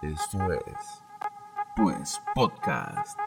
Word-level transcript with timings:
Esto 0.00 0.38
es, 0.52 1.02
pues, 1.74 2.20
podcast. 2.32 3.18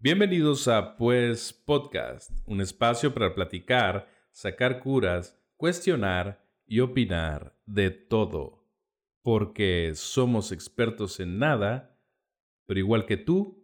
Bienvenidos 0.00 0.66
a 0.68 0.96
Pues 0.96 1.52
Podcast, 1.52 2.30
un 2.46 2.62
espacio 2.62 3.12
para 3.12 3.34
platicar, 3.34 4.08
sacar 4.30 4.80
curas, 4.80 5.38
cuestionar 5.58 6.42
y 6.66 6.80
opinar 6.80 7.54
de 7.66 7.90
todo. 7.90 8.66
Porque 9.20 9.92
somos 9.94 10.52
expertos 10.52 11.20
en 11.20 11.38
nada, 11.38 11.98
pero 12.64 12.80
igual 12.80 13.04
que 13.04 13.18
tú, 13.18 13.61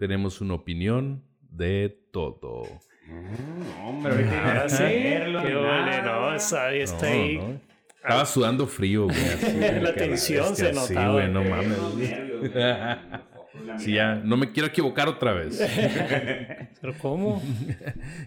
tenemos 0.00 0.40
una 0.40 0.54
opinión 0.54 1.22
de 1.42 1.94
todo. 2.10 2.62
Mm, 3.06 3.84
hombre, 3.86 4.12
ahorita 4.12 4.48
Ahora 4.48 4.68
sí. 4.70 4.82
verlo, 4.82 5.42
Qué 5.42 5.50
no, 5.52 6.34
está, 6.34 6.72
está 6.72 7.06
No, 7.06 7.12
ahí. 7.12 7.36
no. 7.36 7.60
Estaba 7.96 8.24
sudando 8.24 8.66
frío, 8.66 9.04
güey. 9.04 9.18
así, 9.18 9.58
La 9.82 9.94
tensión 9.94 10.56
se 10.56 10.72
Sí, 10.72 10.94
notaba. 10.94 11.12
güey, 11.12 11.28
no 11.30 11.44
mames. 11.44 11.78
Sí, 13.76 13.92
ya, 13.92 14.14
no 14.14 14.38
me 14.38 14.52
quiero 14.52 14.68
equivocar 14.68 15.06
otra 15.06 15.34
vez. 15.34 15.60
¿Pero 16.80 16.94
cómo? 16.98 17.42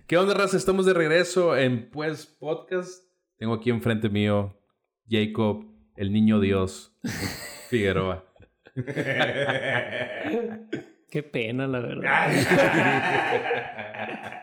¿Qué 0.06 0.16
onda, 0.16 0.36
raza? 0.36 0.58
Estamos 0.58 0.86
de 0.86 0.94
regreso 0.94 1.58
en 1.58 1.90
Pues 1.90 2.28
Podcast. 2.28 3.04
Tengo 3.38 3.56
aquí 3.56 3.72
enfrente 3.72 4.10
mío 4.10 4.56
Jacob, 5.10 5.66
el 5.96 6.14
niño 6.14 6.40
Dios, 6.40 6.96
Figueroa. 7.70 8.26
Qué 11.14 11.22
pena, 11.22 11.68
la 11.68 11.80
verdad. 11.80 12.32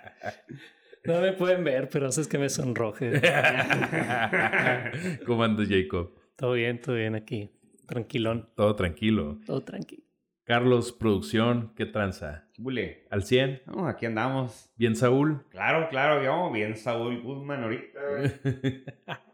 No 1.03 1.21
me 1.21 1.33
pueden 1.33 1.65
ver, 1.65 1.89
pero 1.89 2.07
haces 2.07 2.29
que 2.29 2.39
me 2.39 2.49
sonroje. 2.49 3.11
¿Cómo 5.27 5.43
andas, 5.43 5.67
Jacob? 5.69 6.13
Todo 6.37 6.53
bien, 6.53 6.81
todo 6.81 6.95
bien 6.95 7.17
aquí. 7.17 7.51
Tranquilón, 7.89 8.49
Todo 8.55 8.77
tranquilo. 8.77 9.41
todo 9.47 9.63
tranquilo. 9.63 10.05
Carlos, 10.45 10.93
producción, 10.93 11.73
¿qué 11.75 11.87
tranza? 11.87 12.47
Bule. 12.57 13.09
¿Al 13.11 13.25
100? 13.25 13.63
No, 13.67 13.89
aquí 13.89 14.07
andamos. 14.07 14.71
¿Bien, 14.77 14.95
Saúl? 14.95 15.45
Claro, 15.51 15.89
claro, 15.89 16.23
yo 16.23 16.53
bien 16.53 16.77
Saúl 16.77 17.21
Guzmán 17.23 17.65
ahorita. 17.65 17.99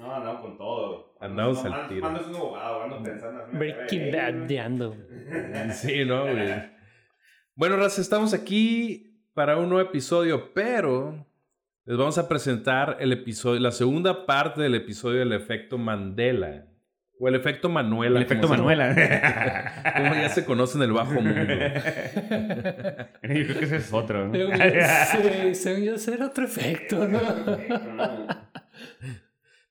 No, 0.00 0.14
andamos 0.16 0.40
con 0.40 0.56
todo. 0.56 1.14
Andamos 1.20 1.62
no, 1.62 1.72
al 1.74 1.80
ando- 1.82 1.88
tiro. 1.88 2.06
Ando 2.06 2.20
siendo 2.20 2.38
abogado, 2.38 2.82
ando 2.84 3.02
pensando. 3.02 3.40
Breaking 3.52 4.10
Bad 4.12 4.32
de 4.48 4.60
ando. 4.60 4.96
Sí, 5.74 6.04
¿no? 6.06 6.22
güey? 6.22 6.48
Bueno, 7.54 7.76
raza, 7.76 8.00
estamos 8.00 8.32
aquí 8.32 9.20
para 9.34 9.58
un 9.58 9.68
nuevo 9.68 9.86
episodio, 9.88 10.54
pero 10.54 11.26
les 11.84 11.98
vamos 11.98 12.16
a 12.16 12.28
presentar 12.28 12.96
el 13.00 13.12
episodio, 13.12 13.60
la 13.60 13.72
segunda 13.72 14.24
parte 14.24 14.62
del 14.62 14.74
episodio 14.74 15.18
del 15.18 15.32
efecto 15.34 15.76
Mandela. 15.76 16.66
O 17.22 17.28
el 17.28 17.34
efecto 17.34 17.68
Manuela. 17.68 18.16
El 18.18 18.24
efecto 18.24 18.48
Manuela. 18.48 18.94
Como 19.98 20.14
ya 20.14 20.30
se 20.30 20.46
conoce 20.46 20.78
en 20.78 20.84
el 20.84 20.92
bajo 20.92 21.12
mundo. 21.12 21.30
Yo 21.44 21.44
creo 23.22 23.58
que 23.58 23.64
ese 23.66 23.76
es 23.76 23.92
otro. 23.92 24.28
¿no? 24.28 24.34
Sí, 24.34 25.54
según 25.54 25.84
yo, 25.84 25.94
ese 25.96 26.14
era 26.14 26.24
otro 26.28 26.46
efecto, 26.46 27.06
¿no? 27.06 27.20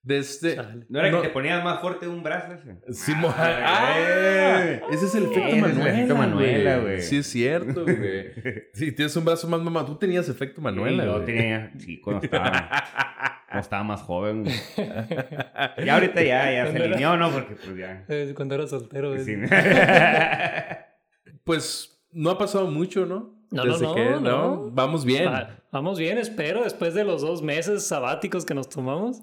Desde. 0.10 0.56
Chale. 0.56 0.86
¿No 0.90 1.00
era 1.00 1.12
No. 1.12 1.22
que 1.22 1.28
te 1.28 1.34
ponías 1.34 1.64
más 1.64 1.80
fuerte 1.82 2.08
un 2.08 2.24
brazo 2.24 2.54
ese? 2.54 2.94
Simón. 2.94 3.32
Ah, 3.38 3.60
¡Ah! 3.64 4.62
güey. 4.64 4.96
Ese 4.96 5.06
es 5.06 5.16
el 5.16 5.24
efecto 5.26 5.40
Ese 5.48 5.50
es 5.50 5.56
el 5.56 5.62
Manuela. 5.62 5.94
efecto 5.94 6.16
Manuela, 6.16 6.78
güey. 6.80 7.02
Sí, 7.02 7.18
es 7.18 7.28
cierto, 7.28 7.84
güey. 7.84 8.32
Sí, 8.74 8.92
tienes 8.92 9.16
un 9.16 9.26
brazo 9.26 9.48
más 9.48 9.62
mamá. 9.62 9.86
Tú 9.86 9.96
tenías 9.98 10.28
efecto 10.30 10.62
Manuela, 10.62 11.04
Sí, 11.04 11.08
yo 11.10 11.14
güey. 11.16 11.26
tenía, 11.26 11.72
sí, 11.78 12.02
cuando 12.02 12.24
estaba, 12.26 12.70
cuando 13.48 13.62
estaba 13.62 13.84
más 13.84 14.02
joven. 14.02 14.44
güey. 14.44 14.56
Ya 15.86 15.94
ahorita 15.94 16.24
ya, 16.24 16.52
ya 16.52 16.68
se 16.72 16.76
era- 16.76 16.86
alineó, 16.86 17.18
¿no? 17.18 17.30
Porque 17.32 17.56
pues 17.56 17.78
ya. 17.78 18.04
Eh, 18.10 18.34
Cuando 18.36 18.56
era 18.56 18.66
soltero. 18.68 19.14
eh. 19.16 19.20
Sí. 19.24 19.36
Pues 21.44 22.02
no 22.12 22.30
ha 22.32 22.38
pasado 22.38 22.68
mucho, 22.70 23.06
¿no? 23.06 23.38
No, 23.52 23.66
no, 23.66 23.72
Desde 23.74 23.86
no, 23.86 23.96
que, 23.96 24.10
no. 24.22 24.72
Vamos 24.72 25.06
bien. 25.06 25.28
Va- 25.32 25.56
Vamos 25.72 26.00
bien, 26.00 26.18
espero, 26.18 26.64
después 26.64 26.96
de 26.96 27.04
los 27.04 27.22
dos 27.22 27.44
meses 27.44 27.86
sabáticos 27.86 28.44
que 28.46 28.56
nos 28.56 28.70
tomamos. 28.70 29.22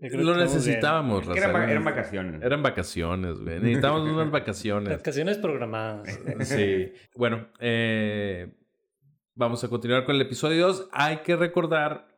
Lo 0.00 0.34
necesitábamos, 0.36 1.28
Que 1.28 1.38
eran, 1.38 1.68
eran 1.68 1.84
vacaciones. 1.84 2.42
Eran 2.42 2.62
vacaciones, 2.62 3.38
güey. 3.38 3.60
Necesitábamos 3.60 4.08
unas 4.10 4.30
vacaciones. 4.30 4.96
Vacaciones 4.96 5.38
programadas. 5.38 6.18
Sí. 6.42 6.92
Bueno, 7.14 7.48
eh, 7.60 8.52
vamos 9.34 9.62
a 9.62 9.68
continuar 9.68 10.04
con 10.04 10.14
el 10.16 10.22
episodio 10.22 10.66
2. 10.68 10.88
Hay 10.92 11.18
que 11.18 11.36
recordar, 11.36 12.08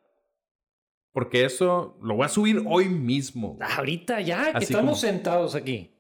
porque 1.13 1.45
eso 1.45 1.99
lo 2.03 2.15
voy 2.15 2.25
a 2.27 2.29
subir 2.29 2.63
hoy 2.67 2.89
mismo. 2.89 3.59
Ahorita 3.61 4.21
ya, 4.21 4.53
que 4.53 4.59
Así 4.59 4.65
estamos 4.67 5.01
como- 5.01 5.13
sentados 5.13 5.55
aquí. 5.55 5.91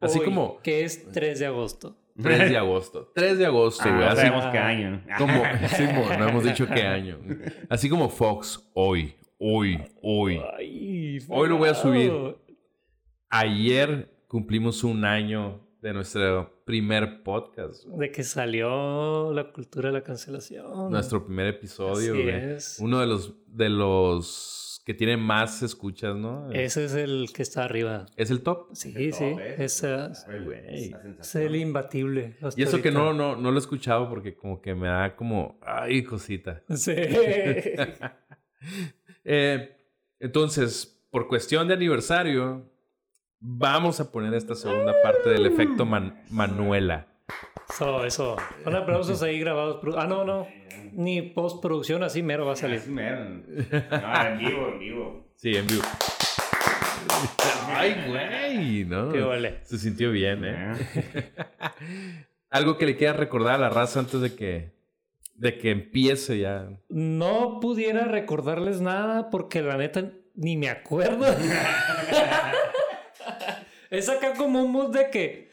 Así 0.00 0.18
Hoy, 0.20 0.24
como- 0.24 0.60
Que 0.62 0.84
es 0.84 1.10
3 1.12 1.38
de 1.40 1.46
agosto. 1.46 1.96
3 2.22 2.48
de 2.50 2.56
agosto. 2.56 3.12
3 3.14 3.36
de 3.36 3.44
agosto, 3.46 3.84
Ah, 3.86 3.90
güey. 3.92 4.00
no 4.06 4.06
Así 4.10 4.20
sabemos 4.22 4.46
qué 4.46 4.58
año. 4.58 5.02
¿no? 5.06 5.16
como, 5.18 5.42
sí, 5.76 5.84
no 6.18 6.28
hemos 6.28 6.44
dicho 6.44 6.66
qué 6.66 6.82
año. 6.86 7.18
Así 7.68 7.90
como 7.90 8.08
Fox, 8.08 8.70
hoy, 8.74 9.14
hoy, 9.40 9.82
hoy. 10.02 10.40
Ay, 10.58 11.18
Hoy 11.28 11.48
lo 11.48 11.56
voy 11.56 11.70
a 11.70 11.74
subir. 11.74 12.12
Ayer 13.30 14.22
cumplimos 14.28 14.84
un 14.84 15.04
año 15.04 15.66
de 15.80 15.94
nuestro 15.94 16.62
primer 16.64 17.22
podcast. 17.22 17.84
De 17.86 18.12
que 18.12 18.22
salió 18.22 19.32
la 19.32 19.50
cultura 19.52 19.88
de 19.88 19.94
la 19.94 20.02
cancelación. 20.02 20.90
Nuestro 20.90 21.24
primer 21.24 21.46
episodio, 21.46 22.12
Así 22.12 22.28
es. 22.28 22.76
Uno 22.80 23.00
de 23.00 23.06
los, 23.06 23.34
de 23.46 23.68
los 23.70 24.82
que 24.84 24.92
tiene 24.92 25.16
más 25.16 25.62
escuchas, 25.62 26.16
¿no? 26.16 26.50
Ese 26.52 26.84
es 26.84 26.94
el 26.94 27.30
que 27.34 27.42
está 27.42 27.64
arriba. 27.64 28.06
¿Es 28.16 28.30
el 28.30 28.42
top. 28.42 28.68
Sí, 28.74 28.92
El 28.94 29.12
sí. 29.14 29.30
top, 29.30 29.40
¿eh? 29.40 29.54
Esa- 29.58 30.12
Ay, 30.28 30.44
güey. 30.44 30.90
la 30.90 31.00
es 31.20 31.34
el 31.34 31.56
imbatible. 31.56 32.36
Y 32.56 32.62
eso 32.62 32.82
que 32.82 32.90
no, 32.90 33.14
no, 33.14 33.36
no 33.36 33.50
lo 33.50 33.56
he 33.56 33.60
escuchado 33.60 34.08
porque 34.10 34.34
como 34.34 34.60
que 34.60 34.74
me 34.74 34.88
da 34.88 35.16
como, 35.16 35.58
ay, 35.62 36.02
cosita. 36.02 36.62
Sí. 36.74 36.92
Eh, 39.24 39.76
entonces, 40.18 41.02
por 41.10 41.28
cuestión 41.28 41.68
de 41.68 41.74
aniversario, 41.74 42.70
vamos 43.40 44.00
a 44.00 44.10
poner 44.12 44.34
esta 44.34 44.54
segunda 44.54 44.94
parte 45.02 45.30
del 45.30 45.46
efecto 45.46 45.84
Man- 45.86 46.22
Manuela. 46.30 47.06
Eso, 47.68 48.04
eso. 48.04 48.36
Con 48.64 48.74
aplausos 48.74 49.22
ahí 49.22 49.38
grabados. 49.38 49.80
Ah, 49.96 50.06
no, 50.06 50.24
no. 50.24 50.46
Ni 50.92 51.22
postproducción, 51.22 52.02
así 52.02 52.22
mero 52.22 52.44
va 52.46 52.52
a 52.54 52.56
salir. 52.56 52.78
Así 52.80 52.90
mero. 52.90 53.24
No, 53.24 54.26
en 54.26 54.38
vivo, 54.38 54.68
en 54.72 54.78
vivo. 54.80 55.32
Sí, 55.36 55.56
en 55.56 55.66
vivo. 55.66 55.82
Ay, 57.68 57.96
güey, 58.08 58.84
¿no? 58.84 59.12
Qué 59.12 59.20
vale. 59.20 59.60
Se 59.64 59.78
sintió 59.78 60.10
bien, 60.10 60.44
¿eh? 60.44 60.72
Algo 62.50 62.76
que 62.76 62.86
le 62.86 62.96
quieras 62.96 63.16
recordar 63.16 63.54
a 63.54 63.58
la 63.58 63.70
raza 63.70 64.00
antes 64.00 64.20
de 64.20 64.34
que, 64.34 64.72
de 65.40 65.56
que 65.56 65.70
empiece 65.70 66.38
ya. 66.38 66.68
No 66.90 67.60
pudiera 67.60 68.04
recordarles 68.04 68.82
nada 68.82 69.30
porque 69.30 69.62
la 69.62 69.78
neta 69.78 70.12
ni 70.34 70.58
me 70.58 70.68
acuerdo. 70.68 71.24
es 73.90 74.08
acá 74.10 74.34
como 74.34 74.62
un 74.62 74.70
mood 74.70 74.94
de 74.94 75.08
que 75.08 75.50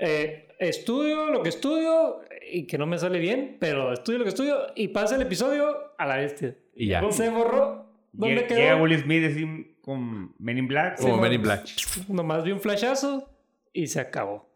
eh, 0.00 0.48
estudio 0.58 1.30
lo 1.30 1.44
que 1.44 1.48
estudio 1.48 2.22
y 2.50 2.66
que 2.66 2.76
no 2.76 2.86
me 2.86 2.98
sale 2.98 3.20
bien, 3.20 3.56
pero 3.60 3.92
estudio 3.92 4.18
lo 4.18 4.24
que 4.24 4.30
estudio 4.30 4.66
y 4.74 4.88
pasa 4.88 5.14
el 5.14 5.22
episodio 5.22 5.94
a 5.96 6.04
la 6.04 6.16
bestia. 6.16 6.56
Y 6.74 6.88
ya. 6.88 7.08
Se 7.12 7.30
borró. 7.30 7.86
¿Dónde 8.10 8.34
Llega, 8.34 8.48
quedó? 8.48 8.58
llega 8.58 8.76
Will 8.82 8.98
Smith 9.00 9.30
así 9.30 9.76
con 9.80 10.34
Men 10.40 10.58
in 10.58 10.66
Black. 10.66 10.98
Como 10.98 11.18
Men 11.18 11.30
no. 11.30 11.34
in 11.36 11.42
Black. 11.42 11.68
Nomás 12.08 12.42
vi 12.42 12.50
un 12.50 12.58
flashazo 12.60 13.30
y 13.72 13.86
se 13.86 14.00
acabó. 14.00 14.48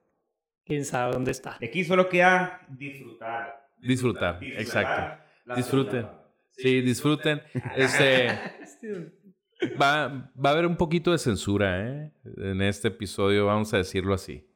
¿Quién 0.64 0.84
sabe 0.84 1.12
dónde 1.12 1.30
está? 1.30 1.58
De 1.60 1.66
aquí 1.66 1.84
solo 1.84 2.08
queda 2.08 2.60
disfrutar. 2.68 3.61
Disfrutar, 3.82 4.38
Disfrutar 4.40 4.60
exacto. 4.62 5.22
la 5.44 5.54
Disfruten. 5.56 6.06
Sí, 6.52 6.80
disfruten. 6.82 7.42
Este, 7.76 8.28
va, 9.80 10.30
va 10.34 10.50
a 10.50 10.52
haber 10.52 10.66
un 10.66 10.76
poquito 10.76 11.12
de 11.12 11.18
censura, 11.18 11.80
¿eh? 11.88 12.12
En 12.36 12.62
este 12.62 12.88
episodio, 12.88 13.46
vamos 13.46 13.72
a 13.74 13.78
decirlo 13.78 14.14
así. 14.14 14.48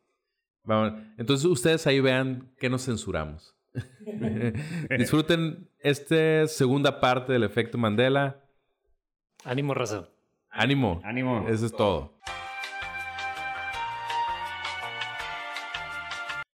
Vamos- 0.62 0.92
Entonces, 1.18 1.46
ustedes 1.46 1.86
ahí 1.86 2.00
vean 2.00 2.52
qué 2.58 2.68
nos 2.70 2.84
censuramos. 2.84 3.56
Disfruten 4.98 5.68
esta 5.80 6.46
segunda 6.48 7.00
parte 7.00 7.32
del 7.32 7.42
efecto 7.44 7.78
Mandela. 7.78 8.42
Ánimo, 9.44 9.74
raza. 9.74 10.08
Ánimo. 10.50 11.00
Ánimo. 11.04 11.46
Eso 11.48 11.66
es 11.66 11.72
todo. 11.72 12.18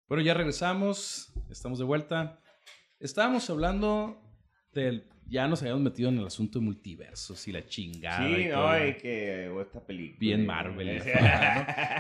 Bueno, 0.08 0.22
ya 0.24 0.34
regresamos, 0.34 1.32
estamos 1.50 1.78
de 1.78 1.84
vuelta. 1.86 2.38
Estábamos 3.02 3.50
hablando 3.50 4.16
del... 4.72 5.04
Ya 5.26 5.48
nos 5.48 5.60
habíamos 5.62 5.82
metido 5.82 6.08
en 6.08 6.18
el 6.18 6.26
asunto 6.26 6.58
de 6.58 6.64
multiversos 6.64 7.48
y 7.48 7.52
la 7.52 7.64
chingada. 7.66 8.26
Sí, 8.26 8.42
y 8.42 8.44
no, 8.46 8.54
todo. 8.54 8.88
y 8.88 8.94
que 8.94 9.48
o 9.48 9.60
esta 9.60 9.84
película. 9.84 10.18
Bien 10.20 10.46
Marvel. 10.46 11.02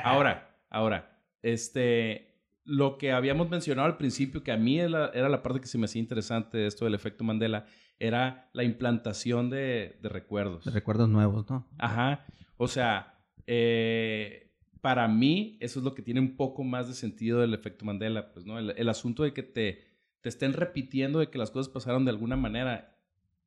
Ahora, 0.04 0.56
ahora, 0.70 1.18
este... 1.42 2.36
lo 2.64 2.98
que 2.98 3.10
habíamos 3.10 3.50
mencionado 3.50 3.86
al 3.86 3.96
principio, 3.96 4.44
que 4.44 4.52
a 4.52 4.56
mí 4.56 4.78
era, 4.78 5.10
era 5.14 5.28
la 5.28 5.42
parte 5.42 5.60
que 5.60 5.66
se 5.66 5.76
me 5.78 5.86
hacía 5.86 6.00
interesante 6.00 6.58
de 6.58 6.66
esto 6.66 6.84
del 6.84 6.94
efecto 6.94 7.24
Mandela, 7.24 7.66
era 7.98 8.50
la 8.52 8.62
implantación 8.64 9.50
de, 9.50 9.98
de 10.00 10.08
recuerdos. 10.08 10.64
De 10.64 10.70
recuerdos 10.70 11.08
nuevos, 11.08 11.48
¿no? 11.50 11.68
Ajá. 11.78 12.24
O 12.56 12.68
sea, 12.68 13.18
eh, 13.46 14.52
para 14.80 15.08
mí 15.08 15.56
eso 15.60 15.80
es 15.80 15.84
lo 15.84 15.94
que 15.94 16.02
tiene 16.02 16.20
un 16.20 16.36
poco 16.36 16.62
más 16.64 16.86
de 16.86 16.94
sentido 16.94 17.40
del 17.40 17.54
efecto 17.54 17.84
Mandela, 17.84 18.32
pues, 18.32 18.44
¿no? 18.46 18.58
El, 18.58 18.74
el 18.76 18.88
asunto 18.88 19.22
de 19.22 19.32
que 19.32 19.42
te, 19.42 19.91
te 20.22 20.28
estén 20.30 20.54
repitiendo 20.54 21.18
de 21.18 21.28
que 21.28 21.36
las 21.38 21.50
cosas 21.50 21.70
pasaron 21.72 22.04
de 22.06 22.10
alguna 22.12 22.36
manera 22.36 22.96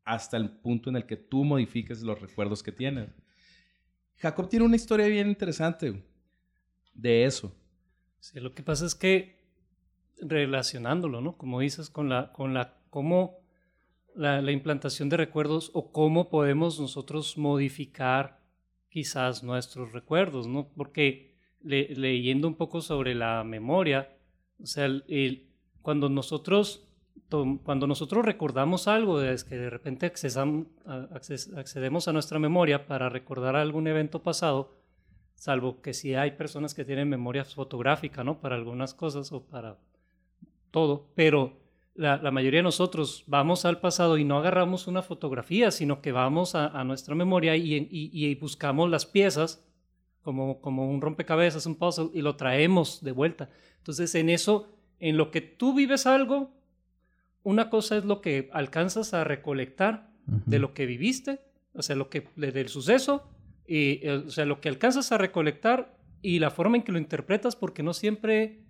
hasta 0.04 0.38
el 0.38 0.50
punto 0.52 0.90
en 0.92 0.98
el 0.98 1.06
que 1.08 1.16
tú 1.18 1.44
modifiques 1.44 2.02
los 2.04 2.22
recuerdos 2.22 2.62
que 2.62 2.72
tienes. 2.72 3.10
Jacob 4.18 4.48
tiene 4.50 4.66
una 4.66 4.76
historia 4.76 5.08
bien 5.08 5.28
interesante 5.28 6.04
de 6.94 7.26
eso. 7.26 7.52
Sí, 8.20 8.40
lo 8.40 8.54
que 8.54 8.62
pasa 8.64 8.86
es 8.86 8.94
que 8.96 9.36
relacionándolo, 10.22 11.22
¿no? 11.22 11.38
Como 11.38 11.60
dices, 11.60 11.90
con 11.90 12.10
la, 12.10 12.32
con 12.32 12.54
la, 12.54 12.78
cómo 12.90 13.40
la, 14.16 14.42
la 14.42 14.52
implantación 14.52 15.10
de 15.10 15.18
recuerdos 15.18 15.72
o 15.74 15.92
cómo 15.92 16.30
podemos 16.30 16.80
nosotros 16.80 17.38
modificar 17.38 18.40
quizás 18.90 19.44
nuestros 19.44 19.92
recuerdos, 19.92 20.48
¿no? 20.48 20.70
Porque 20.76 21.36
le- 21.62 21.90
leyendo 21.96 22.48
un 22.48 22.56
poco 22.56 22.80
sobre 22.82 23.14
la 23.14 23.44
memoria, 23.44 24.16
o 24.62 24.66
sea, 24.66 24.86
el- 24.86 25.50
cuando 25.86 26.10
nosotros 26.10 26.82
cuando 27.64 27.88
nosotros 27.88 28.24
recordamos 28.26 28.88
algo, 28.88 29.22
es 29.22 29.44
que 29.46 29.56
de 29.58 29.70
repente 29.70 30.06
accedemos 30.06 32.08
a 32.08 32.14
nuestra 32.14 32.40
memoria 32.40 32.88
para 32.88 33.10
recordar 33.10 33.56
algún 33.56 33.88
evento 33.88 34.22
pasado, 34.22 34.74
salvo 35.34 35.82
que 35.82 35.94
si 35.94 36.14
hay 36.14 36.32
personas 36.32 36.74
que 36.74 36.86
tienen 36.86 37.10
memoria 37.10 37.46
fotográfica, 37.46 38.24
¿no? 38.24 38.40
Para 38.42 38.56
algunas 38.56 38.94
cosas 38.94 39.32
o 39.32 39.44
para 39.46 39.78
todo, 40.72 41.08
pero 41.16 41.58
la, 41.96 42.18
la 42.18 42.32
mayoría 42.32 42.60
de 42.60 42.64
nosotros 42.64 43.24
vamos 43.28 43.66
al 43.66 43.80
pasado 43.80 44.18
y 44.18 44.26
no 44.26 44.38
agarramos 44.38 44.88
una 44.88 45.02
fotografía, 45.02 45.72
sino 45.72 46.02
que 46.02 46.12
vamos 46.12 46.54
a, 46.56 46.68
a 46.68 46.84
nuestra 46.84 47.16
memoria 47.16 47.56
y, 47.56 47.74
y- 47.76 48.10
y 48.12 48.36
buscamos 48.36 48.90
las 48.90 49.06
piezas 49.06 49.66
como, 50.22 50.60
como 50.60 50.90
un 50.90 51.02
rompecabezas, 51.02 51.66
un 51.66 51.76
puzzle, 51.76 52.10
y 52.14 52.22
lo 52.22 52.36
traemos 52.36 53.02
de 53.04 53.12
vuelta. 53.14 53.50
Entonces, 53.78 54.14
en 54.16 54.30
eso, 54.30 54.75
en 55.00 55.18
lo 55.18 55.32
que 55.32 55.42
tú 55.42 55.74
vives 55.74 56.06
algo, 56.06 56.52
una 57.44 57.70
cosa 57.70 57.98
es 57.98 58.06
lo 58.06 58.22
que 58.22 58.50
alcanzas 58.54 59.14
a 59.14 59.24
recolectar 59.24 60.10
de 60.26 60.58
lo 60.60 60.74
que 60.74 60.86
viviste, 60.86 61.40
o 61.74 61.82
sea, 61.84 61.96
lo 61.96 62.10
que 62.10 62.28
de- 62.36 62.52
del 62.52 62.70
suceso, 62.70 63.30
y, 63.68 64.06
eh, 64.08 64.24
o 64.28 64.30
sea, 64.32 64.46
lo 64.46 64.62
que 64.62 64.70
alcanzas 64.70 65.12
a 65.12 65.18
recolectar 65.18 65.98
y 66.22 66.40
la 66.40 66.50
forma 66.50 66.78
en 66.78 66.84
que 66.84 66.92
lo 66.92 66.98
interpretas, 66.98 67.56
porque 67.56 67.84
no 67.84 67.94
siempre 67.94 68.62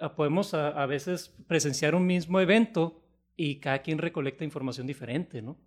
ah, 0.00 0.14
podemos 0.14 0.54
a, 0.54 0.68
a 0.68 0.86
veces 0.86 1.34
presenciar 1.48 1.94
un 1.94 2.06
mismo 2.06 2.40
evento 2.40 3.02
y 3.36 3.56
cada 3.60 3.82
quien 3.82 3.98
recolecta 3.98 4.44
información 4.44 4.86
diferente, 4.86 5.42
¿no? 5.42 5.58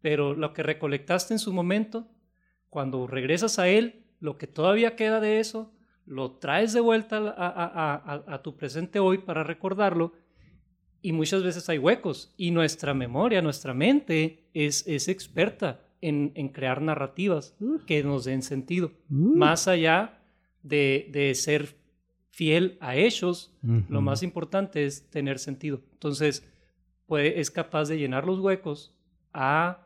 Pero 0.00 0.34
lo 0.34 0.52
que 0.52 0.62
recolectaste 0.62 1.32
en 1.34 1.38
su 1.38 1.52
momento, 1.52 2.08
cuando 2.70 3.06
regresas 3.06 3.58
a 3.58 3.68
él, 3.68 4.04
lo 4.20 4.36
que 4.36 4.46
todavía 4.46 4.94
queda 4.96 5.20
de 5.20 5.40
eso, 5.40 5.72
lo 6.06 6.32
traes 6.32 6.72
de 6.72 6.80
vuelta 6.80 7.16
a, 7.16 7.22
a- 7.30 7.94
a- 7.94 7.94
a- 8.28 8.34
a 8.34 8.42
tu 8.42 8.56
presente 8.56 8.98
hoy 8.98 9.18
para 9.18 9.42
recordarlo 9.44 10.12
y 11.02 11.12
muchas 11.12 11.42
veces 11.42 11.68
hay 11.68 11.78
huecos 11.78 12.32
y 12.36 12.50
nuestra 12.50 12.94
memoria, 12.94 13.42
nuestra 13.42 13.74
mente 13.74 14.48
es, 14.54 14.86
es 14.86 15.08
experta 15.08 15.80
en, 16.00 16.32
en 16.34 16.48
crear 16.48 16.80
narrativas 16.82 17.54
que 17.86 18.02
nos 18.02 18.24
den 18.24 18.42
sentido, 18.42 18.92
más 19.08 19.68
allá 19.68 20.22
de, 20.62 21.08
de 21.12 21.34
ser 21.34 21.76
fiel 22.30 22.76
a 22.80 22.96
ellos, 22.96 23.52
lo 23.88 24.00
más 24.00 24.22
importante 24.22 24.84
es 24.86 25.08
tener 25.10 25.38
sentido. 25.38 25.80
Entonces, 25.92 26.46
puede, 27.06 27.38
es 27.40 27.50
capaz 27.50 27.88
de 27.88 27.96
llenar 27.98 28.26
los 28.26 28.40
huecos 28.40 28.94
a 29.32 29.83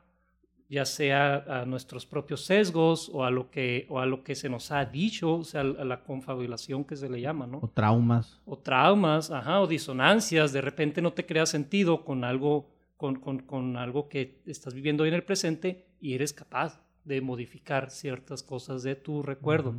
ya 0.68 0.84
sea 0.84 1.44
a 1.48 1.64
nuestros 1.64 2.04
propios 2.04 2.44
sesgos 2.44 3.10
o 3.12 3.24
a 3.24 3.30
lo 3.30 3.50
que, 3.50 3.86
o 3.88 4.00
a 4.00 4.06
lo 4.06 4.22
que 4.22 4.34
se 4.34 4.48
nos 4.48 4.70
ha 4.70 4.84
dicho, 4.84 5.36
o 5.36 5.44
sea, 5.44 5.62
a 5.62 5.64
la 5.64 6.02
confabulación 6.02 6.84
que 6.84 6.96
se 6.96 7.08
le 7.08 7.20
llama, 7.20 7.46
¿no? 7.46 7.60
O 7.62 7.68
traumas. 7.68 8.40
o 8.44 8.58
traumas, 8.58 9.30
ajá, 9.30 9.60
o 9.60 9.66
disonancias, 9.66 10.52
de 10.52 10.60
repente 10.60 11.00
no 11.00 11.12
te 11.12 11.24
crea 11.24 11.46
sentido 11.46 12.04
con 12.04 12.22
algo, 12.22 12.70
con, 12.96 13.16
con, 13.16 13.38
con 13.40 13.76
algo 13.76 14.08
que 14.08 14.42
estás 14.44 14.74
viviendo 14.74 15.04
hoy 15.04 15.08
en 15.08 15.14
el 15.14 15.24
presente 15.24 15.86
y 16.00 16.14
eres 16.14 16.34
capaz 16.34 16.82
de 17.04 17.22
modificar 17.22 17.90
ciertas 17.90 18.42
cosas 18.42 18.82
de 18.82 18.94
tu 18.94 19.22
recuerdo. 19.22 19.74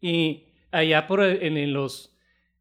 Y 0.00 0.44
allá 0.70 1.06
por 1.06 1.22
en 1.22 1.72
los 1.74 2.15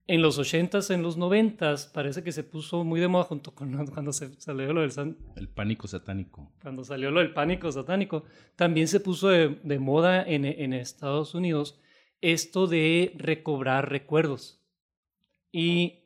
en 0.08 0.22
los 0.22 0.38
80s, 0.40 0.94
en 0.94 1.02
los 1.02 1.18
90s, 1.18 1.92
parece 1.92 2.24
que 2.24 2.32
se 2.32 2.44
puso 2.44 2.84
muy 2.84 3.00
de 3.00 3.08
moda 3.08 3.24
junto 3.24 3.56
con 3.56 3.86
cuando 3.94 4.14
se 4.14 4.40
salió 4.40 4.72
lo 4.74 4.82
del 4.82 4.92
san- 4.92 5.18
El 5.36 5.50
pánico 5.50 5.88
satánico. 5.88 6.54
cuando 6.62 6.84
salió 6.84 7.10
lo 7.12 7.20
del 7.22 7.34
pánico 7.34 7.72
satánico, 7.72 8.24
también 8.56 8.88
se 8.88 9.00
puso 9.00 9.30
de, 9.30 9.60
de 9.64 9.80
moda 9.80 10.22
en, 10.24 10.46
en 10.46 10.74
Estados 10.74 11.34
Unidos 11.34 11.80
esto 12.22 12.68
de 12.68 13.14
recobrar 13.18 13.90
recuerdos. 13.90 14.62
Y 15.52 16.04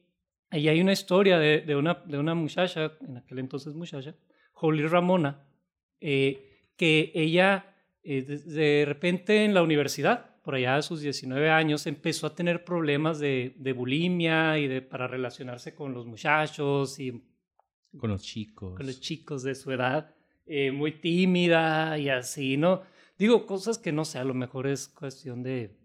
ahí 0.49 0.67
hay 0.67 0.81
una 0.81 0.91
historia 0.93 1.37
de, 1.39 1.61
de 1.61 1.75
una, 1.75 1.95
de 2.05 2.17
una 2.17 2.35
muchacha, 2.35 2.93
en 3.07 3.17
aquel 3.17 3.39
entonces 3.39 3.73
muchacha, 3.73 4.15
Holly 4.53 4.85
Ramona, 4.87 5.45
eh, 6.01 6.67
que 6.77 7.11
ella 7.15 7.75
eh, 8.03 8.21
de, 8.21 8.37
de 8.39 8.85
repente 8.85 9.43
en 9.45 9.53
la 9.53 9.61
universidad, 9.63 10.28
por 10.49 10.55
allá 10.55 10.77
a 10.77 10.81
sus 10.81 11.01
19 11.01 11.51
años, 11.51 11.85
empezó 11.85 12.25
a 12.25 12.33
tener 12.33 12.65
problemas 12.65 13.19
de, 13.19 13.53
de 13.59 13.71
bulimia 13.71 14.57
y 14.57 14.67
de, 14.67 14.81
para 14.81 15.07
relacionarse 15.07 15.75
con 15.75 15.93
los 15.93 16.07
muchachos 16.07 16.99
y 16.99 17.23
Con 17.95 18.09
los 18.09 18.23
chicos. 18.23 18.75
con 18.75 18.87
los 18.87 18.99
chicos 18.99 19.43
de 19.43 19.53
su 19.53 19.71
edad, 19.71 20.15
eh, 20.47 20.71
muy 20.71 20.93
tímida 20.93 21.99
y 21.99 22.09
así, 22.09 22.57
¿no? 22.57 22.81
Digo, 23.19 23.45
cosas 23.45 23.77
que 23.77 23.91
no 23.91 24.05
sé, 24.05 24.17
a 24.17 24.23
lo 24.23 24.33
mejor 24.33 24.65
es 24.65 24.87
cuestión 24.87 25.43
de 25.43 25.77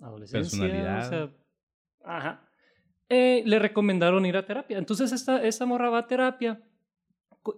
adolescencia. 0.00 0.60
Personalidad. 0.60 1.06
O 1.06 1.10
sea, 1.10 1.30
ajá. 2.04 2.48
Eh, 3.08 3.42
le 3.44 3.58
recomendaron 3.58 4.24
ir 4.24 4.36
a 4.36 4.46
terapia. 4.46 4.78
Entonces 4.78 5.10
esta, 5.10 5.44
esta 5.44 5.66
morra 5.66 5.90
va 5.90 5.98
a 5.98 6.06
terapia 6.06 6.62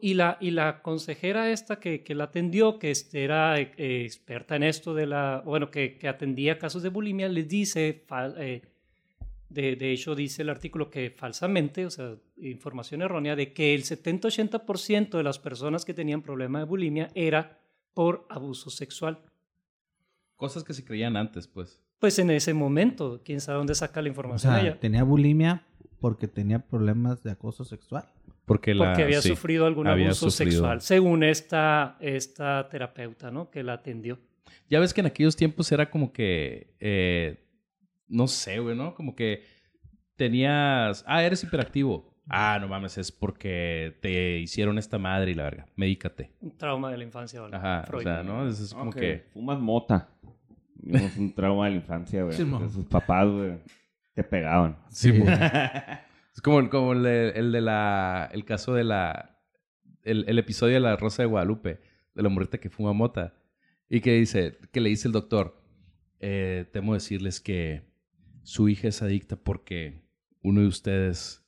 y 0.01 0.15
la, 0.15 0.39
y 0.41 0.53
la 0.53 0.81
consejera 0.83 1.51
esta 1.51 1.81
que, 1.81 2.03
que 2.05 2.15
la 2.15 2.25
atendió, 2.25 2.79
que 2.79 2.91
este, 2.91 3.25
era 3.25 3.59
eh, 3.61 4.05
experta 4.05 4.55
en 4.57 4.63
esto 4.63 4.95
de 4.95 5.07
la, 5.07 5.43
bueno, 5.45 5.71
que, 5.71 5.99
que 5.99 6.09
atendía 6.09 6.59
casos 6.59 6.83
de 6.83 6.89
bulimia, 6.89 7.29
les 7.29 7.49
dice, 7.49 8.05
fal- 8.09 8.35
eh, 8.39 8.63
de, 9.49 9.77
de 9.77 9.93
hecho 9.93 10.15
dice 10.15 10.43
el 10.43 10.51
artículo 10.51 10.89
que 10.89 11.11
falsamente, 11.11 11.85
o 11.85 11.91
sea, 11.91 12.15
información 12.39 13.03
errónea, 13.03 13.35
de 13.37 13.53
que 13.53 13.75
el 13.75 13.83
70-80% 13.83 15.11
de 15.17 15.23
las 15.23 15.39
personas 15.39 15.85
que 15.85 15.95
tenían 15.95 16.23
problema 16.23 16.61
de 16.61 16.65
bulimia 16.65 17.11
era 17.15 17.59
por 17.93 18.25
abuso 18.31 18.71
sexual. 18.71 19.19
Cosas 20.37 20.65
que 20.65 20.73
se 20.75 20.85
creían 20.85 21.17
antes, 21.17 21.47
pues. 21.47 21.81
Pues 21.99 22.19
en 22.19 22.31
ese 22.31 22.55
momento, 22.55 23.21
quién 23.25 23.41
sabe 23.41 23.59
dónde 23.59 23.75
saca 23.75 24.01
la 24.01 24.09
O 24.09 24.11
información 24.11 24.53
sea, 24.55 24.63
ella. 24.63 24.81
tenía 24.81 25.03
bulimia 25.05 25.65
porque 26.01 26.27
tenía 26.29 26.59
problemas 26.61 27.23
de 27.23 27.31
acoso 27.33 27.65
sexual. 27.65 28.09
Porque, 28.53 28.75
la, 28.75 28.89
Porque 28.89 29.05
había 29.05 29.23
sí, 29.23 29.31
sufrido 29.31 29.65
algún 29.65 29.87
había 29.87 30.09
abuso 30.09 30.31
sufrido. 30.31 30.51
sexual, 30.51 30.83
según 30.83 31.25
esta, 31.25 31.97
esta 32.01 32.69
terapeuta, 32.69 33.31
¿no? 33.31 33.51
Que 33.51 33.63
la 33.63 33.73
atendió. 33.73 34.19
Ya 34.69 34.79
ves 34.79 34.93
que 34.93 35.01
en 35.01 35.07
aquellos 35.07 35.37
tiempos 35.37 35.73
era 35.73 35.89
como 35.89 36.13
que, 36.13 36.75
eh, 36.79 37.47
no 38.09 38.29
sé, 38.29 38.59
güey, 38.59 38.77
¿no? 38.77 38.95
Como 38.95 39.17
que 39.17 39.43
tenías, 40.17 41.03
ah, 41.07 41.25
eres 41.25 41.43
hiperactivo. 41.43 42.15
Ah, 42.29 42.59
no 42.61 42.69
mames, 42.69 42.99
es 42.99 43.11
porque 43.11 43.97
te 44.03 44.41
hicieron 44.41 44.77
esta 44.77 44.99
madre 44.99 45.31
y 45.31 45.35
la 45.35 45.45
verga. 45.45 45.67
Medícate. 45.75 46.33
Un 46.43 46.55
trauma 46.59 46.91
de 46.91 46.99
la 46.99 47.05
infancia, 47.05 47.41
¿vale? 47.41 47.57
Ajá, 47.57 47.85
Freud. 47.87 48.01
o 48.01 48.05
sea, 48.05 48.23
¿no? 48.23 48.47
Es, 48.47 48.61
es 48.61 48.75
como 48.75 48.93
que... 48.93 49.25
Fumas 49.33 49.61
mota. 49.61 50.11
Es 50.87 51.17
un 51.17 51.35
trauma 51.35 51.65
de 51.65 51.71
la 51.71 51.77
infancia, 51.79 52.23
güey. 52.23 52.37
Sí, 52.37 52.45
sus 52.71 52.85
papás, 52.85 53.27
güey. 53.31 53.55
Te 54.13 54.23
pegaban. 54.23 54.77
Sí, 54.91 55.11
güey. 55.11 55.35
Es 56.35 56.41
como, 56.41 56.69
como 56.71 56.93
el, 56.93 57.03
de, 57.03 57.31
el 57.31 57.53
de 57.53 57.61
la... 57.61 58.29
El 58.33 58.45
caso 58.45 58.75
de 58.75 58.85
la... 58.85 59.39
El, 60.03 60.25
el 60.29 60.39
episodio 60.39 60.75
de 60.75 60.81
la 60.81 60.97
Rosa 60.97 61.23
de 61.23 61.29
Guadalupe. 61.29 61.81
De 62.15 62.23
la 62.23 62.29
morrita 62.29 62.59
que 62.59 62.71
fuma 62.71 62.93
mota. 62.93 63.35
Y 63.89 64.01
que 64.01 64.15
dice... 64.15 64.59
Que 64.73 64.81
le 64.81 64.89
dice 64.89 65.09
el 65.09 65.13
doctor... 65.13 65.61
Eh, 66.25 66.67
temo 66.73 66.95
decirles 66.95 67.41
que 67.41 67.83
su 68.45 68.69
hija 68.69 68.87
es 68.87 69.03
adicta 69.03 69.35
porque 69.35 70.05
uno 70.41 70.61
de 70.61 70.69
ustedes 70.69 71.45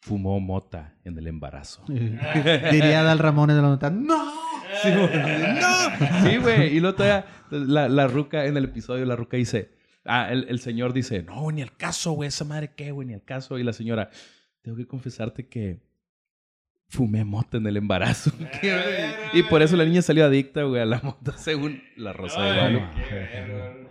fumó 0.00 0.40
mota 0.40 0.96
en 1.04 1.16
el 1.16 1.28
embarazo. 1.28 1.84
Diría 1.88 3.04
Dal 3.04 3.20
Ramones 3.20 3.54
de 3.54 3.62
la 3.62 3.68
nota, 3.68 3.88
¡No! 3.88 4.32
Sí, 4.82 4.88
güey. 4.90 5.10
¡No! 5.60 6.28
Sí, 6.28 6.36
güey. 6.38 6.76
Y 6.76 6.80
luego 6.80 6.96
todavía 6.96 7.24
la, 7.50 7.88
la 7.88 8.08
ruca 8.08 8.46
en 8.46 8.56
el 8.56 8.64
episodio, 8.64 9.04
la 9.04 9.14
ruca 9.16 9.36
dice... 9.36 9.78
Ah, 10.04 10.28
el, 10.32 10.46
el 10.48 10.60
señor 10.60 10.92
dice, 10.92 11.22
no, 11.22 11.50
ni 11.50 11.62
al 11.62 11.76
caso, 11.76 12.12
güey, 12.12 12.28
esa 12.28 12.44
madre 12.44 12.72
qué, 12.74 12.90
güey, 12.90 13.06
ni 13.08 13.14
al 13.14 13.22
caso. 13.24 13.58
Y 13.58 13.64
la 13.64 13.72
señora, 13.72 14.10
tengo 14.62 14.76
que 14.76 14.86
confesarte 14.86 15.46
que 15.48 15.80
fumé 16.88 17.24
mota 17.24 17.58
en 17.58 17.66
el 17.66 17.76
embarazo. 17.76 18.32
y 19.32 19.42
por 19.44 19.62
eso 19.62 19.76
la 19.76 19.84
niña 19.84 20.02
salió 20.02 20.24
adicta, 20.24 20.62
güey, 20.64 20.80
a 20.82 20.86
la 20.86 21.00
mota, 21.02 21.32
según 21.38 21.82
la 21.96 22.12
Rosa 22.12 22.42
de 22.42 22.52
Guadalupe. 22.54 23.86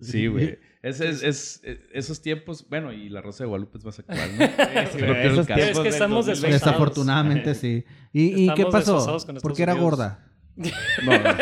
Sí, 0.00 0.26
güey. 0.28 0.58
Es, 0.80 1.00
es, 1.00 1.22
es- 1.24 1.60
es- 1.64 1.80
esos 1.92 2.22
tiempos, 2.22 2.68
bueno, 2.68 2.92
y 2.92 3.08
la 3.08 3.20
Rosa 3.20 3.42
de 3.42 3.48
Guadalupe 3.48 3.78
es 3.78 3.84
más 3.84 3.98
actual, 3.98 4.38
¿no? 4.38 4.46
Sí, 4.46 4.52
Creo 4.98 5.14
que 5.14 5.26
esos 5.26 5.38
el 5.38 5.46
caso- 5.46 5.60
Es 5.62 5.78
que 5.80 5.88
estamos 5.88 6.26
del 6.26 6.34
2020. 6.36 6.52
desfasados. 6.52 6.60
Desafortunadamente, 6.60 7.54
sí. 7.56 7.84
¿Y, 8.12 8.44
y 8.50 8.54
qué 8.54 8.66
pasó? 8.66 9.18
¿Por 9.42 9.54
qué 9.56 9.62
era 9.64 9.72
gorda? 9.72 10.24
No, 10.56 10.70
no. 11.12 11.34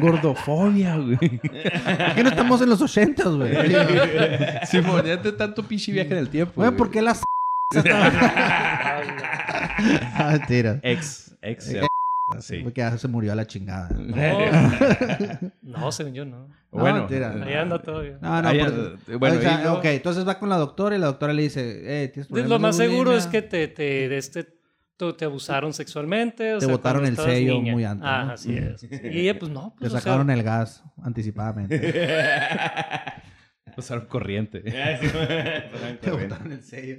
Gordofobia, 0.00 0.96
güey. 0.96 1.16
¿Por 1.18 2.14
qué 2.14 2.22
no 2.22 2.28
estamos 2.28 2.60
en 2.62 2.68
los 2.70 2.80
ochentas, 2.82 3.28
güey? 3.28 3.54
Simón, 4.66 5.04
ya 5.04 5.20
te 5.20 5.32
tanto 5.32 5.62
pinche 5.62 5.92
viaje 5.92 6.12
en 6.12 6.18
el 6.18 6.28
tiempo. 6.28 6.52
Güey. 6.56 6.70
¿por 6.72 6.90
qué 6.90 7.02
las... 7.02 7.22
Ah, 10.18 10.30
Mentira. 10.32 10.80
Ex, 10.82 11.36
ex. 11.42 11.68
Eh, 11.72 11.86
sí. 12.40 12.58
Porque 12.64 12.80
ya 12.80 12.96
se 12.96 13.08
murió 13.08 13.32
a 13.32 13.34
la 13.34 13.46
chingada. 13.46 13.88
No, 15.62 15.80
no, 15.80 15.92
según 15.92 16.14
yo 16.14 16.24
no. 16.24 16.48
Bueno, 16.72 17.00
mentira. 17.00 17.34
eh, 17.36 17.42
Ahí 17.46 17.54
anda 17.54 17.80
todavía. 17.80 18.18
No, 18.20 18.42
no, 18.42 18.48
porque- 18.48 19.16
bueno, 19.16 19.38
o 19.38 19.40
sea, 19.40 19.72
ok, 19.74 19.84
entonces 19.86 20.26
va 20.26 20.38
con 20.38 20.48
la 20.48 20.56
doctora 20.56 20.96
y 20.96 20.98
la 20.98 21.06
doctora 21.06 21.32
le 21.32 21.42
dice, 21.42 22.04
eh, 22.04 22.08
¿tienes 22.08 22.30
lo 22.48 22.58
más 22.58 22.76
seguro 22.76 23.16
es 23.16 23.26
que 23.26 23.42
te, 23.42 23.68
te, 23.68 24.08
de 24.08 24.16
este, 24.18 24.46
te 24.96 25.24
abusaron 25.26 25.72
sexualmente. 25.72 26.54
o 26.54 26.58
Te 26.58 26.64
sea, 26.66 26.74
botaron 26.74 27.04
el 27.06 27.16
sello 27.16 27.54
niña. 27.54 27.72
muy 27.72 27.84
antes, 27.84 28.06
Ah, 28.08 28.24
¿no? 28.26 28.32
así 28.32 28.56
es. 28.56 28.82
Y 29.04 29.20
ella, 29.20 29.38
pues 29.38 29.50
no. 29.50 29.70
Te 29.74 29.80
Pues, 29.80 29.92
o 29.92 29.96
sea, 29.96 30.00
sacaron 30.00 30.30
el 30.30 30.42
gas 30.42 30.82
anticipadamente. 31.02 31.78
Pasaron 33.76 34.06
corriente. 34.06 34.62
Ya, 34.64 34.98
sí, 35.00 35.06
Te 36.00 36.10
botaron 36.10 36.52
el 36.52 36.62
sello. 36.62 36.96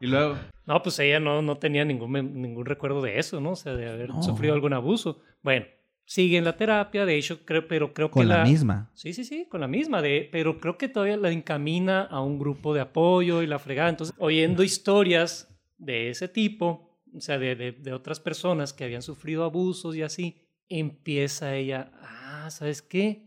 Y 0.00 0.06
luego, 0.06 0.36
No, 0.66 0.82
pues 0.82 0.98
ella 0.98 1.20
no, 1.20 1.40
no 1.42 1.56
tenía 1.58 1.84
ningún, 1.84 2.12
ningún 2.40 2.66
recuerdo 2.66 3.00
de 3.02 3.18
eso, 3.18 3.40
¿no? 3.40 3.52
O 3.52 3.56
sea, 3.56 3.74
de 3.74 3.88
haber 3.88 4.10
No. 4.10 4.22
sufrido 4.22 4.52
algún 4.54 4.72
abuso. 4.74 5.20
Bueno, 5.42 5.66
sigue 6.04 6.36
en 6.38 6.44
la 6.44 6.56
terapia, 6.56 7.06
de 7.06 7.16
hecho, 7.16 7.44
creo, 7.46 7.66
pero 7.66 7.94
creo 7.94 8.10
Con 8.10 8.24
que 8.24 8.28
la 8.28 8.42
misma. 8.44 8.90
Sí, 8.94 9.12
sí, 9.14 9.24
sí, 9.24 9.46
con 9.48 9.60
la 9.60 9.68
misma, 9.68 10.02
de, 10.02 10.28
pero 10.30 10.58
creo 10.60 10.76
que 10.76 10.88
todavía 10.88 11.16
la 11.16 11.30
encamina 11.30 12.02
a 12.02 12.20
un 12.20 12.38
grupo 12.38 12.74
de 12.74 12.80
apoyo 12.80 13.42
y 13.42 13.46
la 13.46 13.58
fregada. 13.58 13.88
Entonces, 13.90 14.14
oyendo 14.18 14.62
historias 14.62 15.48
de 15.78 16.10
ese 16.10 16.28
tipo, 16.28 16.89
o 17.16 17.20
sea, 17.20 17.38
de, 17.38 17.54
de, 17.56 17.72
de 17.72 17.92
otras 17.92 18.20
personas 18.20 18.72
que 18.72 18.84
habían 18.84 19.02
sufrido 19.02 19.44
abusos 19.44 19.96
y 19.96 20.02
así, 20.02 20.36
empieza 20.68 21.54
ella, 21.54 21.90
ah, 22.02 22.48
¿sabes 22.50 22.82
qué? 22.82 23.26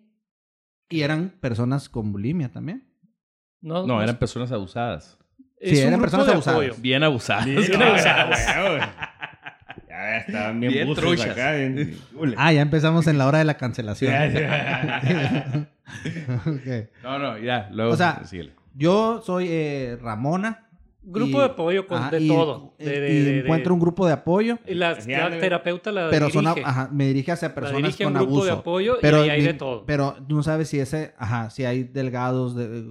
Y 0.90 1.02
eran 1.02 1.30
personas 1.42 1.90
con 1.90 2.12
bulimia 2.12 2.50
también. 2.52 2.88
No, 3.62 3.86
no, 3.88 4.02
eran 4.02 4.18
personas 4.18 4.52
abusadas. 4.52 5.18
sí, 5.62 5.78
eran 5.80 6.00
personas 6.02 6.28
abusadas. 6.28 6.60
apoyo. 6.60 6.76
Bien 6.82 7.04
abusadas. 7.04 7.46
Sea, 7.66 8.70
güey. 8.70 8.82
Ya 9.88 10.18
estaban 10.18 10.60
bien, 10.60 10.74
Bien 10.74 10.94
truchas. 10.96 11.30
acá. 11.30 11.54
bien-. 11.54 11.96
Ah, 12.38 12.52
ya 12.52 12.62
empezamos 12.62 13.06
en 13.08 13.18
la 13.20 13.28
hora 13.28 13.38
de 13.40 13.46
la 13.46 13.58
cancelación. 13.58 14.12
No, 17.04 17.20
no, 17.20 17.38
ya. 17.38 17.70
Luego, 17.72 17.94
O 17.94 17.98
sea, 17.98 18.24
síguele. 18.26 18.54
Yo 18.74 19.22
soy 19.24 19.48
eh, 19.50 19.98
Ramona. 20.02 20.63
Grupo 21.06 21.38
y- 21.38 21.40
de 21.40 21.46
apoyo 21.46 21.86
con, 21.86 21.98
ajá, 21.98 22.12
de 22.12 22.22
y- 22.22 22.28
todo. 22.30 22.74
y- 22.80 22.84
De, 22.86 23.00
de- 23.02 23.10
y 23.14 23.20
de- 23.20 23.32
de- 23.34 23.40
encuentro 23.42 23.74
un 23.74 23.80
grupo 23.82 24.08
de 24.08 24.14
apoyo, 24.14 24.58
Y 24.66 24.74
la, 24.74 24.94
la 25.06 25.38
terapeuta 25.38 25.92
la 25.92 26.10
pero 26.10 26.30
son, 26.30 26.48
a- 26.48 26.54
dirige. 26.54 26.70
ajá, 26.70 26.90
me 26.94 27.08
dirige 27.08 27.32
hacia 27.34 27.50
la 27.50 27.56
personas 27.56 27.82
dirige 27.82 28.04
con 28.06 28.16
un 28.16 28.24
grupo 28.24 28.46
de 28.46 28.52
apoyo 28.52 28.98
Pero, 29.02 29.26
y 29.26 29.30
hay 29.30 29.42
mi- 29.42 29.48
de 29.48 29.54
todo. 29.56 29.86
pero 29.86 30.16
tú 30.28 30.36
no 30.38 30.44
sabes 30.44 30.70
si 30.70 30.80
ese, 30.80 31.14
ajá, 31.18 31.50
si 31.50 31.66
hay 31.66 31.84
delgados 31.84 32.56
de, 32.56 32.86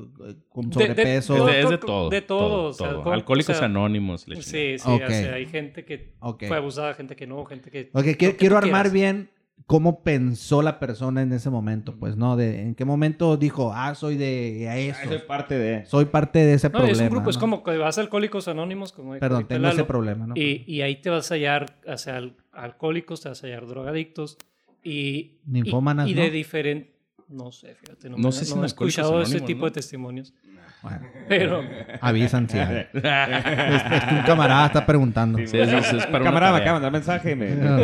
con 0.50 0.68
De- 0.68 0.78
de- 0.78 0.86
sobrepeso. 0.88 1.36
todo, 1.36 1.46
de, 1.46 1.52
de 1.56 1.62
todo, 1.62 1.78
todo. 1.78 2.10
de 2.10 2.20
todo, 2.20 2.64
o 2.64 2.72
sea, 2.74 2.90
todo. 2.90 3.02
con- 3.02 3.12
Alcohólicos 3.14 3.56
o 3.56 3.58
sea, 3.58 3.66
anónimos. 3.66 4.26
Sí, 4.40 4.42
sí, 4.42 4.74
o 4.84 5.08
sea, 5.08 5.34
hay 5.34 5.46
gente 5.46 5.84
que 5.86 6.12
fue 6.48 6.56
abusada, 6.56 6.92
gente 6.94 7.16
que 7.16 7.26
no, 7.26 7.44
gente 7.46 7.70
que... 7.70 7.88
Ok, 7.94 8.02
quiero, 8.02 8.16
que 8.18 8.36
quiero 8.36 8.58
armar 8.58 8.90
quieras. 8.90 8.92
bien 8.92 9.30
cómo 9.66 10.02
pensó 10.02 10.60
la 10.62 10.78
persona 10.78 11.22
en 11.22 11.32
ese 11.32 11.48
momento, 11.48 11.96
pues, 11.98 12.16
¿no? 12.16 12.36
De 12.36 12.60
en 12.62 12.74
qué 12.74 12.84
momento 12.84 13.36
dijo, 13.36 13.72
ah, 13.74 13.94
soy 13.94 14.16
de 14.16 14.68
a 14.68 14.72
Ah, 14.72 14.78
eso. 14.78 15.14
Es 15.14 15.22
parte 15.22 15.56
de. 15.58 15.86
Soy 15.86 16.06
parte 16.06 16.40
de 16.40 16.54
ese 16.54 16.68
No, 16.68 16.72
problema. 16.72 16.92
es 16.92 17.00
un 17.00 17.08
grupo, 17.10 17.30
es 17.30 17.38
como 17.38 17.62
que 17.62 17.76
vas 17.78 17.96
a 17.96 18.00
Alcohólicos 18.02 18.48
Anónimos, 18.48 18.92
como 18.92 19.16
Perdón, 19.18 19.46
tengo 19.46 19.68
ese 19.68 19.84
problema, 19.84 20.26
¿no? 20.26 20.34
y, 20.36 20.64
y 20.66 20.82
ahí 20.82 20.96
te 21.00 21.10
vas 21.10 21.30
a 21.30 21.34
hallar, 21.34 21.78
o 21.86 21.96
sea, 21.96 22.16
al- 22.16 22.36
alcohólicos, 22.52 23.20
te 23.22 23.28
vas 23.28 23.42
a 23.42 23.46
hallar 23.46 23.66
drogadictos 23.66 24.36
y... 24.82 25.38
Ninfómanas, 25.46 26.08
y, 26.08 26.12
y 26.12 26.14
¿no? 26.16 26.22
de 26.22 26.30
diferentes... 26.30 26.92
No 27.28 27.50
sé, 27.50 27.74
fíjate, 27.76 28.10
no, 28.10 28.18
No 28.18 28.28
me- 28.28 28.32
sé 28.32 28.44
si 28.44 28.50
no 28.50 28.58
en 28.58 28.64
he 28.64 28.66
escuchado 28.66 29.22
ese 29.22 29.40
tipo 29.40 29.60
¿no? 29.60 29.64
de 29.66 29.70
testimonios, 29.70 30.34
Bueno, 30.82 31.00
pero... 31.28 31.62
avisan. 32.00 32.46
Es, 32.52 32.54
es 32.54 34.04
que 34.04 34.14
un 34.14 34.22
camarada 34.22 34.66
está 34.66 34.84
preguntando. 34.86 35.38
Sí, 35.38 35.46
Sí, 35.46 35.58
es, 35.58 35.72
es- 35.72 35.92
es 35.92 36.06
para 36.06 36.24
Camarada, 36.24 36.52
me 36.52 36.58
acaba 36.58 36.78
de 36.78 36.84
mandar 36.84 36.92
mensaje 36.92 37.32
y 37.32 37.36
me. 37.36 37.50
No, 37.50 37.78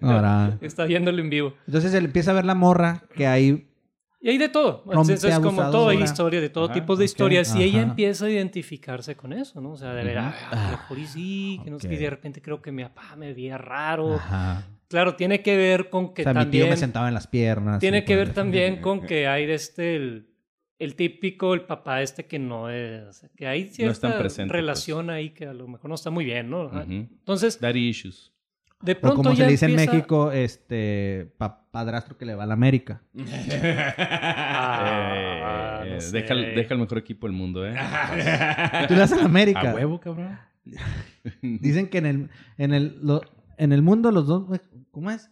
no, 0.00 0.10
ahora. 0.10 0.58
Está 0.60 0.84
viéndolo 0.84 1.20
en 1.20 1.30
vivo. 1.30 1.54
Entonces 1.66 1.92
él 1.94 2.04
empieza 2.06 2.30
a 2.30 2.34
ver 2.34 2.44
la 2.44 2.54
morra 2.54 3.02
que 3.14 3.26
hay 3.26 3.68
Y 4.20 4.30
hay 4.30 4.38
de 4.38 4.48
todo. 4.48 4.84
Entonces, 4.86 5.20
como 5.36 5.48
abusadora. 5.48 5.70
todo, 5.70 5.88
hay 5.90 6.02
historia 6.02 6.40
de 6.40 6.48
todo 6.50 6.64
Ajá, 6.66 6.74
tipo 6.74 6.96
de 6.96 7.04
ok, 7.04 7.10
historias. 7.10 7.54
Y 7.56 7.62
ella 7.62 7.82
empieza 7.82 8.26
a 8.26 8.30
identificarse 8.30 9.16
con 9.16 9.32
eso, 9.32 9.60
¿no? 9.60 9.72
O 9.72 9.76
sea, 9.76 9.92
de 9.94 10.04
ver, 10.04 10.18
ah, 10.18 10.34
a 10.50 10.64
lo 10.64 10.70
mejor 10.78 10.98
y 10.98 11.06
sí, 11.06 11.60
que 11.64 11.70
no 11.70 11.78
sé 11.78 11.92
y 11.92 11.96
de 11.96 12.10
repente 12.10 12.40
creo 12.42 12.60
que 12.62 12.72
mi 12.72 12.82
papá 12.84 13.16
me 13.16 13.32
veía 13.32 13.58
raro. 13.58 14.14
Ajá. 14.14 14.62
Claro, 14.88 15.16
tiene 15.16 15.42
que 15.42 15.56
ver 15.56 15.90
con 15.90 16.14
que 16.14 16.22
o 16.22 16.24
sea, 16.24 16.32
mi 16.32 16.40
tío 16.40 16.44
también... 16.44 16.70
me 16.70 16.76
sentaba 16.76 17.08
en 17.08 17.14
las 17.14 17.26
piernas. 17.26 17.78
Tiene 17.78 18.04
que 18.04 18.16
ver 18.16 18.32
también 18.32 18.80
con 18.80 19.02
que 19.02 19.26
hay 19.28 19.44
de 19.46 19.54
este... 19.54 19.96
El, 19.96 20.28
el 20.78 20.94
típico, 20.94 21.54
el 21.54 21.62
papá 21.62 22.02
este 22.02 22.26
que 22.26 22.38
no 22.38 22.70
es... 22.70 23.24
o 23.24 23.28
que 23.36 23.46
hay 23.46 23.62
No 23.62 23.66
es 23.68 23.74
cierta 23.76 24.10
tan 24.10 24.18
presente, 24.18 24.52
relación 24.52 25.06
pues. 25.06 25.16
ahí 25.16 25.30
que 25.30 25.46
a 25.46 25.52
lo 25.54 25.66
mejor 25.68 25.88
no 25.88 25.94
está 25.96 26.10
muy 26.10 26.24
bien, 26.24 26.48
¿no? 26.50 26.70
Entonces, 26.82 27.60
Daddy 27.60 27.88
issues. 27.88 28.32
de 28.80 28.92
O 28.92 29.00
pronto 29.00 29.16
como 29.16 29.34
se 29.36 29.44
le 29.44 29.50
dice 29.50 29.66
en 29.66 29.74
México, 29.76 30.30
este 30.32 31.32
pa- 31.36 31.66
padrastro 31.70 32.16
que 32.16 32.24
le 32.26 32.34
va 32.34 32.44
a 32.44 32.46
la 32.46 32.54
América. 32.54 33.02
Ah, 34.10 35.82
Eh, 35.84 35.90
no 35.94 36.00
sé. 36.00 36.12
deja, 36.20 36.34
el- 36.34 36.54
deja 36.54 36.74
el 36.74 36.80
mejor 36.80 36.98
equipo 36.98 37.26
del 37.26 37.34
mundo, 37.36 37.66
¿eh? 37.66 37.74
Tú 38.88 38.94
le 38.94 39.00
vas 39.00 39.12
a 39.12 39.16
la 39.16 39.24
América. 39.24 39.70
A 39.70 39.74
huevo, 39.74 40.00
cabrón. 40.00 40.38
Dicen 41.42 41.88
que 41.88 41.98
en 41.98 42.06
el, 42.06 42.30
en 42.58 42.74
el, 42.74 42.98
lo- 43.02 43.22
en 43.56 43.72
el 43.72 43.82
mundo 43.82 44.10
los 44.10 44.26
dos, 44.26 44.44
¿cómo 44.90 45.10
es? 45.10 45.30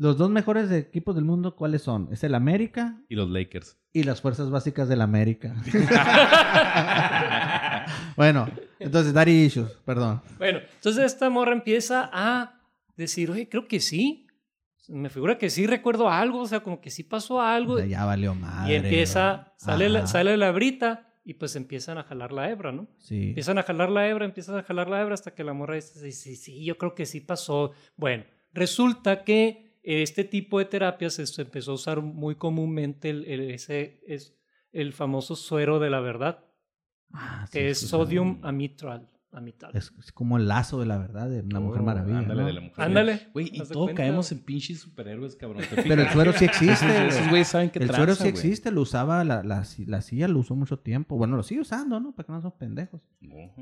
Los 0.00 0.16
dos 0.16 0.30
mejores 0.30 0.72
equipos 0.72 1.14
del 1.14 1.26
mundo, 1.26 1.54
¿cuáles 1.54 1.82
son? 1.82 2.08
Es 2.10 2.24
el 2.24 2.34
América 2.34 3.02
Y 3.10 3.16
los 3.16 3.28
Lakers. 3.28 3.76
y 3.92 4.04
las 4.04 4.22
fuerzas 4.22 4.48
básicas 4.48 4.88
del 4.88 5.02
América. 5.02 5.54
bueno, 8.16 8.48
entonces, 8.78 9.12
Daddy 9.12 9.44
Issues, 9.44 9.70
perdón. 9.84 10.22
Bueno, 10.38 10.60
entonces 10.74 11.04
esta 11.04 11.28
morra 11.28 11.52
empieza 11.52 12.08
a 12.14 12.62
decir, 12.96 13.30
oye, 13.30 13.50
creo 13.50 13.68
que 13.68 13.78
sí. 13.78 14.26
Me 14.88 15.10
figura 15.10 15.36
que 15.36 15.50
sí 15.50 15.66
recuerdo 15.66 16.08
algo, 16.08 16.40
o 16.40 16.46
sea, 16.46 16.60
como 16.60 16.80
que 16.80 16.90
sí 16.90 17.02
pasó 17.02 17.42
algo. 17.42 17.74
O 17.74 17.78
sea, 17.78 17.86
ya 17.86 18.06
valió 18.06 18.34
madre. 18.34 18.72
y 18.72 18.76
empieza, 18.76 19.52
sale 19.58 19.90
la, 19.90 20.06
sale 20.06 20.38
la 20.38 20.50
brita 20.50 21.12
y 21.26 21.34
pues 21.34 21.56
empiezan 21.56 21.98
a 21.98 22.04
jalar 22.04 22.32
la 22.32 22.48
hebra, 22.48 22.72
¿no? 22.72 22.88
Sí. 22.96 23.28
Empiezan 23.28 23.58
a 23.58 23.64
jalar 23.64 23.90
la 23.90 24.08
hebra, 24.08 24.24
empiezan 24.24 24.56
a 24.56 24.62
jalar 24.62 24.88
la 24.88 25.02
hebra 25.02 25.12
hasta 25.12 25.34
que 25.34 25.44
la 25.44 25.52
morra 25.52 25.74
dice, 25.74 26.00
sí, 26.00 26.12
sí, 26.12 26.36
sí, 26.36 26.64
yo 26.64 26.78
creo 26.78 26.94
que 26.94 27.04
sí 27.04 27.20
pasó. 27.20 27.72
Bueno, 27.98 28.24
resulta 28.54 29.24
que 29.24 29.69
este 29.82 30.24
tipo 30.24 30.58
de 30.58 30.66
terapias 30.66 31.14
se 31.14 31.42
empezó 31.42 31.72
a 31.72 31.74
usar 31.74 32.00
muy 32.02 32.34
comúnmente 32.36 33.10
el, 33.10 33.24
el- 33.26 33.50
ese, 33.52 34.00
es 34.06 34.36
el 34.72 34.92
famoso 34.92 35.36
suero 35.36 35.78
de 35.80 35.90
la 35.90 36.00
verdad, 36.00 36.44
Ah, 37.12 37.46
sí, 37.46 37.52
que 37.52 37.70
es 37.70 37.78
sí, 37.78 37.88
sí. 37.88 37.90
sodium 37.90 38.40
amitral. 39.32 39.70
amital. 39.70 39.76
Es, 39.76 39.92
es 39.98 40.12
como 40.12 40.36
el 40.36 40.48
lazo 40.48 40.80
de 40.80 40.86
la 40.86 40.98
verdad 40.98 41.28
de 41.28 41.42
la 41.44 41.60
Mujer 41.60 41.80
Oh, 41.82 41.84
Maravilla. 41.84 42.18
Ándale, 42.18 42.40
¿no? 42.42 42.46
de 42.46 42.52
la 42.52 42.60
mujer. 42.60 42.84
Ándale. 42.84 43.28
Güey, 43.32 43.50
y 43.52 43.60
haz 43.60 43.68
de 43.68 43.72
todo 43.74 43.84
cuenta. 43.84 44.02
caemos 44.02 44.32
en 44.32 44.40
pinches 44.40 44.80
superhéroes, 44.80 45.36
cabrón. 45.36 45.62
¿te 45.68 45.82
Pero 45.82 46.02
el 46.02 46.08
suero 46.10 46.32
sí 46.32 46.44
existe. 46.44 47.06
Esos 47.08 47.28
güeyes 47.28 47.48
saben 47.48 47.70
que 47.70 47.78
El 47.78 47.90
suero 47.94 48.14
sí 48.14 48.20
güey. 48.24 48.30
existe, 48.30 48.70
lo 48.70 48.80
usaba 48.82 49.22
la, 49.24 49.42
la, 49.42 49.64
la 49.86 50.02
silla, 50.02 50.28
lo 50.28 50.38
usó 50.40 50.54
mucho 50.56 50.78
tiempo. 50.78 51.16
Bueno, 51.16 51.36
lo 51.36 51.42
sigue 51.42 51.60
usando, 51.60 52.00
¿no? 52.00 52.12
Para 52.14 52.26
que 52.26 52.32
no 52.32 52.40
son 52.42 52.52
pendejos. 52.58 53.00
Oh, 53.30 53.54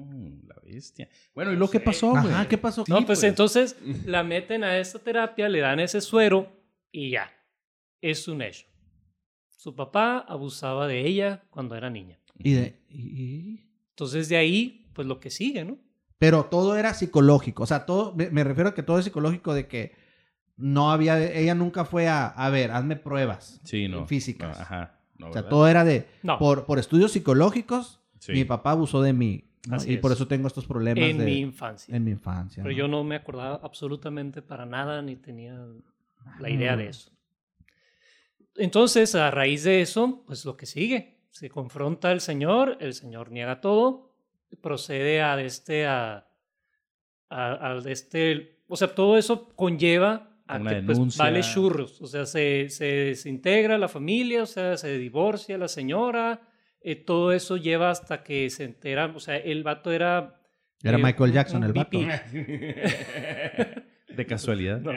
la 0.47 0.57
bestia. 0.65 1.09
Bueno, 1.35 1.53
¿y 1.53 1.57
lo 1.57 1.69
que 1.71 1.81
pasó, 1.81 2.11
güey? 2.11 2.33
Ajá, 2.33 2.49
¿qué 2.49 2.59
pasó? 2.59 2.85
No, 2.89 2.99
Sí, 2.99 3.05
pues, 3.05 3.19
pues. 3.21 3.25
entonces 3.25 3.77
la 4.07 4.23
meten 4.25 4.65
a 4.65 4.79
esta 4.79 4.99
terapia, 4.99 5.49
le 5.49 5.61
dan 5.61 5.81
ese 5.81 6.01
suero 6.01 6.51
y 6.93 7.11
ya. 7.11 7.31
Es 8.01 8.27
un 8.29 8.43
hecho. 8.43 8.67
Su 9.49 9.75
papá 9.75 10.19
abusaba 10.21 10.87
de 10.87 11.05
ella 11.07 11.43
cuando 11.51 11.75
era 11.75 11.91
niña. 11.91 12.19
Y 12.39 12.53
de- 12.55 12.79
y- 12.89 13.61
Entonces 13.91 14.29
de 14.29 14.37
ahí, 14.37 14.88
pues 14.99 15.07
lo 15.07 15.21
que 15.21 15.31
sigue, 15.31 15.65
¿no? 15.65 15.79
Pero 16.19 16.47
todo 16.47 16.77
era 16.77 16.93
psicológico. 16.93 17.63
O 17.63 17.67
sea, 17.67 17.87
todo, 17.87 18.13
me, 18.17 18.43
refiero 18.43 18.71
a 18.71 18.75
que 18.75 18.83
todo 18.83 18.99
es 18.99 19.05
psicológico 19.05 19.55
de 19.55 19.69
que 19.69 19.93
no 20.57 20.91
había, 20.91 21.23
ella 21.33 21.55
nunca 21.55 21.85
fue 21.85 22.09
a, 22.09 22.27
a 22.27 22.51
ver, 22.51 22.73
hazme 22.73 22.97
pruebas. 22.97 23.61
Sí, 23.63 23.87
no. 23.87 24.05
Físicas. 24.09 24.57
No, 24.59 24.63
ajá. 24.65 24.99
No, 25.19 25.29
o 25.29 25.33
sea, 25.33 25.43
¿verdad? 25.43 25.51
todo 25.51 25.69
era 25.69 25.85
de, 25.85 26.09
No. 26.25 26.37
por, 26.41 26.67
por 26.67 26.81
estudios 26.81 27.13
psicológicos, 27.13 28.01
Sí. 28.19 28.33
mi 28.33 28.45
papá 28.45 28.73
abusó 28.73 29.01
de 29.01 29.13
mí. 29.13 29.45
¿no? 29.69 29.77
Así 29.77 29.93
Y 29.93 29.97
por 29.99 30.11
es. 30.11 30.17
eso 30.17 30.27
tengo 30.27 30.49
estos 30.49 30.67
problemas 30.67 31.05
En 31.09 31.19
de- 31.19 31.25
mi 31.25 31.39
infancia. 31.39 31.95
en 31.95 32.03
mi 32.03 32.11
infancia. 32.11 32.65
Pero 32.65 32.73
¿no? 32.73 32.77
yo 32.79 32.89
no 32.89 33.05
me 33.05 33.15
acordaba 33.15 33.61
absolutamente 33.63 34.43
para 34.43 34.67
nada 34.67 35.01
ni 35.03 35.15
tenía 35.15 35.57
la 36.41 36.51
idea 36.51 36.77
de 36.77 36.87
Ah. 36.87 36.91
eso. 36.91 37.13
Entonces, 38.57 39.15
a 39.15 39.31
raíz 39.31 39.63
de 39.63 39.81
eso, 39.83 40.25
pues 40.27 40.45
lo 40.45 40.57
que 40.57 40.67
sigue, 40.67 41.21
se 41.31 41.49
confronta 41.49 42.11
al 42.11 42.21
Señor, 42.21 42.77
el 42.81 42.93
Señor 42.95 43.31
niega 43.31 43.61
todo, 43.61 44.08
procede 44.57 45.21
a 45.23 45.41
este, 45.41 45.87
a, 45.87 46.27
a, 47.31 47.79
este, 47.87 48.61
o 48.69 48.77
sea, 48.77 48.89
todo 48.95 49.17
eso 49.19 49.49
conlleva 49.55 50.37
a 50.47 50.57
Una 50.59 50.71
que, 50.75 50.83
pues, 50.83 51.17
vale 51.17 51.41
churros. 51.43 52.01
O 52.01 52.07
sea, 52.07 52.25
se, 52.27 52.69
se 52.71 52.85
desintegra 52.85 53.77
la 53.79 53.89
familia, 53.89 54.43
o 54.43 54.47
sea, 54.47 54.77
se 54.77 54.97
divorcia 54.99 55.59
la 55.59 55.69
señora. 55.69 56.41
eh, 56.81 56.97
todo 56.97 57.33
eso 57.33 57.57
lleva 57.57 57.91
hasta 57.91 58.23
que 58.23 58.49
se 58.51 58.65
entera. 58.65 59.07
O 59.15 59.21
sea, 59.21 59.37
el 59.37 59.63
vato 59.63 59.93
era. 59.93 60.41
Era 60.83 60.97
eh, 60.97 61.03
Michael 61.03 61.33
Jackson 61.33 61.65
el 61.65 61.73
vato. 61.73 61.99
De 64.09 64.27
casualidad. 64.27 64.81
No, 64.81 64.91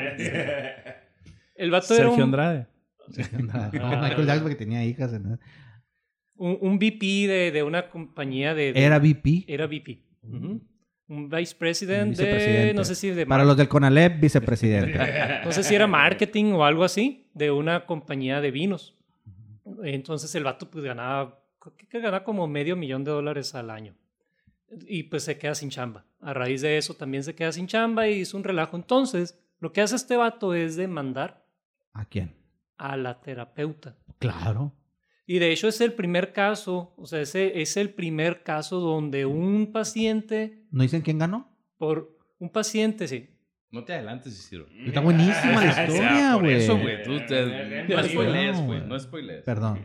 el 1.56 1.70
vato 1.72 1.94
era 1.94 2.04
Sergio 2.06 2.24
un, 2.26 2.32
No, 2.32 2.38
Andrade. 2.38 2.68
Michael 3.74 4.26
Jackson 4.26 4.42
porque 4.44 4.56
tenía 4.56 4.84
hijas. 4.86 5.14
en- 5.14 5.40
un, 6.36 6.58
un 6.62 6.78
VP 6.78 7.28
de, 7.28 7.52
de 7.52 7.64
una 7.64 7.90
compañía 7.90 8.54
de. 8.54 8.74
de- 8.74 8.84
Era 8.86 9.00
VP. 9.00 9.46
Era 9.48 9.66
VP. 9.68 10.02
Ujú. 10.24 10.62
Un 11.08 11.30
vice 11.30 11.56
president 11.58 12.16
de. 12.16 12.74
No 12.74 12.84
sé 12.84 12.96
si 12.96 13.10
de. 13.10 13.26
Para 13.26 13.44
los 13.44 13.58
del 13.58 13.68
CONALEP, 13.68 14.20
vicepresidente. 14.22 14.98
No 15.46 15.52
sé 15.52 15.64
si 15.64 15.76
era 15.76 15.88
marketing 15.88 16.54
o 16.54 16.64
algo 16.64 16.84
así, 16.84 17.28
de 17.34 17.52
una 17.52 17.86
compañía 17.86 18.40
de 18.42 18.52
vinos. 18.52 18.96
Entonces 19.84 20.34
el 20.36 20.44
vato 20.44 20.70
pues 20.70 20.84
ganaba, 20.84 21.40
creo 21.60 21.76
que 21.90 22.00
ganaba 22.00 22.24
como 22.24 22.48
medio 22.48 22.76
millón 22.76 23.04
de 23.04 23.12
dólares 23.12 23.54
al 23.56 23.70
año. 23.70 23.96
Y 24.88 25.04
pues 25.04 25.24
se 25.24 25.38
queda 25.38 25.54
sin 25.56 25.70
chamba. 25.70 26.06
A 26.22 26.34
raíz 26.34 26.62
de 26.62 26.78
eso 26.78 26.94
también 26.94 27.24
se 27.24 27.36
queda 27.36 27.52
sin 27.52 27.68
chamba 27.68 28.08
y 28.08 28.20
hizo 28.22 28.38
un 28.38 28.44
relajo. 28.44 28.78
Entonces, 28.78 29.38
lo 29.60 29.74
que 29.74 29.82
hace 29.82 29.96
este 29.96 30.16
vato 30.16 30.54
es 30.54 30.76
demandar 30.76 31.44
¿A 31.94 32.06
quién? 32.06 32.34
a 32.78 32.96
la 32.96 33.20
terapeuta. 33.20 33.98
Claro. 34.20 34.74
Y 35.26 35.40
de 35.40 35.52
hecho 35.52 35.68
es 35.68 35.80
el 35.82 35.94
primer 35.94 36.34
caso, 36.34 36.94
o 36.98 37.06
sea, 37.06 37.22
ese 37.22 37.62
es 37.62 37.78
el 37.78 37.92
primer 37.92 38.44
caso 38.44 38.80
donde 38.80 39.26
un 39.26 39.72
paciente, 39.72 40.66
¿No 40.72 40.84
dicen 40.84 41.02
quién 41.02 41.20
ganó? 41.20 41.48
por 41.78 42.18
un 42.40 42.50
paciente, 42.50 43.08
sí, 43.08 43.30
No 43.72 43.84
te 43.86 43.94
adelantes, 43.94 44.34
Isidro. 44.38 44.68
Está 44.86 45.00
buenísima 45.00 45.64
la 45.64 45.70
historia, 45.88 46.36
güey. 46.36 46.56
eso, 46.56 46.78
güey. 46.78 47.04
Tú 47.04 47.20
te... 47.28 47.86
No 47.88 48.04
spoilees, 48.04 48.60
güey. 48.62 48.82
No 48.86 49.00
spoilees. 49.00 49.44
Perdón. 49.44 49.80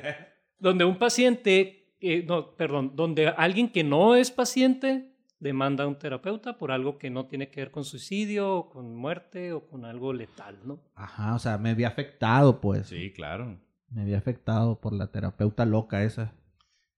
donde 0.58 0.84
un 0.84 0.98
paciente, 0.98 1.94
eh, 2.00 2.24
no, 2.26 2.56
perdón, 2.56 2.92
donde 2.96 3.28
alguien 3.28 3.68
que 3.70 3.84
no 3.84 4.16
es 4.16 4.30
paciente 4.30 5.12
demanda 5.38 5.84
a 5.84 5.86
un 5.86 5.98
terapeuta 5.98 6.58
por 6.58 6.70
algo 6.72 6.98
que 6.98 7.08
no 7.08 7.26
tiene 7.26 7.48
que 7.50 7.60
ver 7.60 7.70
con 7.70 7.84
suicidio, 7.84 8.56
o 8.56 8.68
con 8.70 8.94
muerte 8.96 9.52
o 9.52 9.66
con 9.66 9.84
algo 9.84 10.12
letal, 10.12 10.58
¿no? 10.64 10.82
Ajá, 10.94 11.34
o 11.34 11.38
sea, 11.38 11.56
me 11.56 11.70
había 11.70 11.88
afectado, 11.88 12.60
pues. 12.60 12.88
Sí, 12.88 13.12
claro. 13.12 13.58
Me 13.90 14.02
había 14.02 14.18
afectado 14.18 14.80
por 14.80 14.92
la 14.92 15.08
terapeuta 15.10 15.64
loca 15.64 16.04
esa. 16.04 16.32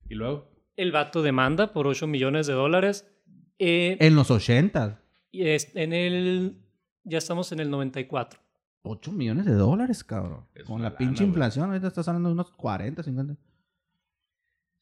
¿Y 0.08 0.14
luego? 0.14 0.48
El 0.76 0.92
vato 0.92 1.22
demanda 1.22 1.72
por 1.72 1.86
8 1.86 2.06
millones 2.06 2.46
de 2.46 2.52
dólares. 2.54 3.08
eh, 3.58 3.96
En 4.00 4.14
los 4.16 4.30
80. 4.30 5.00
y 5.30 5.46
es- 5.46 5.74
en 5.76 5.92
el, 5.92 6.56
ya 7.04 7.18
estamos 7.18 7.52
en 7.52 7.60
el 7.60 7.70
94. 7.70 8.40
8 8.82 9.12
millones 9.12 9.46
de 9.46 9.52
dólares, 9.54 10.02
cabrón. 10.02 10.46
Es 10.54 10.64
Con 10.64 10.82
la 10.82 10.96
pinche 10.96 11.22
lana, 11.22 11.28
inflación, 11.28 11.68
ahorita 11.70 11.86
estás 11.86 12.08
hablando 12.08 12.28
de 12.30 12.34
unos 12.34 12.50
40, 12.50 13.02
50. 13.02 13.36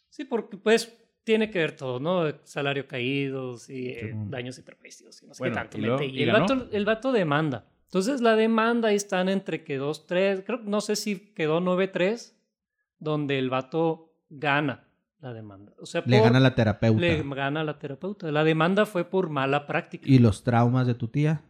Sí, 0.08 0.24
porque 0.24 0.56
pues 0.56 0.96
tiene 1.24 1.50
que 1.50 1.58
ver 1.58 1.76
todo, 1.76 2.00
¿no? 2.00 2.24
Salario 2.44 2.86
caídos 2.88 3.68
y 3.68 3.88
eh, 3.90 4.14
daños 4.28 4.58
y 4.58 4.62
perjuicios 4.62 5.22
y 5.22 5.26
no 5.26 5.34
sé 5.34 5.42
Bueno, 5.42 5.54
qué 5.54 5.60
tanto. 5.60 5.78
¿y 5.78 5.80
luego? 5.82 5.98
mete. 5.98 6.12
¿Y 6.12 6.18
Y 6.18 6.22
el 6.22 6.32
vato, 6.32 6.68
el 6.72 6.84
vato 6.86 7.12
demanda. 7.12 7.68
Entonces 7.90 8.20
la 8.20 8.36
demanda 8.36 8.88
ahí 8.90 8.94
están 8.96 9.28
entre 9.28 9.64
que 9.64 9.76
2, 9.76 10.06
3, 10.06 10.42
creo, 10.46 10.58
no 10.62 10.80
sé 10.80 10.94
si 10.96 11.32
quedó 11.34 11.60
9-3, 11.60 12.34
donde 13.00 13.38
el 13.38 13.50
vato 13.50 14.14
gana 14.28 14.86
la 15.18 15.32
demanda. 15.32 15.72
O 15.78 15.86
sea, 15.86 16.02
Le 16.06 16.18
por- 16.18 16.26
gana 16.26 16.40
la 16.40 16.54
terapeuta. 16.54 17.00
le 17.00 17.22
gana 17.34 17.64
la 17.64 17.78
terapeuta. 17.78 18.30
La 18.30 18.44
demanda 18.44 18.86
fue 18.86 19.04
por 19.04 19.28
mala 19.28 19.66
práctica. 19.66 20.04
¿Y 20.08 20.18
los 20.20 20.44
traumas 20.44 20.86
de 20.86 20.94
tu 20.94 21.08
tía? 21.08 21.42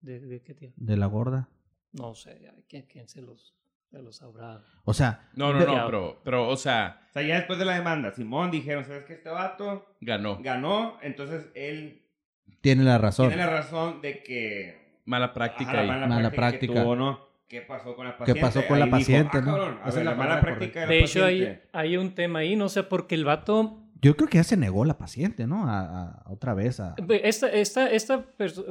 ¿De, 0.00 0.20
de 0.20 0.40
qué 0.42 0.54
tío? 0.54 0.72
De 0.76 0.96
la 0.96 1.06
gorda. 1.06 1.48
No 1.92 2.14
sé, 2.14 2.48
¿quién, 2.68 2.86
quién 2.86 3.08
se 3.08 3.20
los, 3.22 3.54
se 3.90 4.00
los 4.00 4.16
sabrá? 4.16 4.62
O 4.84 4.94
sea, 4.94 5.28
No, 5.34 5.52
no, 5.52 5.58
no, 5.66 5.86
pero, 5.86 6.20
pero, 6.22 6.48
o 6.48 6.56
sea, 6.56 7.00
O 7.10 7.12
sea, 7.12 7.22
ya 7.22 7.36
después 7.36 7.58
de 7.58 7.64
la 7.64 7.74
demanda, 7.74 8.12
Simón 8.12 8.50
dijeron, 8.52 8.84
¿sabes 8.84 9.04
qué? 9.04 9.14
Este 9.14 9.30
vato 9.30 9.84
ganó. 10.00 10.38
ganó, 10.42 10.96
entonces 11.02 11.48
él 11.54 12.02
tiene 12.60 12.84
la 12.84 12.98
razón. 12.98 13.28
tiene 13.28 13.44
la 13.44 13.50
razón 13.50 14.00
de 14.00 14.22
que... 14.22 14.85
Mala 15.06 15.32
práctica 15.32 15.70
Ajá, 15.70 15.76
la 15.76 15.82
ahí. 15.82 15.88
mala, 15.88 16.06
Mala 16.06 16.30
práctica. 16.30 16.58
que 16.58 16.66
práctica. 16.66 16.82
tuvo, 16.82 16.96
¿no? 16.96 17.26
¿Qué 17.48 17.60
pasó 17.62 17.94
con 17.96 18.06
la 18.06 18.12
¿Qué 18.12 18.18
paciente? 18.18 18.40
pasó 18.40 18.66
con 18.66 18.78
la 18.78 18.84
Ahí 18.86 18.90
dijo, 18.90 18.98
paciente, 19.00 19.38
"Ah, 19.38 19.40
no? 19.40 19.46
cabrón, 19.46 19.78
a 19.82 19.88
Esa 19.88 19.90
ver, 19.90 19.98
es 19.98 20.04
la 20.04 20.10
la 20.10 20.16
mala 20.16 20.40
práctica 20.40 20.80
de 20.80 20.86
la 20.86 20.92
De 20.92 20.98
hecho, 20.98 21.24
hay, 21.24 21.38
paciente. 21.40 21.68
hay 21.72 21.96
un 21.96 22.14
tema 22.14 22.38
ahí, 22.40 22.56
no 22.56 22.68
sé, 22.68 22.82
porque 22.82 23.14
el 23.14 23.24
vato 23.24 23.82
Yo 24.02 24.14
creo 24.16 24.28
que 24.28 24.36
ya 24.38 24.44
se 24.44 24.56
negó 24.56 24.84
la 24.84 24.98
paciente, 24.98 25.46
¿no? 25.46 25.64
A, 25.68 26.22
otra 26.28 26.52
vez. 26.54 26.80
A... 26.80 26.96
Esta, 27.22 27.48
esta, 27.50 27.88
esta 27.90 28.24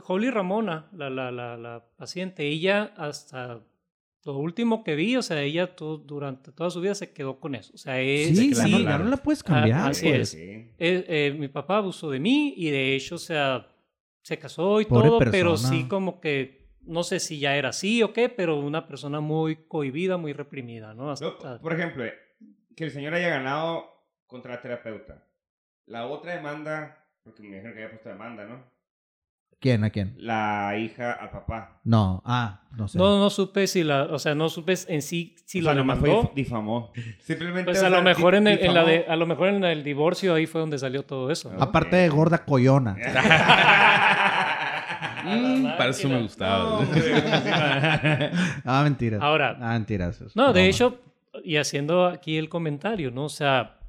Holly 0.07 0.29
Ramona, 0.29 0.85
la, 0.91 1.09
la, 1.09 1.31
la, 1.31 1.57
la 1.57 1.83
paciente, 1.97 2.43
ella 2.47 2.91
hasta 2.97 3.59
lo 4.25 4.37
último 4.37 4.83
que 4.83 4.95
vi, 4.95 5.15
o 5.17 5.21
sea, 5.23 5.41
ella 5.41 5.75
to- 5.75 5.97
durante 5.97 6.51
toda 6.51 6.69
su 6.69 6.81
vida 6.81 6.95
se 6.95 7.11
quedó 7.11 7.39
con 7.39 7.55
eso. 7.55 7.71
O 7.73 7.77
sea, 7.77 7.99
es, 8.01 8.37
Sí, 8.37 8.49
que 8.49 8.55
la 8.55 8.67
ya, 8.67 8.97
no, 8.99 9.05
la 9.05 9.17
puedes 9.17 9.41
cambiar. 9.43 9.79
Ah, 9.81 9.87
así 9.87 10.07
pues. 10.09 10.19
es. 10.21 10.29
Sí. 10.31 10.39
eh, 10.41 10.71
eh, 11.07 11.35
mi 11.39 11.47
papá 11.47 11.77
abusó 11.77 12.09
de 12.11 12.19
mí 12.19 12.53
y 12.57 12.69
de 12.71 12.95
hecho, 12.95 13.15
o 13.15 13.19
sea, 13.19 13.67
se 14.25 14.39
casó 14.39 14.81
y 14.81 14.85
Pobre 14.85 15.07
todo, 15.09 15.19
pero 15.19 15.51
persona. 15.51 15.69
sí 15.69 15.87
como 15.87 16.19
que, 16.19 16.71
no 16.81 17.03
sé 17.03 17.19
si 17.19 17.39
ya 17.39 17.55
era 17.55 17.69
así 17.69 18.01
o 18.01 18.11
qué, 18.11 18.27
pero 18.27 18.57
una 18.59 18.87
persona 18.87 19.19
muy 19.19 19.67
cohibida, 19.67 20.17
muy 20.17 20.33
reprimida, 20.33 20.95
¿no? 20.95 21.03
No, 21.05 21.11
Hasta- 21.11 21.59
por 21.61 21.73
ejemplo, 21.73 22.03
eh, 22.03 22.15
que 22.75 22.85
el 22.85 22.91
señor 22.91 23.13
haya 23.13 23.29
ganado 23.29 23.85
contra 24.25 24.55
la 24.55 24.61
terapeuta. 24.63 25.27
La 25.85 26.07
otra 26.07 26.35
demanda, 26.35 27.05
porque 27.23 27.43
me 27.43 27.49
dijeron 27.57 27.73
que 27.73 27.83
había 27.83 27.91
puesto 27.91 28.09
demanda, 28.09 28.45
¿no? 28.45 28.63
¿Quién? 29.59 29.83
¿A 29.83 29.89
quién? 29.89 30.13
La 30.19 30.77
hija 30.77 31.13
al 31.13 31.31
papá. 31.31 31.79
No, 31.83 32.21
ah, 32.25 32.61
no 32.77 32.87
sé. 32.87 32.97
no, 32.99 33.17
no 33.17 33.29
supe 33.29 33.65
si 33.67 33.83
la, 33.83 34.03
o 34.03 34.19
sea, 34.19 34.35
no 34.35 34.47
supe 34.49 34.75
en 34.89 35.01
sí 35.01 35.35
si 35.45 35.59
o 35.59 35.61
lo 35.63 35.65
sea, 35.73 35.73
fue 35.73 35.81
demandó. 35.81 36.23
dif- 36.23 36.33
difamó. 36.35 36.91
Simplemente. 37.19 37.65
Pues 37.71 37.81
o 37.81 37.85
a 37.85 37.89
lo 37.89 38.01
mejor 38.03 38.35
en, 38.35 38.47
el, 38.47 38.59
en 38.63 38.73
la 38.73 38.83
de, 38.83 39.05
a 39.07 39.15
lo 39.15 39.25
mejor 39.25 39.47
en 39.49 39.63
el 39.63 39.83
divorcio 39.83 40.33
ahí 40.35 40.45
fue 40.45 40.61
donde 40.61 40.77
salió 40.77 41.03
todo 41.03 41.31
eso. 41.31 41.51
¿no? 41.51 41.61
Aparte 41.63 41.95
de 41.95 42.09
gorda 42.09 42.43
coyona. 42.45 42.95
Mm, 45.27 45.63
para 45.77 45.89
eso 45.89 46.07
me 46.07 46.21
gustaba. 46.21 46.83
No, 46.83 46.87
ah, 48.65 48.81
mentiras. 48.83 49.19
Ahora- 49.21 49.57
Ah, 49.59 49.73
mentiras. 49.73 50.21
No, 50.35 50.53
de 50.53 50.67
hecho, 50.69 50.99
y 51.43 51.57
haciendo 51.57 52.05
aquí 52.05 52.37
el 52.37 52.47
comentario, 52.47 53.09
¿no? 53.09 53.25
O 53.25 53.29
sea, 53.29 53.79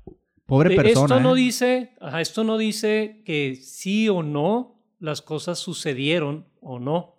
Pobre 0.46 0.74
persona. 0.74 1.04
esto 1.16 1.20
no 1.20 1.36
¿eh? 1.36 1.40
dice, 1.40 1.92
ajá, 2.00 2.22
esto 2.22 2.42
no 2.42 2.56
dice 2.56 3.22
que 3.26 3.56
sí 3.56 4.08
o 4.08 4.22
no 4.22 4.75
las 4.98 5.22
cosas 5.22 5.58
sucedieron 5.58 6.46
o 6.60 6.78
no, 6.78 7.14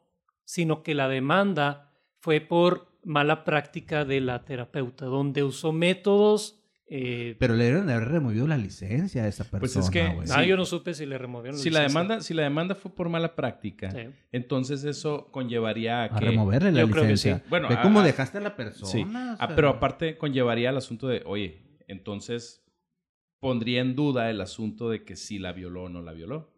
sino 0.46 0.84
que 0.84 0.96
la 0.96 1.08
demanda 1.08 1.94
fue 2.20 2.40
por 2.42 2.88
mala 3.04 3.44
práctica 3.44 4.04
de 4.06 4.20
la 4.22 4.44
terapeuta, 4.44 5.06
donde 5.06 5.44
usó 5.44 5.72
métodos. 5.72 6.56
eh, 6.90 7.36
Pero 7.40 7.54
le 7.56 7.66
deben 7.66 7.86
de 7.88 7.94
haber 7.94 8.08
removido 8.08 8.48
la 8.48 8.56
licencia 8.58 9.24
a 9.24 9.28
esa 9.28 9.44
persona. 9.44 9.60
Pues 9.60 9.76
es 9.76 9.90
que- 9.90 10.02
ah, 10.32 10.42
sí. 10.42 10.48
yo 10.48 10.56
no 10.56 10.64
supe 10.64 10.94
si 10.94 11.06
le 11.06 11.18
removieron. 11.18 11.60
Si 11.60 11.70
la, 11.70 11.82
licencia. 11.82 12.00
demanda, 12.02 12.22
si 12.24 12.34
la 12.34 12.44
demanda 12.44 12.76
fue 12.76 12.96
por 12.96 13.10
mala 13.10 13.36
práctica, 13.36 13.92
Sí. 13.92 14.08
entonces 14.32 14.86
eso 14.86 15.28
conllevaría 15.32 16.04
a 16.04 16.06
A 16.06 16.20
que... 16.20 16.26
removerle 16.28 16.72
la 16.72 16.80
Yo 16.80 16.90
creo 16.90 17.04
que 17.04 17.10
licencia. 17.10 17.40
sí. 17.40 17.50
Bueno, 17.50 17.68
Ve 17.68 17.76
a- 17.76 17.82
cómo 17.82 18.02
dejaste 18.02 18.38
a 18.38 18.42
la 18.42 18.56
persona. 18.56 18.90
Sí. 18.92 19.04
o 19.04 19.08
Ah, 19.40 19.50
pero 19.54 19.68
aparte 19.68 20.18
conllevaría 20.18 20.70
al 20.70 20.78
asunto 20.78 21.10
de, 21.10 21.24
oye, 21.26 21.78
entonces 21.90 22.64
pondría 23.40 23.82
en 23.82 23.96
duda 23.96 24.30
el 24.30 24.40
asunto 24.42 24.90
de 24.90 25.04
que 25.04 25.16
si 25.18 25.40
la 25.40 25.52
violó 25.52 25.84
o 25.84 25.90
no 25.90 26.02
la 26.02 26.14
violó. 26.14 26.54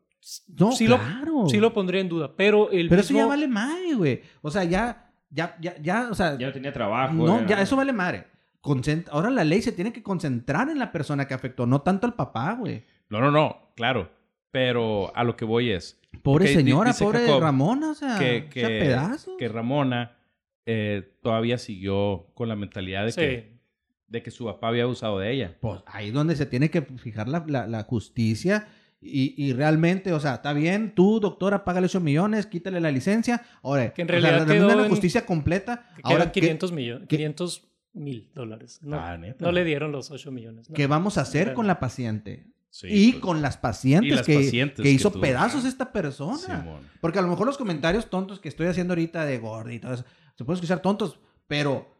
No, 0.57 0.71
sí 0.71 0.87
lo- 0.87 0.97
claro. 0.97 1.45
Sí 1.49 1.57
lo 1.57 1.73
pondría 1.73 2.01
en 2.01 2.09
duda, 2.09 2.35
pero 2.35 2.69
el 2.71 2.89
Pero 2.89 3.01
eso 3.01 3.13
ya 3.13 3.25
vale 3.25 3.47
madre, 3.47 3.93
güey. 3.95 4.21
O 4.41 4.51
sea, 4.51 4.63
ya, 4.63 5.11
ya, 5.29 5.55
ya, 5.61 5.77
ya, 5.81 6.07
o 6.11 6.15
sea, 6.15 6.37
Ya 6.37 6.47
no 6.47 6.53
tenía 6.53 6.73
trabajo. 6.73 7.13
no, 7.13 7.45
ya, 7.47 7.61
eso 7.61 7.75
vale 7.75 7.93
madre. 7.93 8.25
Concent- 8.61 9.07
Ahora 9.11 9.29
la 9.29 9.43
ley 9.45 9.61
se 9.61 9.71
tiene 9.71 9.93
que 9.93 10.03
concentrar 10.03 10.69
en 10.69 10.77
la 10.79 10.91
persona 10.91 11.25
que 11.27 11.33
afectó, 11.33 11.65
no 11.65 11.81
tanto 11.81 12.05
al 12.05 12.13
papá, 12.15 12.53
güey. 12.53 12.83
No, 13.09 13.21
no, 13.21 13.31
no, 13.31 13.71
claro. 13.75 14.11
Pero 14.51 15.15
a 15.15 15.23
lo 15.23 15.35
que 15.37 15.45
voy 15.45 15.69
es 15.71 15.99
Pobre 16.23 16.47
señora, 16.53 16.91
pobre 16.93 17.19
Jacob 17.19 17.41
Ramona, 17.41 17.91
o 17.91 17.93
sea, 17.93 18.17
que, 18.17 18.49
sea 18.51 18.67
que, 18.67 18.79
pedazos. 18.79 19.35
que 19.37 19.47
Ramona 19.47 20.17
eh, 20.65 21.17
todavía 21.23 21.57
siguió 21.57 22.27
con 22.33 22.49
la 22.49 22.55
mentalidad 22.55 23.05
de, 23.05 23.11
Sí. 23.11 23.21
que, 23.21 23.59
de 24.07 24.23
que 24.23 24.31
su 24.31 24.45
papá 24.45 24.67
había 24.69 24.83
abusado 24.83 25.19
de 25.19 25.31
ella. 25.31 25.57
Pues 25.61 25.81
ahí 25.85 26.07
es 26.09 26.13
donde 26.13 26.35
se 26.35 26.45
tiene 26.45 26.69
que 26.69 26.81
fijar 26.81 27.27
la, 27.29 27.43
la- 27.47 27.67
la 27.67 27.83
justicia 27.83 28.67
y, 29.01 29.33
y 29.37 29.53
realmente, 29.53 30.11
o 30.13 30.19
sea, 30.19 30.35
está 30.35 30.51
bien, 30.53 30.93
tú, 30.93 31.19
doctora, 31.19 31.63
págale 31.63 31.85
8 31.85 31.99
millones, 32.01 32.45
quítale 32.47 32.79
la 32.81 32.91
licencia. 32.91 33.41
Ahora, 33.63 33.93
Que 33.93 34.01
en 34.01 34.07
o 34.07 34.11
sea, 34.11 34.19
realidad 34.21 34.47
la- 34.47 34.53
la- 34.53 34.53
quedó 34.53 34.75
la 34.75 34.83
en- 34.83 34.89
justicia 34.89 35.25
completa. 35.25 35.87
que 35.95 36.01
Ahora, 36.03 36.17
quedan 36.19 36.31
¿qué- 36.31 36.39
500 36.41 36.71
millones, 36.71 37.07
qué- 37.07 37.15
500 37.17 37.67
mil 37.93 38.29
dólares. 38.35 38.79
No, 38.81 38.99
Ah, 38.99 39.17
neta. 39.17 39.43
no 39.45 39.51
le 39.51 39.63
dieron 39.63 39.91
los 39.91 40.11
8 40.11 40.31
millones. 40.31 40.69
¿no? 40.69 40.75
¿Qué 40.75 40.85
vamos 40.87 41.17
a 41.17 41.21
hacer 41.21 41.53
con 41.53 41.65
la 41.67 41.79
paciente? 41.79 42.47
Sí, 42.71 42.87
y 42.87 43.11
pues, 43.13 43.21
con 43.23 43.41
las 43.41 43.57
pacientes, 43.57 44.11
y 44.11 44.15
las 44.15 44.25
que, 44.27 44.35
pacientes 44.35 44.77
que 44.77 44.83
que 44.83 44.91
hizo 44.91 45.11
pedazos 45.11 45.65
esta 45.65 45.91
persona. 45.91 46.37
Simón. 46.37 46.81
Porque 47.01 47.17
a 47.17 47.21
lo 47.23 47.27
mejor 47.27 47.47
los 47.47 47.57
comentarios 47.57 48.11
tontos 48.11 48.39
que 48.39 48.47
estoy 48.47 48.67
haciendo 48.67 48.91
ahorita 48.93 49.25
de 49.25 49.39
gorda 49.39 49.73
y 49.73 49.79
todo 49.79 49.93
eso, 49.95 50.05
se 50.37 50.45
pueden 50.45 50.57
escuchar 50.57 50.79
tontos, 50.81 51.19
pero 51.47 51.95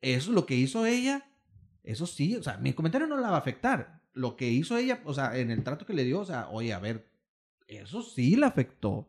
eso 0.00 0.30
es 0.30 0.34
lo 0.34 0.46
que 0.46 0.54
hizo 0.54 0.86
ella, 0.86 1.26
eso 1.82 2.06
sí, 2.06 2.36
o 2.36 2.42
sea, 2.42 2.56
mi 2.56 2.72
comentario 2.72 3.06
no 3.06 3.18
la 3.18 3.28
va 3.28 3.36
a 3.36 3.40
afectar. 3.40 4.00
Lo 4.14 4.36
que 4.36 4.48
hizo 4.48 4.76
ella, 4.76 5.00
o 5.04 5.12
sea, 5.12 5.36
en 5.36 5.50
el 5.50 5.62
trato 5.62 5.84
que 5.86 5.92
le 5.92 6.04
dio, 6.04 6.20
o 6.20 6.24
sea, 6.24 6.48
oye, 6.50 6.72
a 6.72 6.78
ver, 6.78 7.06
eso 7.68 8.02
sí 8.02 8.36
la 8.36 8.46
afectó. 8.48 9.08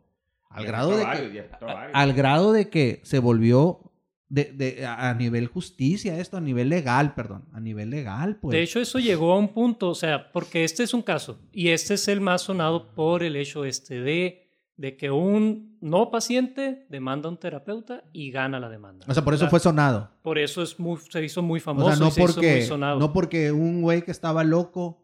Al 0.49 0.63
Y 0.63 0.67
grado 0.67 0.95
de 0.97 1.03
que, 1.31 1.49
a 1.65 1.89
al 1.93 2.13
grado 2.13 2.51
de 2.53 2.69
que 2.69 3.01
se 3.03 3.19
volvió 3.19 3.91
de, 4.29 4.45
de- 4.45 4.85
a 4.85 5.09
a 5.09 5.13
nivel 5.13 5.47
justicia 5.47 6.17
esto, 6.19 6.37
a 6.37 6.41
nivel 6.41 6.69
legal, 6.69 7.13
perdón, 7.13 7.45
a 7.53 7.59
nivel 7.59 7.89
legal, 7.89 8.37
pues. 8.37 8.53
De 8.55 8.63
hecho, 8.63 8.79
eso 8.79 8.99
llegó 8.99 9.33
a 9.33 9.37
un 9.37 9.49
punto, 9.53 9.89
o 9.89 9.95
sea, 9.95 10.31
porque 10.31 10.63
este 10.63 10.83
es 10.83 10.93
un 10.93 11.01
caso, 11.01 11.39
y 11.51 11.69
este 11.69 11.93
es 11.95 12.07
el 12.07 12.21
más 12.21 12.43
sonado 12.43 12.93
por 12.95 13.21
el 13.23 13.35
hecho 13.35 13.65
este 13.65 13.99
de, 14.01 14.44
de 14.77 14.97
que 14.97 15.09
un 15.09 15.77
no 15.81 16.11
paciente 16.11 16.85
demanda 16.89 17.27
a 17.29 17.31
un 17.31 17.37
terapeuta 17.37 18.03
y 18.11 18.29
gana 18.31 18.59
la 18.59 18.67
demanda. 18.69 19.05
o 19.07 19.13
sea, 19.13 19.23
por 19.23 19.33
eso 19.33 19.47
fue 19.49 19.59
sonado. 19.59 20.11
Por 20.21 20.37
eso 20.37 20.61
es 20.61 20.77
muy, 20.79 20.97
se 21.09 21.23
hizo 21.23 21.41
muy 21.41 21.59
famoso 21.61 21.87
O 21.87 21.91
sea, 21.91 21.99
no 21.99 22.07
y 22.07 22.11
se 22.11 22.21
hizo 22.21 22.27
muy 22.27 22.33
porque, 22.33 22.61
sonado. 22.63 22.99
no 22.99 23.13
porque 23.13 23.51
un 23.51 23.81
güey 23.81 24.01
que 24.01 24.11
estaba 24.11 24.43
loco, 24.43 25.01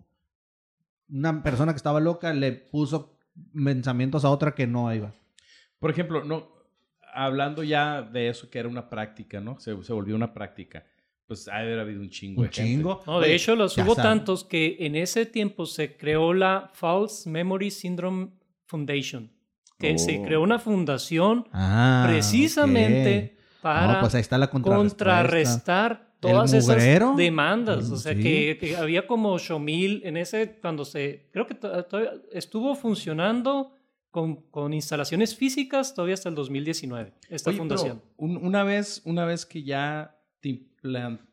una 1.10 1.42
persona 1.44 1.72
que 1.74 1.78
estaba 1.78 2.00
loca, 2.00 2.34
le 2.34 2.52
puso 2.52 3.18
pensamientos 3.54 4.26
a 4.26 4.30
otra 4.30 4.54
que 4.54 4.68
no 4.68 4.94
iba. 4.94 5.14
Por 5.80 5.90
ejemplo, 5.92 6.24
no, 6.24 6.50
hablando 7.14 7.64
ya 7.64 8.02
de 8.02 8.28
eso 8.30 8.50
que 8.50 8.60
era 8.60 8.68
una 8.70 8.90
práctica, 8.90 9.40
¿no? 9.40 9.60
Se, 9.60 9.82
se 9.84 9.94
volvió 9.94 10.16
una 10.16 10.34
práctica. 10.34 10.86
Pues 11.28 11.48
ha 11.48 11.58
haber 11.60 11.80
habido 11.80 12.02
un 12.02 12.10
chingo 12.10 12.42
Un 12.42 12.48
de 12.48 12.54
gente. 12.54 12.72
chingo. 12.74 13.02
No, 13.08 13.20
de 13.22 13.28
Oye, 13.28 13.36
hecho, 13.36 13.56
los 13.56 13.78
hubo 13.78 13.96
saben. 13.96 14.04
tantos 14.20 14.44
que 14.44 14.76
en 14.82 14.96
ese 14.98 15.26
tiempo 15.26 15.66
se 15.66 15.96
creó 15.96 16.34
la 16.34 16.70
False 16.74 17.30
Memory 17.30 17.72
Syndrome 17.72 18.32
Foundation, 18.66 19.32
que 19.82 19.98
se 20.00 20.20
Oh. 20.20 20.24
creó 20.24 20.42
una 20.42 20.60
fundación 20.60 21.48
Ah, 21.52 22.06
precisamente 22.08 23.34
ok. 23.36 23.62
para 23.62 23.94
No, 23.94 24.00
pues 24.02 24.16
ahí 24.16 24.22
está 24.22 24.38
la 24.38 24.50
contrarrestar 24.50 26.12
todas 26.20 26.54
¿El 26.54 26.60
esas 26.60 27.16
demandas. 27.18 27.90
Mm, 27.90 27.94
O 27.94 27.96
sea, 27.98 28.14
sí. 28.14 28.22
que, 28.22 28.58
que 28.60 28.78
había 28.78 29.08
como 29.08 29.34
8000 29.34 30.02
en 30.06 30.18
ese, 30.18 30.60
cuando 30.62 30.86
se, 30.86 31.28
creo 31.32 31.48
que 31.48 31.58
estuvo 32.32 32.76
funcionando 32.76 33.74
con, 34.12 34.36
con 34.52 34.74
instalaciones 34.74 35.36
físicas 35.36 35.94
todavía 35.96 36.14
hasta 36.16 36.30
el 36.30 36.36
2019, 36.36 37.14
esta 37.30 37.50
Oye, 37.50 37.58
pero 37.60 37.70
fundación. 37.70 38.02
un- 38.18 38.38
una, 38.38 38.64
vez, 38.64 39.02
una 39.06 39.26
vez 39.26 39.46
que 39.46 39.64
ya 39.64 40.16
te, 40.42 40.64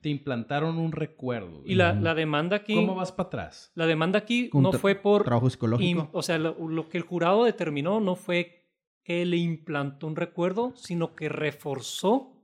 te 0.01 0.09
implantaron 0.11 0.77
un 0.79 0.93
recuerdo, 0.93 1.63
Y 1.65 1.75
la, 1.75 1.95
la 1.95 2.15
demanda 2.15 2.57
aquí, 2.57 2.75
¿cómo 2.75 2.95
vas 2.95 3.13
para 3.13 3.29
atrás? 3.29 3.73
la 3.75 3.87
demanda 3.87 4.19
aquí 4.19 4.51
no 4.53 4.73
fue 4.73 4.95
por 4.95 5.25
Trabajo 5.25 5.49
psicológico. 5.49 6.03
Im- 6.03 6.09
o 6.13 6.23
sea, 6.23 6.39
lo, 6.39 6.55
lo 6.69 6.89
que 6.89 6.99
el 6.99 7.05
jurado 7.05 7.45
determinó 7.45 7.99
no 8.01 8.15
fue 8.15 8.67
que 9.05 9.25
le 9.25 9.39
implantó 9.39 10.07
un 10.07 10.17
recuerdo, 10.17 10.75
sino 10.77 11.15
que 11.15 11.31
reforzó 11.31 12.35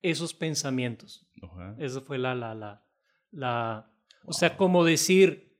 esos 0.00 0.32
pensamientos. 0.32 1.26
Ajá. 1.42 1.76
Esa 1.78 2.00
fue 2.00 2.16
la, 2.16 2.34
la, 2.34 2.54
la, 2.54 2.82
la, 3.30 3.90
o 4.24 4.32
sea, 4.32 4.56
como 4.56 4.84
decir, 4.84 5.58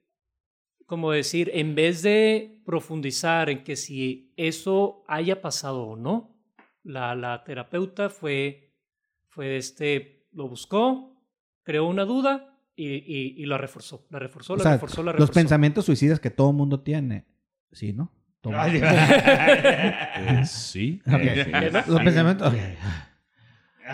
como 0.87 1.11
decir, 1.11 1.51
en 1.53 1.75
vez 1.75 2.03
de 2.03 2.63
profundizar 2.65 3.51
en 3.51 3.63
que 3.63 3.77
si 3.77 4.33
eso 4.37 5.05
haya 5.07 5.43
pasado 5.43 5.83
o 5.85 5.97
no, 5.97 6.35
la, 6.83 7.15
la 7.15 7.45
terapeuta 7.45 8.09
fue, 8.09 8.73
fue 9.29 9.57
este, 9.59 10.24
lo 10.35 10.49
buscó, 10.49 11.17
creó 11.63 11.87
una 11.87 12.05
duda 12.05 12.59
y, 12.77 12.87
y, 12.95 13.35
y 13.37 13.47
la 13.47 13.57
reforzó, 13.59 14.07
la 14.11 14.19
reforzó, 14.19 14.55
O 14.55 14.57
la 14.57 14.63
sea, 14.63 14.73
reforzó, 14.73 15.03
la 15.03 15.13
Los 15.13 15.21
reforzó. 15.21 15.33
pensamientos 15.35 15.85
suicidas 15.87 16.21
que 16.21 16.31
todo 16.31 16.53
mundo 16.53 16.81
tiene. 16.81 17.25
Sí, 17.73 17.93
¿no? 17.93 18.13
Eh, 18.45 20.43
sí. 20.45 21.01
Los 21.07 22.03
pensamientos. 22.03 22.53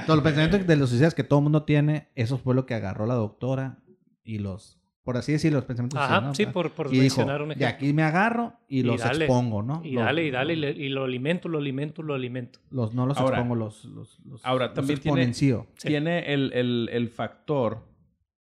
Todos 0.06 0.16
los 0.16 0.22
pensamientos 0.24 0.66
de 0.66 0.76
los 0.76 0.88
suicidas 0.88 1.14
que 1.14 1.22
todo 1.24 1.40
mundo 1.40 1.62
tiene, 1.64 2.08
eso 2.14 2.36
fue 2.38 2.54
lo 2.54 2.66
que 2.66 2.74
agarró 2.74 3.06
la 3.06 3.14
doctora 3.14 3.78
y 4.24 4.38
los, 4.38 4.79
por 5.02 5.16
así 5.16 5.32
decirlo, 5.32 5.58
los 5.58 5.64
pensamientos 5.64 5.98
Ajá, 5.98 6.34
sí, 6.34 6.46
por, 6.46 6.70
por 6.72 6.86
y 6.88 6.90
dijo, 6.90 7.02
mencionar 7.02 7.42
un 7.42 7.48
de 7.48 7.54
ejemplo. 7.54 7.74
aquí 7.76 7.92
me 7.92 8.02
agarro 8.02 8.52
y, 8.68 8.80
Y 8.80 8.82
los 8.82 9.00
dale, 9.00 9.24
expongo, 9.24 9.62
¿no? 9.62 9.80
Y 9.84 9.92
Los- 9.92 10.04
dale, 10.04 10.24
y 10.26 10.30
dale, 10.30 10.52
y, 10.52 10.56
le- 10.56 10.70
y 10.72 10.88
lo 10.90 11.04
alimento, 11.04 11.48
lo 11.48 11.58
alimento, 11.58 12.02
lo 12.02 12.14
alimento. 12.14 12.58
Los, 12.70 12.94
no 12.94 13.06
los 13.06 13.16
Ahora- 13.18 13.36
expongo, 13.38 13.54
los, 13.54 13.84
los, 13.86 14.18
los 14.26 14.44
ahora, 14.44 14.66
los 14.66 14.74
también 14.74 15.00
tiene-. 15.00 15.32
Sí. 15.34 15.54
Tiene 15.82 16.32
el, 16.32 16.52
el, 16.52 16.90
el 16.92 17.08
factor 17.08 17.78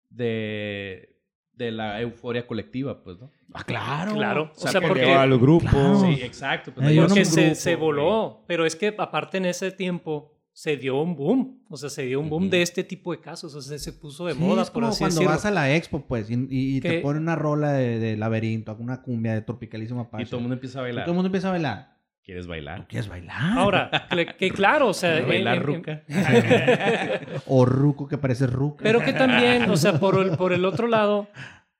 de, 0.09 1.15
de 1.53 1.71
la 1.71 2.01
euforia 2.01 2.45
colectiva, 2.45 3.01
pues, 3.03 3.19
¿no? 3.19 3.29
Ah, 3.53 3.63
claro. 3.63 4.13
Claro, 4.13 4.51
o 4.55 4.59
sea, 4.59 4.71
sea, 4.71 4.81
que 4.81 4.87
porque, 4.87 5.11
al 5.13 5.37
grupo. 5.39 5.65
Claro. 5.67 6.01
Sí, 6.01 6.19
exacto. 6.21 6.71
Pues, 6.73 6.87
Eh, 6.91 6.95
no 6.95 7.07
porque 7.07 7.19
un 7.21 7.25
se, 7.25 7.41
grupo, 7.41 7.55
se 7.55 7.75
güey. 7.75 7.85
voló. 7.85 8.43
Pero 8.47 8.65
es 8.65 8.75
que 8.75 8.93
aparte 8.97 9.37
en 9.37 9.45
ese 9.45 9.71
tiempo 9.71 10.38
se 10.53 10.75
dio 10.77 11.01
un 11.01 11.15
boom. 11.15 11.63
O 11.69 11.77
sea, 11.77 11.89
se 11.89 12.03
dio 12.03 12.19
un 12.19 12.29
boom 12.29 12.49
de 12.49 12.61
este 12.61 12.83
tipo 12.83 13.11
de 13.11 13.21
casos. 13.21 13.55
O 13.55 13.61
sea, 13.61 13.77
se 13.79 13.93
puso 13.93 14.25
de 14.25 14.33
Sí, 14.33 14.39
moda, 14.39 14.63
es 14.63 14.69
por 14.69 14.81
como 14.83 14.87
así 14.91 14.99
cuando 14.99 15.15
decirlo. 15.15 15.31
vas 15.35 15.45
a 15.45 15.51
la 15.51 15.75
expo, 15.75 16.05
pues, 16.05 16.29
y, 16.29 16.33
y- 16.35 16.77
y 16.77 16.81
te 16.81 16.99
ponen 17.01 17.21
una 17.23 17.35
rola 17.35 17.71
de, 17.73 17.99
de 17.99 18.17
laberinto, 18.17 18.75
una 18.79 19.01
cumbia 19.01 19.33
de 19.33 19.41
tropicalismo 19.41 20.01
Apache. 20.01 20.23
Y 20.23 20.25
todo 20.27 20.37
el 20.37 20.41
mundo 20.43 20.55
empieza 20.55 20.79
a 20.79 20.81
Y 20.81 20.85
bailar. 20.85 21.05
todo 21.05 21.11
el 21.11 21.15
mundo 21.15 21.27
empieza 21.27 21.47
a 21.47 21.51
bailar. 21.51 21.99
¿Quieres 22.23 22.45
bailar? 22.45 22.87
¿Quieres 22.87 23.07
bailar? 23.09 23.57
Ahora, 23.57 24.07
que, 24.09 24.25
que 24.37 24.51
claro, 24.51 24.89
o 24.89 24.93
sea... 24.93 25.19
¿Bailar 25.25 25.57
en- 25.57 25.63
ruca? 25.63 26.03
O 27.47 27.65
ruco 27.65 28.07
que 28.07 28.17
parece 28.17 28.45
ruca. 28.47 28.83
Pero 28.83 28.99
que 29.01 29.13
también, 29.13 29.69
o 29.69 29.77
sea, 29.77 29.99
por 29.99 30.19
el, 30.19 30.37
por 30.37 30.53
el 30.53 30.65
otro 30.65 30.87
lado, 30.87 31.27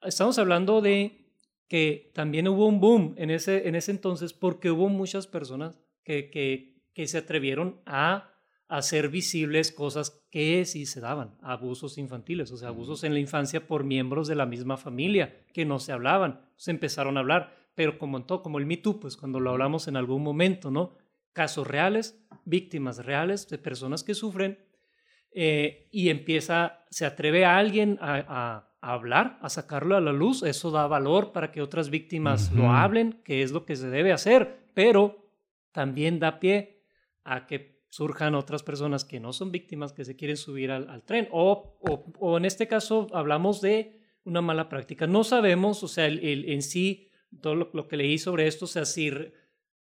estamos 0.02 0.40
hablando 0.40 0.82
de 0.82 1.28
que 1.68 2.12
también 2.16 2.48
hubo 2.48 2.66
un 2.66 2.80
boom 2.80 3.14
en 3.18 3.30
ese, 3.30 3.68
en 3.68 3.76
ese 3.76 3.92
entonces 3.92 4.34
porque 4.34 4.72
hubo 4.72 4.90
muchas 4.90 5.28
personas 5.28 5.80
que, 6.04 6.32
que, 6.32 6.82
que 6.96 7.06
se 7.08 7.20
atrevieron 7.20 7.80
a 7.86 8.32
hacer 8.70 9.10
visibles 9.10 9.72
cosas 9.74 10.26
que 10.32 10.64
sí 10.64 10.86
se 10.86 11.02
daban, 11.02 11.36
abusos 11.42 11.98
infantiles, 11.98 12.52
o 12.52 12.58
sea, 12.58 12.70
abusos 12.70 13.04
en 13.04 13.14
la 13.14 13.20
infancia 13.20 13.68
por 13.68 13.84
miembros 13.84 14.28
de 14.28 14.36
la 14.36 14.46
misma 14.46 14.78
familia 14.78 15.44
que 15.54 15.66
no 15.66 15.80
se 15.80 15.92
hablaban, 15.92 16.40
se 16.56 16.72
empezaron 16.72 17.18
a 17.18 17.20
hablar, 17.20 17.56
pero 17.76 17.98
como 17.98 18.18
en 18.18 18.24
todo, 18.26 18.42
como 18.44 18.60
el 18.60 18.66
Me 18.68 18.78
Too, 18.78 19.00
pues 19.00 19.18
cuando 19.18 19.40
lo 19.40 19.50
hablamos 19.50 19.88
en 19.88 19.98
algún 19.98 20.22
momento, 20.24 20.70
¿no? 20.72 20.96
Casos 21.34 21.66
reales, 21.68 22.24
víctimas 22.46 23.04
reales 23.04 23.48
de 23.50 23.58
personas 23.58 24.04
que 24.04 24.14
sufren 24.14 24.60
eh, 25.32 25.88
y 25.92 26.10
empieza, 26.10 26.86
se 26.90 27.06
atreve 27.06 27.46
a 27.46 27.58
alguien 27.58 27.98
a, 28.02 28.16
a- 28.28 28.66
a 28.82 28.94
hablar, 28.94 29.38
a 29.42 29.50
sacarlo 29.50 29.98
a 29.98 30.02
la 30.02 30.14
luz, 30.14 30.42
eso 30.42 30.72
da 30.72 30.88
valor 30.88 31.34
para 31.34 31.52
que 31.52 31.62
otras 31.62 31.90
víctimas 31.90 32.54
lo 32.54 32.72
hablen, 32.72 33.20
que 33.26 33.42
es 33.42 33.52
lo 33.52 33.66
que 33.66 33.76
se 33.76 33.90
debe 33.90 34.14
hacer, 34.14 34.70
pero 34.74 35.34
también 35.74 36.18
da 36.20 36.40
pie 36.40 36.86
a 37.26 37.46
que 37.46 37.79
surjan 37.90 38.36
otras 38.36 38.64
personas 38.64 39.04
que 39.04 39.20
no 39.20 39.34
son 39.34 39.52
víctimas, 39.52 39.94
que 39.94 40.06
se 40.06 40.16
quieren 40.16 40.38
subir 40.38 40.72
al, 40.72 40.90
al 40.90 41.04
tren, 41.04 41.28
o, 41.32 41.78
o, 41.82 42.06
o 42.20 42.38
en 42.38 42.46
este 42.46 42.68
caso 42.68 43.08
hablamos 43.14 43.62
de 43.62 44.00
una 44.24 44.42
mala 44.42 44.70
práctica. 44.70 45.08
No 45.08 45.24
sabemos, 45.24 45.84
o 45.84 45.88
sea, 45.88 46.06
el, 46.06 46.20
el- 46.20 46.50
en 46.50 46.62
sí, 46.62 47.08
todo 47.42 47.56
lo, 47.56 47.70
lo 47.74 47.88
que 47.88 47.98
leí 47.98 48.18
sobre 48.18 48.48
esto, 48.48 48.66
o 48.66 48.68
sea, 48.68 48.86
si 48.86 49.10
re- 49.10 49.34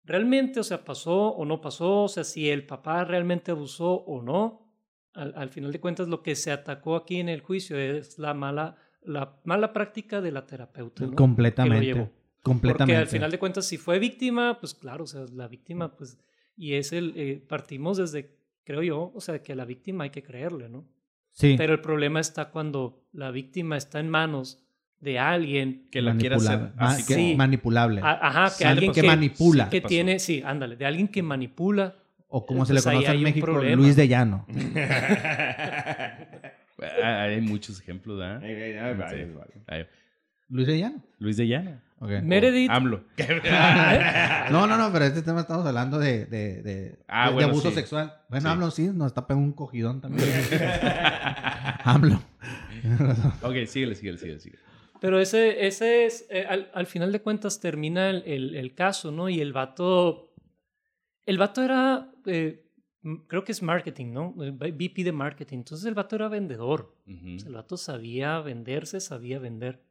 realmente, 0.03 0.59
o 0.59 0.63
sea, 0.63 0.83
pasó 0.83 1.29
o 1.29 1.45
no 1.45 1.61
pasó, 1.61 2.03
o 2.03 2.07
sea, 2.07 2.23
si 2.23 2.49
el 2.49 2.65
papá 2.65 3.03
realmente 3.05 3.51
abusó 3.51 3.91
o 3.93 4.21
no, 4.23 4.65
al, 5.13 5.33
al 5.35 5.49
final 5.49 5.71
de 5.71 5.79
cuentas 5.79 6.07
lo 6.07 6.23
que 6.23 6.35
se 6.35 6.51
atacó 6.51 6.95
aquí 6.95 7.17
en 7.19 7.29
el 7.29 7.41
juicio 7.41 7.77
es 7.77 8.17
la 8.17 8.33
mala, 8.33 8.77
la 9.03 9.39
mala 9.43 9.71
práctica 9.73 10.19
de 10.21 10.31
la 10.31 10.45
terapeuta. 10.47 11.05
¿no? 11.05 11.15
Completamente. 11.15 12.11
Completamente. 12.41 12.93
Porque 12.93 12.95
al 12.97 13.07
final 13.07 13.29
de 13.31 13.37
cuentas, 13.39 13.65
si 13.67 13.77
fue 13.77 13.99
víctima, 13.99 14.57
pues 14.59 14.73
claro, 14.73 15.03
o 15.03 15.07
sea, 15.07 15.25
la 15.33 15.47
víctima, 15.47 15.95
pues, 15.95 16.17
y 16.59 16.73
es 16.73 16.91
el, 16.93 17.13
eh, 17.15 17.41
partimos 17.47 17.97
desde, 17.97 18.35
creo 18.65 18.83
yo, 18.83 19.11
o 19.15 19.21
sea, 19.21 19.41
que 19.41 19.53
a 19.53 19.55
la 19.55 19.65
víctima 19.65 20.03
hay 20.03 20.09
que 20.09 20.21
creerle, 20.21 20.67
¿no? 20.69 20.85
Sí. 21.31 21.55
Pero 21.57 21.73
el 21.73 21.79
problema 21.79 22.19
está 22.19 22.49
cuando 22.49 23.05
la 23.13 23.31
víctima 23.31 23.77
está 23.77 23.99
en 23.99 24.09
manos 24.09 24.61
de 24.99 25.17
alguien, 25.19 25.87
Que 25.89 26.01
la 26.01 26.15
quiera 26.17 26.35
hacer 26.35 26.57
Manipulable. 26.59 26.75
Ma- 26.85 26.91
así 26.91 27.05
que- 27.07 27.13
Sí. 27.15 27.35
manipulable. 27.37 28.01
a- 28.03 28.27
ajá, 28.27 28.45
que 28.49 28.63
Sí, 28.63 28.63
alguien 28.65 28.91
que 28.91 29.01
que, 29.01 29.07
manipula. 29.07 29.69
que 29.69 29.79
tiene, 29.81 30.19
sí, 30.19 30.41
ándale, 30.45 30.75
de 30.75 30.85
alguien 30.85 31.07
que 31.07 31.23
manipula. 31.23 31.95
o 32.31 32.45
como 32.45 32.61
eh, 32.63 32.65
se 32.67 32.73
le 32.73 32.81
pues 32.81 32.93
conoce 32.93 33.11
en 33.13 33.23
México. 33.23 33.47
Luis 33.75 33.95
de 33.95 34.07
Llano. 34.07 34.45
Ah, 37.03 37.23
Hay 37.23 37.41
muchos 37.41 37.79
ejemplos. 37.81 38.21
Ay, 38.21 39.85
Luis 40.47 40.67
de 40.67 40.77
Llano. 40.79 41.03
Luis 41.19 41.37
de 41.37 41.47
Llano. 41.47 41.81
Meredith, 41.99 42.69
AMLO. 42.71 43.03
No, 44.51 44.65
no, 44.67 44.77
no, 44.77 44.91
pero 44.91 45.05
este 45.05 45.21
tema 45.21 45.41
estamos 45.41 45.65
hablando 45.65 45.99
de, 45.99 46.25
de, 46.25 46.61
de, 46.63 46.99
Ah, 47.07 47.25
de- 47.25 47.29
de 47.29 47.33
bueno, 47.35 47.49
abuso 47.49 47.69
sí. 47.69 47.75
sexual. 47.75 48.13
Bueno, 48.29 48.47
Sí. 48.49 48.53
AMLO 48.53 48.71
sí, 48.71 48.89
nos 48.93 49.07
está 49.07 49.27
pegando 49.27 49.45
un 49.47 49.53
cogidón 49.53 50.01
también. 50.01 50.27
AMLO. 51.83 52.15
ok, 53.41 53.55
síguele, 53.67 53.95
síguele, 53.95 54.17
síguele. 54.17 54.39
síguele. 54.39 54.61
Pero 55.01 55.19
ese, 55.19 55.65
ese 55.65 56.05
es, 56.05 56.25
eh, 56.29 56.45
al, 56.47 56.69
al 56.73 56.85
final 56.85 57.11
de 57.11 57.21
cuentas 57.21 57.59
termina 57.59 58.09
el, 58.09 58.23
el- 58.25 58.55
el 58.55 58.75
caso, 58.75 59.11
¿no? 59.11 59.29
Y 59.29 59.39
el 59.39 59.53
vato, 59.53 60.33
el 61.25 61.37
vato 61.37 61.63
era, 61.63 62.11
eh, 62.25 62.65
creo 63.27 63.43
que 63.45 63.53
es 63.53 63.61
marketing, 63.63 64.11
¿no? 64.11 64.35
Eh, 64.43 64.51
VP 64.51 65.03
de 65.03 65.11
marketing. 65.13 65.59
Entonces 65.59 65.85
el 65.85 65.93
vato 65.93 66.15
era 66.17 66.27
vendedor. 66.27 66.97
Ujú. 67.07 67.35
O 67.35 67.39
sea, 67.39 67.47
el 67.49 67.55
vato 67.55 67.77
sabía 67.77 68.39
venderse, 68.41 68.99
sabía 68.99 69.39
vender. 69.39 69.85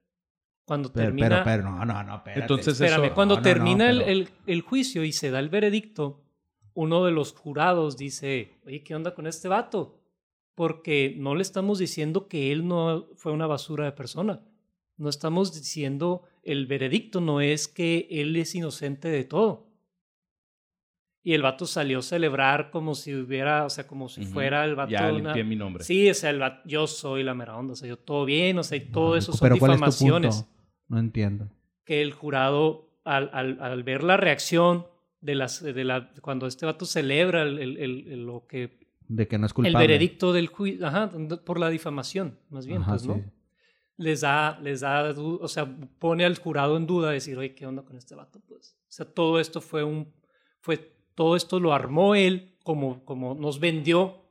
Cuando 0.68 0.92
Pero, 0.92 1.06
termina, 1.06 1.28
pero, 1.28 1.44
pero, 1.44 1.62
no, 1.70 1.84
no, 1.86 2.04
no, 2.04 2.16
espérate. 2.16 2.40
Entonces, 2.42 2.74
espérame, 2.80 3.06
eso- 3.06 3.14
cuando 3.14 3.36
no, 3.36 3.40
no, 3.40 3.42
termina 3.42 3.86
no, 3.86 3.90
el- 3.90 3.98
pero- 4.00 4.10
el, 4.10 4.28
el 4.46 4.60
juicio 4.60 5.02
y 5.02 5.12
se 5.12 5.30
da 5.30 5.38
el 5.38 5.48
veredicto, 5.48 6.20
uno 6.74 7.06
de 7.06 7.10
los 7.10 7.32
jurados 7.32 7.96
dice, 7.96 8.52
oye, 8.66 8.82
¿qué 8.84 8.94
onda 8.94 9.14
con 9.14 9.26
este 9.26 9.48
vato? 9.48 9.98
Porque 10.54 11.14
no 11.16 11.34
le 11.34 11.40
estamos 11.42 11.78
diciendo 11.78 12.28
que 12.28 12.52
él 12.52 12.68
no 12.68 13.06
fue 13.16 13.32
una 13.32 13.46
basura 13.46 13.86
de 13.86 13.92
persona. 13.92 14.42
No 14.98 15.08
estamos 15.08 15.54
diciendo, 15.54 16.22
el 16.42 16.66
veredicto 16.66 17.22
no 17.22 17.40
es 17.40 17.66
que 17.66 18.06
él 18.10 18.36
es 18.36 18.54
inocente 18.54 19.08
de 19.08 19.24
todo. 19.24 19.68
Y 21.24 21.34
el 21.34 21.42
vato 21.42 21.66
salió 21.66 21.98
a 21.98 22.02
celebrar 22.02 22.70
como 22.70 22.94
si 22.94 23.14
hubiera, 23.14 23.64
o 23.64 23.70
sea, 23.70 23.86
como 23.86 24.08
si 24.08 24.24
fuera 24.24 24.64
el 24.64 24.74
vato. 24.76 24.90
Ya 24.92 25.12
una- 25.12 25.34
mi 25.34 25.56
nombre. 25.56 25.84
Sí, 25.84 26.08
o 26.10 26.14
sea, 26.14 26.30
el 26.30 26.38
vato- 26.38 26.62
yo 26.66 26.86
soy 26.86 27.22
la 27.22 27.34
mera 27.34 27.56
onda, 27.56 27.72
o 27.72 27.76
sea, 27.76 27.88
yo 27.88 27.96
todo 27.98 28.24
bien, 28.24 28.58
o 28.58 28.62
sea, 28.62 28.76
y 28.78 28.82
todo 28.82 29.16
eso 29.16 29.32
son 29.32 29.40
Pero 29.48 29.58
¿cuál 29.58 29.72
es 29.72 29.76
tu 29.78 29.84
difamaciones. 29.84 30.46
No 30.88 30.98
entiendo. 30.98 31.50
que 31.84 32.02
el 32.02 32.12
jurado, 32.12 32.90
al, 33.04 33.30
al- 33.32 33.58
al 33.62 33.82
ver 33.82 34.02
la 34.04 34.16
reacción 34.18 34.86
de 35.20 35.34
las, 35.34 35.62
de 35.62 35.84
la, 35.84 36.10
cuando 36.20 36.46
este 36.46 36.66
vato 36.66 36.84
celebra 36.84 37.42
el, 37.42 37.58
el- 37.58 37.76
el- 37.78 38.08
el- 38.12 38.24
lo 38.26 38.46
que, 38.46 38.86
De 39.08 39.26
que 39.26 39.38
no 39.38 39.46
es 39.46 39.52
el 39.52 39.54
culpable. 39.54 39.78
veredicto 39.86 40.32
del 40.34 40.48
juicio, 40.48 40.86
ajá, 40.86 41.10
por 41.46 41.58
la 41.58 41.70
difamación, 41.70 42.38
más 42.50 42.66
bien, 42.66 42.82
Ajá, 42.82 42.92
pues, 42.92 43.06
¿no? 43.06 43.14
sí. 43.14 43.22
Les 43.96 44.20
da, 44.20 44.60
les 44.62 44.80
da, 44.80 45.10
o 45.18 45.48
sea, 45.48 45.66
pone 45.98 46.24
al 46.24 46.38
jurado 46.38 46.76
en 46.76 46.86
duda, 46.86 47.10
decir, 47.10 47.36
oye, 47.38 47.54
¿qué 47.54 47.66
onda 47.66 47.82
con 47.82 47.96
este 47.96 48.14
vato? 48.14 48.40
Pues, 48.46 48.76
o 48.82 48.90
sea, 48.92 49.06
todo 49.06 49.40
esto 49.40 49.60
fue 49.60 49.82
un, 49.82 50.12
fue, 50.60 50.76
todo 51.16 51.34
esto 51.34 51.58
lo 51.58 51.72
armó 51.72 52.14
él, 52.14 52.54
como, 52.62 53.04
como 53.04 53.34
nos 53.34 53.58
vendió 53.58 54.30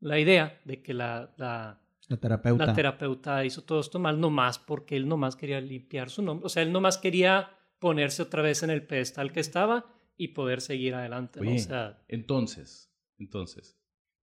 la 0.00 0.18
idea 0.18 0.60
de 0.64 0.82
que 0.82 0.94
la, 0.94 1.34
la, 1.36 1.81
La 2.12 2.18
terapeuta. 2.20 2.66
la 2.66 2.74
terapeuta 2.74 3.44
hizo 3.44 3.62
todo 3.64 3.80
esto 3.80 3.98
mal 3.98 4.20
nomás 4.20 4.58
porque 4.58 4.96
él 4.96 5.08
nomás 5.08 5.34
quería 5.36 5.60
limpiar 5.60 6.10
su 6.10 6.20
nombre. 6.22 6.44
O 6.46 6.48
sea, 6.48 6.62
él 6.62 6.72
nomás 6.72 6.98
quería 6.98 7.50
ponerse 7.78 8.22
otra 8.22 8.42
vez 8.42 8.62
en 8.62 8.70
el 8.70 8.86
pedestal 8.86 9.32
que 9.32 9.40
estaba 9.40 9.86
y 10.16 10.28
poder 10.28 10.60
seguir 10.60 10.94
adelante. 10.94 11.40
¿no? 11.40 11.52
O 11.54 11.58
sea, 11.58 12.02
Entonces, 12.08 12.92
entonces, 13.18 13.78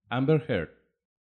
Amber 0.08 0.44
Heard, 0.48 0.70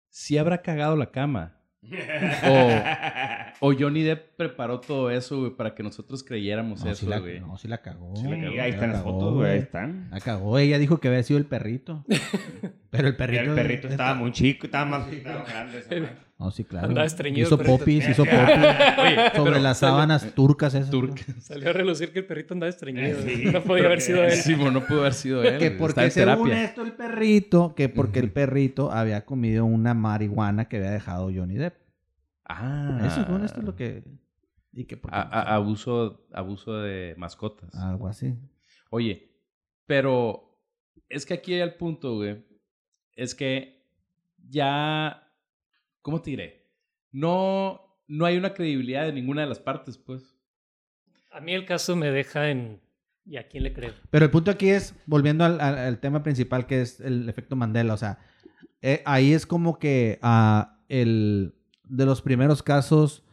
¿sí 0.09 0.39
habrá 0.39 0.61
cagado 0.63 0.97
la 0.97 1.11
cama? 1.11 1.53
O 3.61 3.73
Johnny 3.73 4.03
Depp 4.03 4.37
preparó 4.37 4.81
todo 4.81 5.11
eso, 5.11 5.39
güey, 5.41 5.51
para 5.57 5.75
que 5.75 5.83
nosotros 5.83 6.23
creyéramos 6.23 6.85
no, 6.85 6.91
eso, 6.91 7.01
sí 7.05 7.07
la, 7.07 7.19
güey. 7.21 7.41
no, 7.41 7.57
sí 7.57 7.69
la 7.69 7.79
cagó. 7.81 8.15
Sí 8.17 8.25
la 8.25 8.39
cagó, 8.39 8.61
ahí 8.61 8.71
están 8.71 8.91
las 8.93 8.99
la 8.99 9.05
fotos, 9.05 9.35
güey. 9.35 9.51
Ahí 9.53 9.59
están. 9.61 10.09
La 10.11 10.21
cagó. 10.21 10.59
Ella 10.59 10.79
dijo 10.79 10.99
que 10.99 11.09
había 11.09 11.23
sido 11.23 11.39
el 11.39 11.47
perrito. 11.47 12.05
Pero 12.91 13.09
el 13.09 13.15
Y 13.15 13.17
perrito. 13.17 13.43
el 13.45 13.55
perrito 13.55 13.89
estaba 13.89 14.15
muy 14.15 14.33
chico, 14.33 14.67
estaba 14.67 14.85
más 14.85 15.11
estaba 15.11 15.45
grande. 15.45 16.17
No, 16.39 16.51
sí, 16.51 16.65
claro. 16.65 16.89
Andaba 16.89 17.07
estreñido 17.07 17.47
Hizo 17.47 17.57
popis, 17.59 18.07
hizo 18.09 18.25
popis. 18.25 18.39
Oye, 18.99 19.17
sobre 19.35 19.59
las 19.61 19.79
salió- 19.79 19.95
sábanas 19.95 20.35
turcas 20.35 20.75
esas. 20.75 20.91
Turca. 20.91 21.23
salió 21.41 21.71
a 21.71 21.73
relucir 21.73 22.13
que 22.13 22.19
el 22.19 22.27
perrito 22.27 22.53
andaba 22.53 22.69
estreñido. 22.69 23.23
Sí, 23.23 23.45
no 23.47 23.63
podía 23.63 23.87
haber 23.87 24.03
sido 24.03 24.23
él. 24.23 24.33
Sí, 24.33 24.55
bueno, 24.55 24.73
no 24.81 24.87
pudo 24.87 25.01
haber 25.01 25.15
sido 25.15 25.43
él. 25.43 25.57
Que 25.59 25.71
porque 25.71 26.11
según 26.11 26.53
esto 26.53 26.83
el 26.83 26.93
perrito, 26.93 27.75
que 27.75 27.89
porque 27.89 28.19
el 28.19 28.31
perrito 28.33 28.93
había 28.93 29.25
comido 29.25 29.65
una 29.65 29.95
marihuana 29.95 30.69
que 30.69 30.77
había 30.77 30.91
dejado 30.91 31.31
Johnny 31.35 31.55
Depp. 31.57 31.75
Ah. 32.45 33.01
Eso 33.07 33.25
según 33.25 33.45
esto 33.45 33.61
es 33.61 33.67
lo 33.67 33.75
que... 33.75 34.05
Y 34.73 34.85
que 34.85 34.99
porque- 34.99 35.17
A- 35.17 35.23
a- 35.23 35.55
abuso, 35.55 36.27
abuso 36.35 36.75
de 36.83 37.15
mascotas. 37.17 37.75
Algo 37.75 38.09
así. 38.09 38.35
Oye, 38.91 39.33
pero 39.87 40.61
es 41.09 41.25
que 41.25 41.33
aquí 41.33 41.55
hay 41.55 41.61
el 41.61 41.75
punto, 41.77 42.17
güey. 42.17 42.45
Es 43.15 43.35
que 43.35 43.87
ya, 44.51 45.26
¿cómo 46.07 46.23
te 46.23 46.31
diré? 46.31 46.71
No, 47.11 47.81
no 48.07 48.27
hay 48.27 48.37
una 48.37 48.55
credibilidad 48.55 49.05
de 49.07 49.13
ninguna 49.13 49.41
de 49.41 49.49
las 49.49 49.59
partes, 49.59 49.99
pues. 49.99 50.39
A 51.33 51.41
mí 51.41 51.53
el 51.53 51.67
caso 51.67 51.97
me 51.97 52.13
deja 52.13 52.49
en... 52.49 52.81
¿Y 53.25 53.39
a 53.39 53.49
quién 53.49 53.65
le 53.65 53.73
creo? 53.73 53.93
Pero 54.11 54.25
el 54.25 54.31
punto 54.31 54.53
aquí 54.53 54.69
es, 54.71 54.95
volviendo 55.05 55.45
al, 55.45 55.61
al- 55.61 55.77
al 55.79 55.99
tema 55.99 56.23
principal, 56.23 56.69
que 56.69 56.81
es 56.81 57.01
el 57.01 57.29
efecto 57.29 57.57
Mandela. 57.57 57.93
O 57.95 57.97
sea, 57.97 58.21
eh, 58.83 59.03
ahí 59.05 59.33
es 59.33 59.47
como 59.47 59.81
que 59.81 60.21
ah, 60.23 60.79
el 60.89 61.57
de 61.83 62.07
los 62.07 62.23
primeros 62.23 62.63
casos, 62.63 63.25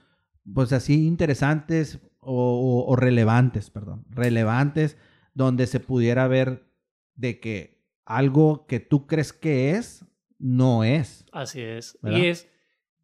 pues 0.52 0.74
así 0.74 1.06
interesantes 1.06 2.00
o, 2.22 2.34
o- 2.34 2.92
o 2.92 2.96
relevantes, 2.96 3.70
perdón, 3.70 4.04
relevantes, 4.10 4.98
donde 5.36 5.68
se 5.68 5.80
pudiera 5.80 6.28
ver 6.28 6.66
de 7.14 7.40
que 7.40 7.86
algo 8.04 8.66
que 8.66 8.80
tú 8.80 9.06
crees 9.06 9.32
que 9.32 9.72
es, 9.78 10.04
no 10.40 10.84
es. 10.84 11.24
Así 11.32 11.62
es. 11.62 12.00
¿Verdad? 12.02 12.18
Y 12.18 12.26
es, 12.26 12.50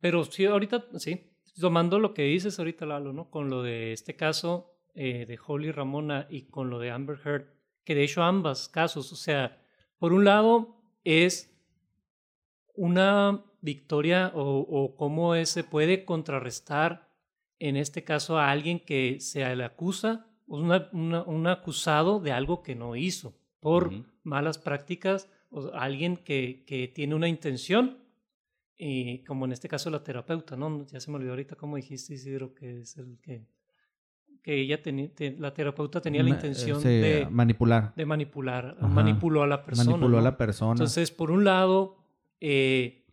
pero 0.02 0.24
sí, 0.26 0.46
ahorita, 0.46 0.86
sí, 0.98 1.32
tomando 1.60 2.00
lo 2.00 2.14
que 2.14 2.24
dices 2.24 2.58
ahorita, 2.60 2.86
Lalo, 2.86 3.14
¿no? 3.14 3.30
Con 3.30 3.50
lo 3.50 3.64
de 3.64 3.92
este 3.94 4.16
caso 4.16 4.74
eh, 4.96 5.26
de 5.26 5.40
Holly 5.46 5.72
Ramona 5.72 6.28
y 6.30 6.44
con 6.44 6.70
lo 6.70 6.80
de 6.80 6.92
Amber 6.92 7.20
Heard, 7.24 7.46
que 7.84 7.96
de 7.96 8.04
hecho 8.04 8.24
ambas 8.24 8.70
casos, 8.70 9.12
o 9.12 9.16
sea, 9.16 9.62
por 9.98 10.14
un 10.14 10.26
lado 10.26 10.76
es 11.04 11.56
una 12.76 13.44
victoria 13.62 14.32
o, 14.36 14.60
o 14.60 14.96
cómo 14.96 15.36
se 15.46 15.64
puede 15.64 16.06
contrarrestar 16.06 17.10
en 17.60 17.76
este 17.76 18.04
caso 18.04 18.38
a 18.38 18.52
alguien 18.52 18.80
que 18.80 19.20
se 19.20 19.54
le 19.56 19.64
acusa, 19.66 20.28
una, 20.48 20.90
una- 20.94 21.24
un 21.24 21.48
acusado 21.48 22.20
de 22.22 22.32
algo 22.32 22.64
que 22.64 22.76
no 22.76 22.96
hizo 22.96 23.34
por 23.60 23.92
malas 24.24 24.58
prácticas, 24.58 25.30
o 25.52 25.72
alguien 25.74 26.16
que, 26.16 26.64
que 26.66 26.88
tiene 26.88 27.16
una 27.16 27.28
intención, 27.28 27.98
y 28.82 29.24
como 29.26 29.44
en 29.46 29.52
este 29.52 29.68
caso 29.68 29.90
la 29.90 30.02
terapeuta, 30.02 30.56
¿no? 30.56 30.86
Ya 30.88 31.00
se 31.02 31.12
me 31.12 31.18
olvidó 31.18 31.32
ahorita 31.32 31.56
cómo 31.56 31.76
dijiste, 31.76 32.14
Isidro, 32.14 32.54
que 32.56 32.80
es 32.80 32.96
el 32.98 33.20
que, 33.22 33.46
que 34.42 34.56
ella 34.62 34.82
tenía, 34.82 35.14
te- 35.14 35.36
la 35.38 35.54
terapeuta 35.54 36.00
tenía 36.00 36.24
la 36.24 36.30
intención 36.30 36.80
sí, 36.82 36.88
de, 36.88 37.28
manipular. 37.30 37.94
de 37.96 38.06
manipular, 38.06 38.78
Ajá. 38.78 38.88
manipuló 38.88 39.44
a 39.44 39.48
la 39.48 39.66
persona. 39.66 39.92
Manipuló 39.92 40.18
a 40.18 40.22
la 40.22 40.38
persona. 40.38 40.72
Entonces, 40.72 41.12
por 41.12 41.30
un 41.30 41.44
lado, 41.44 41.98
eh, 42.40 43.06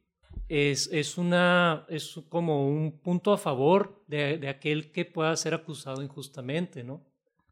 es, 0.48 0.88
es, 0.92 1.18
una, 1.18 1.84
es 1.88 2.20
como 2.28 2.68
un 2.68 3.00
punto 3.00 3.32
a 3.32 3.38
favor 3.38 4.04
de, 4.06 4.38
de 4.38 4.48
aquel 4.48 4.92
que 4.92 5.04
pueda 5.04 5.34
ser 5.34 5.52
acusado 5.52 6.00
injustamente, 6.00 6.84
¿no? 6.84 7.04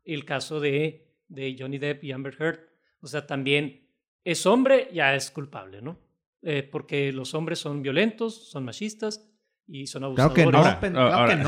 El 0.05 0.25
caso 0.25 0.61
de, 0.61 1.17
de 1.27 1.57
Johnny 1.59 1.79
Depp 1.79 2.05
y 2.05 2.13
Amber 2.13 2.37
Heard. 2.39 2.61
O 3.01 3.09
sea, 3.09 3.27
también 3.27 3.89
es 4.23 4.47
hombre, 4.47 4.89
ya 4.93 5.17
es 5.17 5.33
culpable, 5.33 5.83
¿no? 5.83 5.99
Eh, 6.47 6.69
porque 6.71 7.13
los 7.13 7.33
hombres 7.35 7.59
son 7.59 7.83
violentos, 7.83 8.51
son 8.51 8.65
machistas 8.67 9.31
y 9.67 9.87
son 9.87 10.01
claro 10.15 10.31
abusadores. 10.33 10.45
que 10.45 10.51
no, 10.53 10.59
Ahora, 10.59 10.81
pen- 10.81 10.97
ahora- 10.97 11.15
claro 11.15 11.39
que 11.39 11.43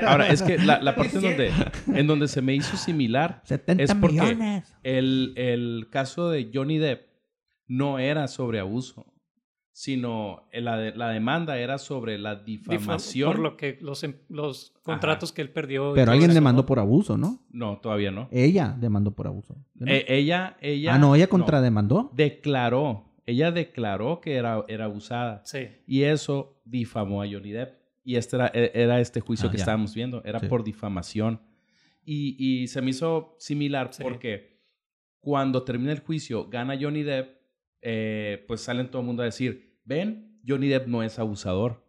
no. 0.00 0.08
Ahora, 0.08 0.28
es 0.28 0.42
que 0.42 0.58
la, 0.58 0.82
la 0.82 0.94
parte 0.96 1.16
en 1.18 1.22
donde, 1.22 1.52
en 1.94 2.06
donde 2.08 2.26
se 2.26 2.42
me 2.42 2.54
hizo 2.54 2.76
similar, 2.76 3.40
70 3.44 3.84
Es 3.84 3.94
porque- 3.94 4.20
millones. 4.20 4.76
el, 4.82 5.32
el 5.36 5.86
caso 5.90 6.28
de 6.30 6.50
Johnny 6.52 6.78
Depp 6.78 7.02
no 7.68 8.00
era 8.00 8.26
sobre 8.26 8.58
abuso, 8.58 9.06
sino 9.72 10.48
la, 10.52 10.76
de- 10.76 10.94
la 10.96 11.10
demanda 11.10 11.56
era 11.58 11.78
sobre 11.78 12.18
la 12.18 12.44
Difa- 12.44 12.72
difamación. 12.72 13.30
Por 13.32 13.38
lo 13.40 13.56
que 13.56 13.78
los, 13.80 14.02
em- 14.02 14.16
los 14.28 14.74
contratos 14.82 15.32
que 15.32 15.40
él 15.42 15.50
perdió. 15.50 15.92
Pero 15.94 16.10
alguien 16.10 16.30
eso, 16.32 16.36
demandó 16.40 16.62
¿no? 16.62 16.66
por 16.66 16.78
abuso, 16.80 17.16
¿no? 17.16 17.46
No, 17.50 17.78
todavía 17.78 18.10
no. 18.10 18.28
Ella 18.32 18.74
demandó 18.78 19.12
por 19.14 19.28
abuso. 19.28 19.56
¿no? 19.76 19.86
Eh, 19.90 20.04
ella, 20.08 20.56
ella. 20.60 20.94
ah, 20.94 20.98
no, 20.98 21.14
ella 21.14 21.28
contrademandó. 21.28 22.10
declaró, 22.12 23.09
ella 23.30 23.50
declaró 23.52 24.20
que 24.20 24.34
era, 24.34 24.64
era 24.68 24.84
abusada. 24.86 25.42
Sí. 25.44 25.68
Y 25.86 26.02
eso 26.02 26.60
difamó 26.64 27.22
a 27.22 27.26
Johnny 27.26 27.50
Depp. 27.52 27.78
Y 28.04 28.16
este 28.16 28.36
era, 28.36 28.50
e- 28.54 28.72
era 28.74 29.00
este 29.00 29.20
juicio 29.20 29.48
Ah, 29.48 29.50
que 29.52 29.58
ya. 29.58 29.62
estábamos 29.62 29.94
viendo. 29.94 30.22
Era 30.24 30.40
Sí. 30.40 30.46
por 30.46 30.64
difamación. 30.64 31.40
Y, 32.04 32.36
y 32.38 32.66
se 32.68 32.80
me 32.82 32.90
hizo 32.90 33.36
similar 33.38 33.90
Sí. 33.92 34.02
porque 34.02 34.60
cuando 35.20 35.62
termina 35.64 35.92
el 35.92 36.00
juicio, 36.00 36.48
gana 36.48 36.78
Johnny 36.80 37.02
Depp, 37.02 37.36
eh, 37.82 38.44
pues 38.48 38.62
salen 38.62 38.90
todo 38.90 39.00
el 39.02 39.06
mundo 39.06 39.22
a 39.22 39.26
decir, 39.26 39.78
ven, 39.84 40.40
Johnny 40.46 40.68
Depp 40.68 40.86
no 40.86 41.02
es 41.02 41.18
abusador. 41.18 41.84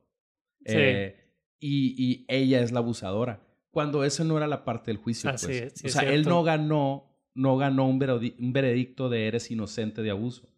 Sí. 0.66 0.76
Eh, 0.78 1.16
y, 1.60 1.96
y 1.98 2.26
ella 2.28 2.62
es 2.62 2.72
la 2.72 2.80
abusadora. 2.80 3.42
Cuando 3.72 4.04
esa 4.04 4.24
no 4.26 4.36
era 4.38 4.48
la 4.48 4.66
parte 4.66 4.92
del 4.92 4.98
juicio. 4.98 5.30
Así 5.30 5.46
pues. 5.46 5.62
es, 5.62 5.74
sí 5.76 5.86
o 5.86 5.88
es 5.88 5.94
sea, 5.94 6.04
él 6.14 6.24
no 6.24 6.44
ganó, 6.44 7.10
no 7.34 7.56
ganó 7.56 7.88
un 7.88 8.00
veredicto 8.00 9.08
de 9.10 9.28
eres 9.28 9.50
inocente 9.50 10.02
de 10.02 10.10
abuso. 10.12 10.50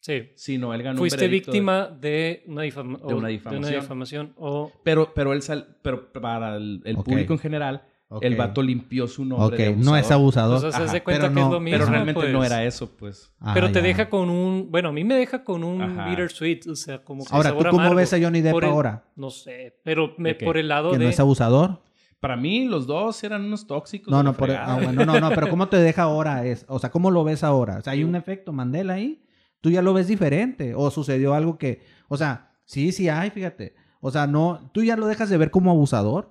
Sí. 0.00 0.30
Sino 0.34 0.72
él 0.72 0.82
ganó 0.82 0.98
Fuiste 0.98 1.16
un 1.16 1.20
veredicto 1.20 1.52
de- 1.52 1.58
víctima 1.58 1.86
de, 1.88 2.42
una 2.46 2.62
difama- 2.62 2.98
de 3.06 3.14
una 3.14 3.28
difamación. 3.28 3.80
difamación 3.80 4.32
o 4.38 4.72
Pero, 4.82 5.12
pero 5.14 5.32
él 5.34 5.42
sal, 5.42 5.76
pero 5.82 6.10
para 6.12 6.56
el, 6.56 6.82
público 7.04 7.34
en 7.34 7.38
general, 7.38 7.82
el 8.22 8.34
vato 8.34 8.62
limpió 8.62 9.06
su 9.06 9.24
nombre. 9.26 9.46
Ok, 9.70 9.76
de 9.76 9.76
no 9.84 9.96
es 9.96 10.10
abusador. 10.10 10.60
Pues, 10.60 10.64
o 10.64 10.70
sea, 10.76 10.84
Ajá, 10.84 10.92
se 10.92 11.02
cuenta 11.02 11.22
pero 11.28 11.34
que 11.34 11.40
no- 11.40 11.46
es 11.46 11.52
lo 11.52 11.60
mismo. 11.60 11.78
Pero 11.78 11.90
realmente 11.90 12.32
no 12.32 12.38
pues. 12.38 12.50
era 12.50 12.64
eso, 12.64 12.90
pues. 12.96 13.30
Ah, 13.40 13.52
pero 13.54 13.68
te 13.68 13.74
ya. 13.74 13.82
deja 13.82 14.08
con 14.08 14.30
un, 14.30 14.70
bueno, 14.70 14.88
a 14.88 14.92
mí 14.92 15.04
me 15.04 15.14
deja 15.16 15.44
con 15.44 15.62
un 15.62 15.82
Ajá. 15.82 16.08
bittersweet, 16.08 16.66
o 16.68 16.74
sea, 16.76 17.04
como 17.04 17.24
que 17.24 17.34
Ahora, 17.36 17.50
¿tú 17.50 17.58
cómo 17.58 17.80
amargo. 17.80 17.94
ves 17.96 18.12
a 18.14 18.18
Johnny 18.20 18.40
Depp 18.40 18.52
Por 18.52 18.64
el- 18.64 18.70
ahora? 18.70 19.04
No 19.16 19.30
sé, 19.30 19.78
pero 19.84 20.14
me, 20.16 20.34
por 20.34 20.56
el 20.56 20.68
lado 20.68 20.92
¿Que 20.92 20.98
de 20.98 21.04
no 21.04 21.10
es 21.10 21.20
abusador? 21.20 21.82
Para 22.20 22.36
mí, 22.36 22.64
los 22.66 22.86
dos 22.86 23.22
eran 23.22 23.44
unos 23.44 23.66
tóxicos. 23.66 24.10
No, 24.10 24.22
no, 24.22 24.32
por, 24.34 24.50
ah, 24.50 24.78
bueno, 24.82 25.04
no, 25.06 25.20
no, 25.20 25.28
pero 25.30 25.48
¿cómo 25.50 25.68
te 25.68 25.76
deja 25.76 26.02
ahora? 26.02 26.44
Es, 26.46 26.64
o 26.68 26.78
sea, 26.78 26.90
¿cómo 26.90 27.10
lo 27.10 27.22
ves 27.22 27.44
ahora? 27.44 27.76
O 27.78 27.82
sea, 27.82 27.92
¿hay 27.92 28.02
un 28.02 28.14
efecto 28.16 28.52
Mandela 28.52 28.94
ahí? 28.94 29.22
¿Tú 29.60 29.70
ya 29.70 29.82
lo 29.82 29.92
ves 29.94 30.08
diferente? 30.08 30.74
¿O 30.74 30.90
sucedió 30.90 31.34
algo 31.34 31.58
que, 31.58 31.82
o 32.08 32.16
sea, 32.16 32.52
sí, 32.64 32.92
sí 32.92 33.08
hay, 33.08 33.30
fíjate. 33.30 33.74
O 34.00 34.10
sea, 34.10 34.26
no, 34.26 34.70
¿tú 34.72 34.82
ya 34.82 34.96
lo 34.96 35.06
dejas 35.06 35.28
de 35.30 35.36
ver 35.36 35.50
como 35.50 35.70
abusador? 35.70 36.30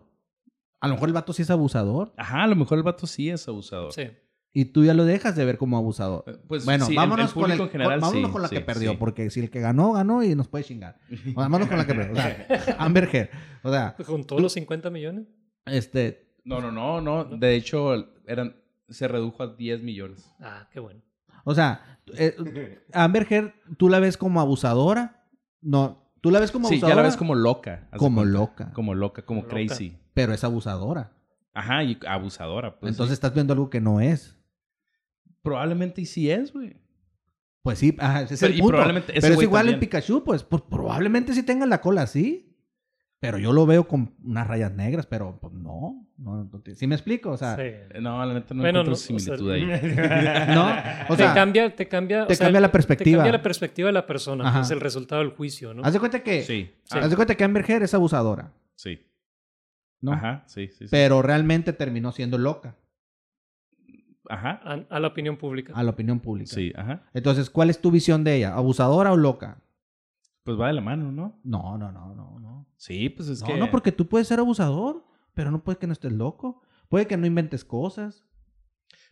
A 0.82 0.88
lo 0.88 0.94
mejor 0.96 1.10
el 1.10 1.14
vato 1.14 1.34
sí 1.34 1.42
es 1.42 1.50
abusador 1.50 2.14
Ajá, 2.16 2.44
a 2.44 2.48
lo 2.48 2.56
mejor 2.56 2.78
el 2.78 2.84
vato 2.86 3.06
sí 3.06 3.30
es 3.30 3.46
abusador. 3.48 3.92
Sí. 3.94 4.08
y 4.54 4.66
tú 4.66 4.84
ya 4.86 4.94
lo 4.96 5.04
dejas 5.06 5.36
de 5.36 5.46
ver 5.46 5.58
como 5.58 5.78
abusador. 5.78 6.24
Eh, 6.26 6.38
Pues, 6.48 6.66
bueno, 6.66 6.86
sí, 6.86 6.94
el- 6.94 6.98
vámonos, 6.98 7.28
el 7.30 7.34
con, 7.34 7.44
el, 7.44 7.48
público 7.58 7.64
en 7.66 7.70
general, 7.70 8.00
con- 8.00 8.02
vámonos 8.10 8.30
sí, 8.30 8.32
con 8.34 8.42
la 8.42 8.48
sí, 8.48 8.56
que 8.56 8.62
perdió, 8.62 8.92
sí. 8.92 8.98
porque 8.98 9.30
si 9.30 9.42
el 9.42 9.50
que 9.52 9.60
ganó, 9.60 9.92
ganó 9.92 10.24
y 10.24 10.34
nos 10.36 10.48
puede 10.48 10.64
chingar. 10.64 10.98
Vámonos 11.36 11.68
con 11.68 11.78
la 11.78 11.86
que 11.86 11.94
perdió. 11.94 12.14
O 12.14 12.16
sea, 12.16 12.48
Amber 12.80 13.08
Heard. 13.14 13.30
O 13.62 13.72
sea, 13.72 13.96
Con 14.08 14.24
todos 14.24 14.42
los 14.42 14.54
50 14.54 14.90
millones. 14.90 15.28
este, 15.66 16.34
No, 16.46 16.62
no, 16.62 16.72
no, 16.72 17.02
no. 17.02 17.26
De 17.26 17.56
hecho, 17.56 17.94
eran, 18.26 18.56
se 18.88 19.08
redujo 19.08 19.44
a 19.44 19.48
10 19.56 19.84
millones. 19.84 20.34
Ah, 20.40 20.68
qué 20.72 20.80
bueno. 20.80 21.02
O 21.50 21.56
sea, 21.56 22.00
eh, 22.16 22.80
Amber 22.94 23.26
Heard, 23.30 23.54
¿tú 23.78 23.90
la 23.90 24.00
ves 24.00 24.18
como 24.18 24.40
abusadora? 24.40 25.26
No, 25.62 26.12
tú 26.22 26.30
la 26.32 26.40
ves 26.40 26.52
como 26.52 26.68
Sí, 26.68 26.76
abusadora. 26.76 26.96
ya 26.96 27.02
la 27.02 27.08
ves 27.08 27.18
como 27.18 27.34
loca. 27.36 27.88
Como 27.98 28.18
cuenta. 28.22 28.38
loca. 28.40 28.72
Como 28.74 28.94
loca, 28.94 29.22
como 29.24 29.42
Loca. 29.42 29.52
crazy. 29.54 29.98
Pero 30.14 30.34
es 30.34 30.44
abusadora. 30.44 31.12
Ajá, 31.54 31.84
y 31.84 31.98
abusadora. 32.08 32.80
Pues, 32.80 32.92
Entonces 32.92 33.10
sí. 33.12 33.14
estás 33.16 33.34
viendo 33.34 33.54
algo 33.54 33.70
que 33.70 33.82
no 33.82 34.00
es. 34.00 34.36
probablemente 35.42 36.02
y 36.02 36.06
sí 36.06 36.30
es, 36.30 36.52
güey. 36.54 36.76
Pues 37.64 37.80
sí, 37.80 37.96
ajá, 38.00 38.22
ese 38.24 38.34
es 38.36 38.40
Pero- 38.40 38.54
el 38.54 38.60
punto. 38.60 38.78
Pero 39.22 39.34
es 39.36 39.42
igual 39.42 39.70
en. 39.70 39.80
Pikachu, 39.80 40.24
pues, 40.24 40.44
pues, 40.44 40.62
probablemente 40.70 41.34
sí 41.34 41.44
tenga 41.44 41.66
la 41.66 41.82
cola 41.82 42.04
así. 42.04 42.49
Pero 43.22 43.38
yo 43.38 43.52
lo 43.52 43.66
veo 43.66 43.86
con 43.86 44.14
unas 44.24 44.48
rayas 44.48 44.72
negras, 44.74 45.06
pero 45.06 45.38
pues 45.42 45.52
no. 45.54 46.08
no, 46.18 46.46
no 46.46 46.62
te- 46.62 46.74
¿Sí 46.76 46.88
me 46.88 46.96
explico? 46.96 47.32
O 47.32 47.38
sea, 47.38 47.58
Sí. 47.58 48.00
No, 48.00 48.26
la 48.26 48.34
neta 48.34 48.54
no 48.54 48.62
Bueno, 48.62 48.80
encuentro 48.82 48.92
no, 48.92 49.16
o 49.16 49.20
sea, 49.20 49.36
similitud 49.36 49.52
ahí. 49.52 49.66
no. 50.56 50.70
O 51.10 51.18
te 51.18 51.24
sea, 51.24 51.34
cambia, 51.34 51.76
te 51.76 51.88
cambia, 51.90 52.26
te 52.28 52.34
o 52.34 52.36
sea, 52.38 52.46
cambia 52.46 52.62
la 52.62 52.68
Te 52.70 52.72
perspectiva. 52.72 53.18
cambia 53.18 53.32
la 53.34 53.42
perspectiva 53.42 53.88
de 53.88 53.94
la 53.94 54.06
persona, 54.06 54.48
Ajá. 54.48 54.60
que 54.60 54.64
es 54.64 54.72
el 54.72 54.80
resultado 54.80 55.22
del 55.22 55.32
juicio, 55.32 55.74
¿no? 55.74 55.84
haz 55.84 55.92
de 55.92 56.00
cuenta 56.00 56.24
que, 56.24 56.44
Sí. 56.44 56.72
Sí. 56.84 56.98
haz 56.98 57.10
de 57.10 57.16
cuenta 57.18 57.36
que 57.36 57.44
Amber 57.44 57.70
Heard 57.70 57.84
es 57.84 57.94
abusadora, 57.94 58.54
Sí. 58.76 59.06
¿no? 60.00 60.14
Ajá, 60.14 60.44
sí, 60.48 60.68
sí. 60.70 60.86
sí. 60.86 60.88
Pero 60.90 61.22
realmente 61.22 61.74
terminó 61.74 62.14
siendo 62.14 62.38
loca 62.38 62.78
Ajá. 64.30 64.62
A, 64.64 64.96
a 64.96 65.00
la 65.02 65.08
opinión 65.08 65.36
pública. 65.38 65.74
a 65.76 65.84
la 65.84 65.90
opinión 65.92 66.20
pública. 66.20 66.54
Sí, 66.54 66.72
ajá. 66.76 67.02
Entonces, 67.14 67.50
¿cuál 67.50 67.70
es 67.70 67.82
tu 67.82 67.90
visión 67.92 68.24
de 68.24 68.36
ella? 68.36 68.54
¿Abusadora 68.54 69.12
o 69.12 69.18
loca? 69.18 69.58
Pues 70.44 70.60
va 70.60 70.68
de 70.68 70.74
la 70.74 70.82
mano, 70.82 71.12
¿no? 71.12 71.40
No, 71.44 71.78
no, 71.78 71.92
no, 71.92 72.16
no, 72.16 72.40
no. 72.40 72.68
Sí, 72.78 73.10
pues 73.10 73.30
es 73.30 73.42
no, 73.42 73.48
que. 73.48 73.58
no, 73.58 73.70
porque 73.72 73.92
tú 73.92 74.08
puedes 74.08 74.28
ser 74.28 74.40
abusador, 74.40 75.06
pero 75.34 75.52
no 75.52 75.64
puede 75.64 75.78
que 75.78 75.88
no 75.88 75.94
estés 75.94 76.14
loco. 76.14 76.62
Puede 76.88 77.08
que 77.08 77.18
no 77.18 77.26
inventes 77.28 77.64
cosas. 77.66 78.26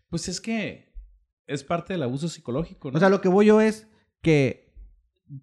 Pues 0.10 0.28
es 0.30 0.42
que 0.42 0.94
es 1.46 1.64
parte 1.64 1.94
del 1.94 2.04
abuso 2.04 2.28
psicológico, 2.30 2.90
¿no? 2.92 2.98
O 2.98 3.00
sea, 3.00 3.10
lo 3.10 3.22
que 3.22 3.30
voy 3.30 3.46
yo 3.48 3.62
es 3.62 3.88
que 4.22 4.74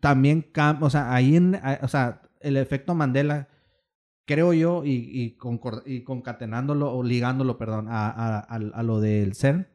también, 0.00 0.50
cam- 0.52 0.78
o 0.82 0.90
sea, 0.90 1.14
ahí 1.14 1.36
en, 1.36 1.60
o 1.82 1.88
sea, 1.88 2.22
el 2.40 2.56
efecto 2.56 2.94
Mandela, 2.94 3.48
creo 4.24 4.52
yo, 4.54 4.84
y, 4.84 4.90
y, 4.92 5.36
y 5.86 6.02
concatenándolo, 6.04 6.92
o 6.92 7.02
ligándolo, 7.02 7.58
perdón, 7.58 7.88
a, 7.88 8.08
a- 8.08 8.38
a- 8.40 8.54
a 8.56 8.82
lo 8.82 9.00
del 9.00 9.34
CERN, 9.34 9.68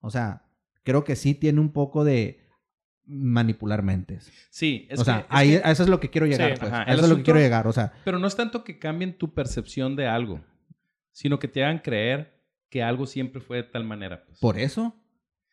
o 0.00 0.10
sea, 0.10 0.44
creo 0.84 1.04
que 1.04 1.16
sí 1.16 1.34
tiene 1.34 1.60
un 1.60 1.72
poco 1.72 2.04
de 2.04 2.40
manipular 3.08 3.82
mentes. 3.82 4.30
Sí, 4.50 4.86
es 4.90 5.00
o 5.00 5.02
que- 5.02 5.10
sea, 5.10 5.18
es 5.20 5.26
ahí, 5.30 5.50
que- 5.52 5.62
a 5.64 5.70
eso 5.70 5.82
es 5.82 5.88
lo 5.88 5.98
que 5.98 6.10
quiero 6.10 6.26
llegar, 6.26 6.52
Sí. 6.52 6.56
pues. 6.60 6.72
Ajá, 6.72 6.82
A 6.82 6.84
eso 6.84 6.92
es 6.92 6.96
lo 6.96 7.02
que 7.02 7.06
asunto- 7.06 7.24
quiero 7.24 7.40
llegar, 7.40 7.66
o 7.66 7.72
sea, 7.72 7.92
Pero 8.04 8.18
no 8.18 8.26
es 8.26 8.36
tanto 8.36 8.62
que 8.64 8.78
cambien 8.78 9.16
tu 9.16 9.32
percepción 9.34 9.96
de 9.96 10.06
algo, 10.06 10.40
sino 11.12 11.38
que 11.38 11.48
te 11.48 11.64
hagan 11.64 11.78
creer 11.78 12.38
que 12.70 12.82
algo 12.82 13.06
siempre 13.06 13.40
fue 13.40 13.58
de 13.58 13.62
tal 13.64 13.84
manera. 13.84 14.24
pues. 14.26 14.38
por 14.38 14.58
eso, 14.58 14.94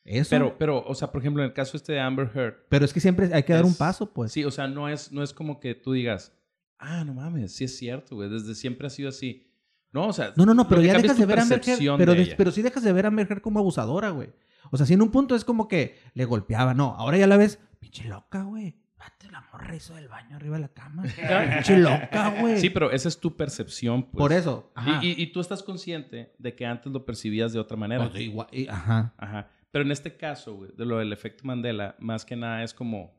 eso. 0.04 0.30
Pero, 0.30 0.58
pero, 0.58 0.84
o 0.86 0.94
sea, 0.94 1.12
por 1.12 1.22
ejemplo, 1.22 1.41
en 1.41 1.48
el 1.50 1.54
caso 1.54 1.78
este 1.78 1.94
de 1.94 2.00
Amber 2.00 2.30
Heard, 2.36 2.56
pero 2.70 2.86
es 2.86 2.94
que 2.94 3.00
siempre 3.00 3.30
hay 3.34 3.44
que 3.44 3.54
dar 3.54 3.63
un 3.63 3.72
es- 3.72 3.78
paso, 3.78 4.12
pues. 4.13 4.32
sí, 4.32 4.44
o 4.44 4.52
sea, 4.52 4.68
no 4.68 4.89
es, 4.89 5.12
no 5.12 5.24
es 5.24 5.34
como 5.34 5.60
que 5.60 5.74
tú 5.76 5.94
digas, 5.94 6.34
ah, 6.78 7.04
no 7.06 7.13
mames, 7.13 7.54
sí 7.56 7.63
es 7.63 7.78
cierto, 7.78 8.15
güey, 8.15 8.30
desde 8.30 8.54
siempre 8.54 8.86
ha 8.88 8.89
sido 8.89 9.10
así. 9.10 9.48
No, 9.91 10.08
o 10.08 10.13
sea, 10.13 10.34
No, 10.36 10.46
no, 10.46 10.54
no, 10.54 10.68
pero 10.68 10.82
ya 10.82 10.94
es 10.98 11.02
dejas 11.04 11.18
de 11.18 11.26
ver 11.26 11.39
a 11.39 11.44
Amber 11.44 11.62
Heard. 11.65 11.98
Pero, 11.98 12.13
de 12.13 12.34
pero 12.38 12.52
sí 12.52 12.62
dejas 12.62 12.84
de 12.84 12.91
ver 12.91 13.06
a 13.06 13.08
Amber 13.08 13.26
Heard 13.32 13.41
como 13.41 13.60
abusadora, 13.60 14.10
güey. 14.10 14.30
O 14.71 14.78
sea, 14.78 14.86
si 14.86 14.93
en 14.93 15.01
un 15.01 15.12
punto 15.12 15.36
es 15.36 15.43
como 15.45 15.67
que 15.67 15.99
le 16.13 16.25
golpeaba. 16.25 16.73
No, 16.73 16.95
ahora 16.97 17.17
ya 17.17 17.28
la 17.28 17.38
ves, 17.38 17.60
pinche 17.80 18.06
loca, 18.08 18.43
güey. 18.43 18.75
Date 18.97 19.30
la 19.30 19.41
morra 19.51 19.75
hizo 19.75 19.93
del 19.95 20.08
baño 20.08 20.36
arriba 20.36 20.56
de 20.56 20.62
la 20.62 20.67
cama. 20.73 21.04
pinche 21.54 21.78
loca, 21.78 22.39
güey. 22.41 22.60
Sí, 22.60 22.69
pero 22.69 22.91
esa 22.91 23.08
es 23.10 23.19
tu 23.19 23.36
percepción, 23.36 24.04
pues. 24.04 24.17
Por 24.19 24.34
eso. 24.34 24.71
Ajá. 24.75 24.99
Y, 25.04 25.21
y 25.21 25.28
tú 25.32 25.39
estás 25.41 25.62
consciente 25.63 26.34
de 26.39 26.56
que 26.56 26.65
antes 26.65 26.91
lo 26.91 27.06
percibías 27.06 27.54
de 27.54 27.60
otra 27.60 27.78
manera. 27.78 28.10
Sea, 28.12 28.21
igual- 28.21 28.47
y- 28.51 28.67
ajá. 28.67 29.13
Ajá. 29.17 29.49
Pero 29.71 29.84
en 29.86 29.91
este 29.91 30.15
caso, 30.17 30.56
güey, 30.56 30.71
de 30.75 30.86
lo 30.86 30.97
del 30.99 31.12
efecto 31.13 31.43
Mandela, 31.45 31.95
más 31.99 32.23
que 32.25 32.36
nada 32.36 32.63
es 32.63 32.73
como, 32.73 33.13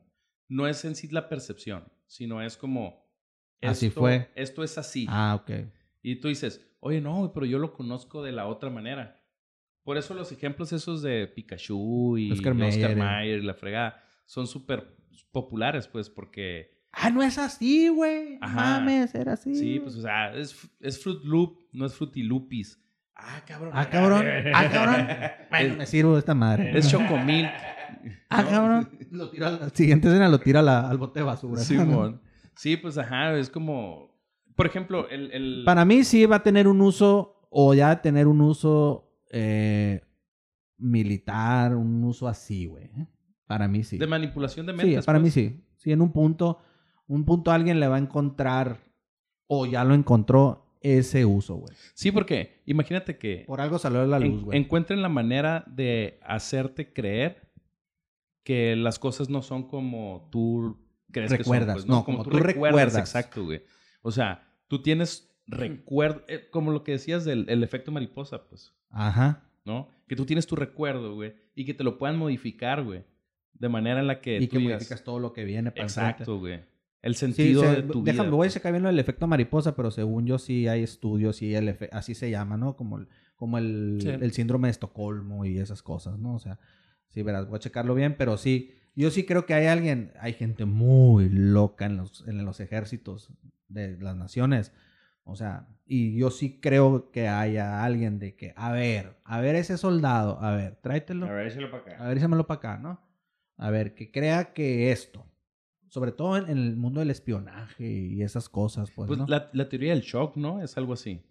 no 0.49 0.67
es 0.67 0.83
en 0.85 0.95
sí 0.95 1.07
la 1.09 1.29
percepción, 1.29 1.85
sino 2.07 2.41
es 2.41 2.57
como, 2.57 3.05
Así 3.61 3.87
esto- 3.87 3.99
fue. 4.01 4.31
Esto 4.35 4.63
es 4.63 4.77
así. 4.77 5.05
Ah, 5.09 5.35
ok. 5.39 5.51
Y 6.01 6.15
tú 6.17 6.27
dices, 6.27 6.67
oye, 6.79 6.99
no, 6.99 7.15
güey, 7.17 7.31
pero 7.33 7.45
yo 7.45 7.59
lo 7.59 7.73
conozco 7.73 8.23
de 8.23 8.31
la 8.31 8.47
otra 8.47 8.69
manera. 8.71 9.16
Por 9.87 9.97
eso 9.97 10.13
los 10.13 10.33
ejemplos 10.33 10.73
esos 10.73 11.01
de 11.01 11.27
Pikachu 11.27 12.17
y 12.17 12.29
Oscar 12.29 12.51
Oscar, 12.51 12.55
Mayer, 12.67 12.91
eh. 12.91 12.95
Mayer 12.97 13.39
y 13.39 13.45
la 13.45 13.53
fregada 13.53 14.03
son 14.25 14.45
súper 14.45 14.97
populares, 15.31 15.87
pues, 15.87 16.09
porque, 16.09 16.75
Ah, 16.91 17.09
no 17.09 17.23
es 17.23 17.37
así, 17.37 17.87
güey. 17.87 18.37
Mames, 18.39 19.15
era 19.15 19.33
así. 19.33 19.55
sí, 19.55 19.79
pues, 19.79 19.95
o 19.95 20.01
sea, 20.01 20.35
es, 20.35 20.69
es 20.81 21.01
Fruit 21.01 21.23
Loop, 21.23 21.57
no 21.71 21.85
es 21.85 21.93
Fruity 21.93 22.21
Loopis. 22.23 22.83
Ah, 23.15 23.41
cabrón. 23.47 23.71
Ah, 23.73 23.89
cabrón. 23.89 24.25
Ah, 24.53 24.69
cabrón. 24.69 25.07
Bueno, 25.49 25.75
me 25.77 25.85
sirvo 25.85 26.13
de 26.13 26.19
esta 26.19 26.35
madre. 26.35 26.77
Es 26.77 26.89
Chocomilk. 26.91 27.49
Ah, 28.29 28.43
cabrón. 28.43 28.89
Lo 29.11 29.29
tira 29.29 29.47
al- 29.47 29.71
siguiente 29.71 30.09
escena 30.09 30.27
lo 30.27 30.39
tira 30.39 30.61
la- 30.61 30.89
al 30.89 30.97
bote 30.97 31.21
de 31.21 31.25
basura. 31.25 31.61
Simón. 31.61 32.21
Sí, 32.55 32.75
pues 32.75 32.97
ajá, 32.97 33.37
es 33.37 33.49
como. 33.49 34.11
Por 34.55 34.65
ejemplo, 34.65 35.07
el. 35.09 35.31
el- 35.31 35.63
Para 35.65 35.85
mí 35.85 36.03
sí 36.03 36.25
va 36.25 36.35
a 36.37 36.43
tener 36.43 36.67
un 36.67 36.81
uso, 36.81 37.47
o 37.49 37.73
ya 37.73 38.01
tener 38.01 38.27
un 38.27 38.41
uso 38.41 39.06
eh, 39.29 40.01
militar, 40.77 41.75
un 41.75 42.03
uso 42.03 42.27
así, 42.27 42.65
güey. 42.65 42.89
Para 43.45 43.67
mí 43.67 43.83
sí. 43.83 43.97
De 43.97 44.07
manipulación 44.07 44.65
de 44.65 44.73
Sí, 44.73 44.77
mentes. 44.77 45.05
para 45.05 45.19
mí 45.19 45.23
pues. 45.25 45.33
sí. 45.33 45.63
Sí, 45.77 45.91
en 45.91 46.01
un 46.01 46.11
punto, 46.11 46.59
un 47.07 47.23
punto 47.25 47.51
alguien 47.51 47.79
le 47.79 47.87
va 47.87 47.95
a 47.95 47.99
encontrar, 47.99 48.79
o 49.47 49.65
ya 49.65 49.83
lo 49.83 49.93
encontró, 49.93 50.63
ese 50.81 51.25
uso, 51.25 51.55
güey. 51.55 51.75
Sí, 51.93 52.11
porque 52.11 52.61
imagínate 52.65 53.17
que 53.17 53.43
Por 53.47 53.61
algo 53.61 53.79
salió 53.79 54.01
a 54.01 54.05
la 54.05 54.19
luz, 54.19 54.43
güey. 54.43 54.57
encuentren 54.59 55.01
la 55.01 55.09
manera 55.09 55.63
de 55.67 56.19
hacerte 56.23 56.93
creer 56.93 57.49
que 58.43 58.75
las 58.75 58.99
cosas 58.99 59.29
no 59.29 59.41
son 59.41 59.67
como 59.67 60.29
tú 60.31 60.77
crees 61.11 61.31
Recuerdas, 61.31 61.75
que 61.77 61.81
son. 61.81 61.87
pues, 61.87 61.87
no, 61.87 62.05
como 62.05 62.23
tú 62.23 62.37
recuerdas. 62.37 62.95
Exacto, 62.95 63.43
güey. 63.45 63.63
O 64.01 64.11
sea, 64.11 64.47
tú 64.67 64.81
tienes 64.81 65.26
recuerdo, 65.47 66.23
eh, 66.27 66.47
como 66.51 66.71
lo 66.71 66.83
que 66.83 66.93
decías 66.93 67.25
del 67.25 67.45
el 67.49 67.63
efecto 67.63 67.91
mariposa, 67.91 68.43
pues. 68.47 68.73
Ajá. 68.89 69.43
¿no? 69.65 69.89
Que 70.07 70.15
tú 70.15 70.25
tienes 70.25 70.47
tu 70.47 70.55
recuerdo, 70.55 71.15
güey, 71.15 71.33
y 71.53 71.65
que 71.65 71.73
te 71.73 71.83
lo 71.83 71.97
puedan 71.97 72.17
modificar, 72.17 72.83
güey, 72.83 73.03
de 73.53 73.67
manera 73.69 73.99
en 73.99 74.07
la 74.07 74.21
que 74.21 74.37
Y 74.37 74.47
tú 74.47 74.51
que 74.53 74.57
digas, 74.59 74.75
modificas 74.75 75.03
todo 75.03 75.19
lo 75.19 75.33
que 75.33 75.43
viene 75.43 75.71
para 75.71 75.83
exacto, 75.83 76.39
güey, 76.39 76.61
el 77.01 77.15
Sí, 77.15 77.19
sentido 77.33 77.63
se- 77.63 77.75
de 77.75 77.83
tu 77.83 78.01
déjame, 78.03 78.29
vida. 78.29 78.35
voy 78.37 78.45
a 78.45 78.47
pues. 78.47 78.53
checar 78.53 78.71
bien 78.71 78.83
lo 78.83 78.87
del 78.89 78.99
efecto 78.99 79.27
mariposa, 79.27 79.75
pero 79.75 79.91
según 79.91 80.25
yo 80.25 80.37
sí 80.39 80.67
hay 80.69 80.83
estudios 80.83 81.41
y 81.41 81.53
el 81.53 81.67
efe- 81.67 81.89
así 81.91 82.15
se 82.15 82.29
llama, 82.31 82.55
¿no? 82.55 82.77
Como 82.77 82.97
el, 82.97 83.07
como 83.35 83.57
el, 83.57 83.99
Sí. 84.01 84.07
el 84.09 84.31
síndrome 84.31 84.69
de 84.69 84.71
Estocolmo 84.71 85.43
y 85.45 85.57
esas 85.59 85.83
cosas, 85.83 86.17
¿no? 86.17 86.35
O 86.35 86.39
sea, 86.39 86.59
sí, 87.09 87.21
verás, 87.21 87.47
voy 87.49 87.57
a 87.57 87.59
checarlo 87.59 87.93
bien, 87.93 88.15
pero 88.17 88.37
sí, 88.37 88.71
yo 88.95 89.11
sí 89.11 89.25
creo 89.25 89.45
que 89.45 89.53
hay 89.53 89.67
alguien, 89.67 90.13
hay 90.21 90.31
gente 90.31 90.63
muy 90.63 91.27
loca 91.29 91.85
en 91.85 91.97
los, 91.97 92.25
en 92.25 92.45
los 92.45 92.61
ejércitos 92.61 93.31
de 93.67 93.97
las 93.97 94.15
naciones. 94.15 94.71
O 95.27 95.35
sea, 95.35 95.67
y 95.85 96.17
yo 96.17 96.31
sí 96.31 96.59
creo 96.59 97.11
que 97.11 97.27
haya 97.27 97.83
alguien 97.83 98.19
de 98.19 98.35
que, 98.35 98.53
a 98.55 98.71
ver, 98.71 99.17
a 99.23 99.39
ver 99.39 99.55
ese 99.55 99.77
soldado, 99.77 100.39
a 100.41 100.55
ver, 100.55 100.75
tráetelo. 100.77 101.25
A 101.27 101.31
ver, 101.31 101.69
para 101.71 101.83
acá. 101.83 102.03
A 102.03 102.07
ver, 102.09 102.19
para 102.45 102.53
acá, 102.57 102.77
¿no? 102.77 102.99
A 103.57 103.69
ver, 103.71 103.95
que 103.95 104.11
crea 104.11 104.53
que 104.53 104.91
esto, 104.91 105.25
sobre 105.89 106.11
todo 106.11 106.37
en, 106.37 106.49
en 106.49 106.57
el 106.57 106.75
mundo 106.75 106.99
del 106.99 107.09
espionaje 107.09 107.87
y 107.89 108.21
esas 108.21 108.49
cosas, 108.49 108.91
pues, 108.91 109.07
Pues 109.07 109.19
¿no? 109.19 109.25
la, 109.27 109.49
la 109.53 109.69
teoría 109.69 109.93
del 109.93 110.01
shock, 110.03 110.35
¿no? 110.35 110.61
Es 110.61 110.77
algo 110.77 110.93
así. 110.93 111.21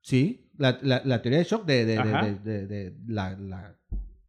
Sí, 0.00 0.50
la, 0.56 0.78
la, 0.82 1.02
la 1.04 1.22
teoría 1.22 1.38
de 1.38 1.44
shock 1.44 1.64
de, 1.64 1.84
de, 1.86 1.96
de, 2.42 2.66
de, 2.66 2.96
la, 3.06 3.36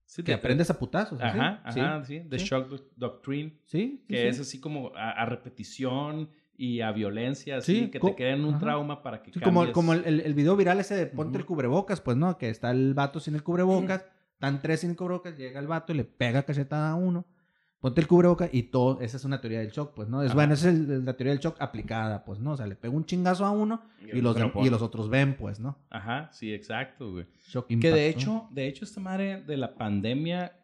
Sí, 0.05 0.21
que 0.21 0.33
aprendes 0.33 0.69
a 0.69 0.77
putazos. 0.77 1.19
Ajá, 1.19 1.63
sí, 1.73 1.79
ajá, 1.79 2.05
sí. 2.05 2.19
The 2.29 2.37
sí. 2.37 2.45
Shock 2.45 2.69
Doc- 2.69 2.91
Doctrine, 2.95 3.57
Sí, 3.63 4.05
que 4.07 4.27
es 4.27 4.39
así 4.39 4.59
como 4.59 4.95
a, 4.95 5.09
a 5.09 5.25
repetición 5.25 6.29
y 6.55 6.81
a 6.81 6.91
violencia, 6.91 7.57
así, 7.57 7.81
Sí, 7.85 7.87
que 7.91 7.99
te 7.99 8.15
creen 8.15 8.43
un 8.45 8.51
ajá. 8.51 8.59
trauma 8.59 9.01
para 9.01 9.23
que 9.23 9.31
Sí, 9.33 9.39
como, 9.39 9.71
como 9.71 9.93
el, 9.93 10.05
el- 10.05 10.19
el 10.21 10.33
video 10.33 10.55
viral 10.55 10.79
ese 10.79 10.95
de 10.95 11.05
ponte 11.07 11.37
el 11.37 11.43
Ujú. 11.43 11.53
cubrebocas, 11.55 11.99
pues, 12.01 12.15
¿no? 12.17 12.37
Que 12.37 12.49
está 12.49 12.71
el 12.71 12.93
vato 12.93 13.19
sin 13.19 13.33
el 13.35 13.43
cubrebocas, 13.43 14.05
están 14.33 14.61
tres 14.61 14.81
sin 14.81 14.91
el 14.91 14.95
cubrebocas, 14.95 15.37
llega 15.37 15.59
el 15.59 15.67
vato 15.67 15.93
y 15.93 15.97
le 15.97 16.03
pega 16.05 16.43
cachetada 16.43 16.91
a 16.91 16.95
uno, 16.95 17.25
ponte 17.79 17.99
el 18.01 18.07
cubrebocas 18.07 18.49
y 18.53 18.63
todo, 18.63 19.01
esa 19.01 19.17
es 19.17 19.25
una 19.25 19.41
teoría 19.41 19.59
del 19.59 19.71
shock, 19.71 19.93
pues, 19.95 20.07
¿no? 20.07 20.21
Es, 20.21 20.27
Ajá. 20.27 20.35
bueno, 20.35 20.53
esa 20.53 20.69
es 20.69 20.75
el- 20.75 21.03
la 21.05 21.13
teoría 21.17 21.33
del 21.33 21.41
shock 21.41 21.57
aplicada, 21.59 22.23
pues, 22.23 22.39
¿no? 22.39 22.51
O 22.51 22.57
sea, 22.57 22.67
le 22.67 22.75
pega 22.75 22.93
un 22.93 23.05
chingazo 23.05 23.45
a 23.45 23.51
uno 23.51 23.81
y 23.99 24.21
los, 24.21 24.37
dem- 24.37 24.51
pone. 24.51 24.67
y 24.67 24.69
los 24.69 24.81
otros 24.81 25.09
ven, 25.09 25.35
pues, 25.35 25.59
¿no? 25.59 25.77
Ajá, 25.89 26.29
sí, 26.31 26.53
exacto, 26.53 27.11
güey. 27.13 27.25
Shock 27.47 27.67
Que 27.67 27.73
impact, 27.73 27.93
de 27.95 28.01
¿no? 28.03 28.07
hecho, 28.09 28.47
de 28.51 28.67
hecho, 28.67 28.85
esta 28.85 29.01
madre 29.01 29.41
de 29.41 29.57
la 29.57 29.73
pandemia, 29.75 30.55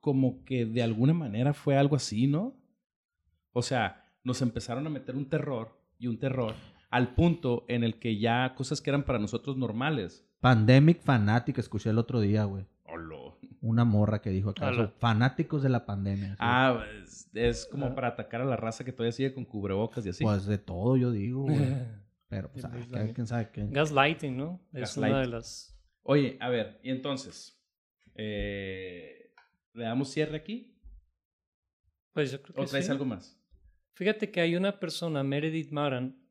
como 0.00 0.42
que 0.44 0.64
de 0.64 0.82
alguna 0.82 1.12
manera 1.12 1.52
fue 1.52 1.76
algo 1.76 1.96
así, 1.96 2.26
¿no? 2.26 2.54
O 3.52 3.62
sea, 3.62 4.04
nos 4.24 4.42
empezaron 4.42 4.86
a 4.86 4.90
meter 4.90 5.16
un 5.16 5.28
terror 5.28 5.78
y 5.98 6.06
un 6.06 6.18
terror 6.18 6.54
al 6.90 7.14
punto 7.14 7.64
en 7.68 7.84
el 7.84 7.98
que 7.98 8.18
ya 8.18 8.54
cosas 8.54 8.80
que 8.80 8.90
eran 8.90 9.04
para 9.04 9.18
nosotros 9.18 9.56
normales. 9.56 10.24
Pandemic 10.40 11.00
Fanatic, 11.02 11.58
escuché 11.58 11.90
el 11.90 11.98
otro 11.98 12.20
día, 12.20 12.44
güey. 12.44 12.66
Una 13.60 13.84
morra 13.84 14.20
que 14.22 14.30
dijo 14.30 14.50
acá, 14.50 14.92
fanáticos 14.98 15.62
de 15.64 15.68
la 15.68 15.84
pandemia. 15.84 16.30
sí. 16.30 16.36
Ah, 16.38 16.80
es, 17.02 17.28
es 17.34 17.66
como 17.66 17.86
Ah. 17.86 17.94
para 17.94 18.08
atacar 18.08 18.40
a 18.40 18.44
la 18.44 18.56
raza 18.56 18.84
que 18.84 18.92
todavía 18.92 19.12
sigue 19.12 19.34
con 19.34 19.44
cubrebocas 19.44 20.06
y 20.06 20.10
así. 20.10 20.22
Pues 20.24 20.46
de 20.46 20.58
todo 20.58 20.96
yo 20.96 21.10
digo, 21.10 21.42
güey. 21.42 21.56
Pero, 22.28 22.50
pues, 22.52 22.64
pues, 22.70 22.88
la- 22.90 23.12
quién 23.12 23.26
sabe 23.26 23.50
qué. 23.50 23.66
Gaslighting, 23.68 24.36
¿no? 24.36 24.60
Es 24.72 24.96
una 24.96 25.20
de 25.20 25.26
las... 25.26 25.76
Oye, 26.02 26.36
a 26.40 26.48
ver, 26.48 26.78
y 26.82 26.90
entonces, 26.90 27.60
eh, 28.14 29.32
¿Le 29.74 29.84
damos 29.84 30.10
cierre 30.10 30.36
aquí? 30.36 30.78
Pues 32.12 32.32
yo 32.32 32.42
creo 32.42 32.54
que 32.54 32.60
¿O 32.62 32.64
traes 32.66 32.86
sí. 32.86 32.92
algo 32.92 33.04
más? 33.04 33.40
Fíjate 33.98 34.30
que 34.30 34.40
hay 34.40 34.54
una 34.54 34.78
persona, 34.78 35.24
Meredith 35.24 35.72
Maran, 35.72 36.22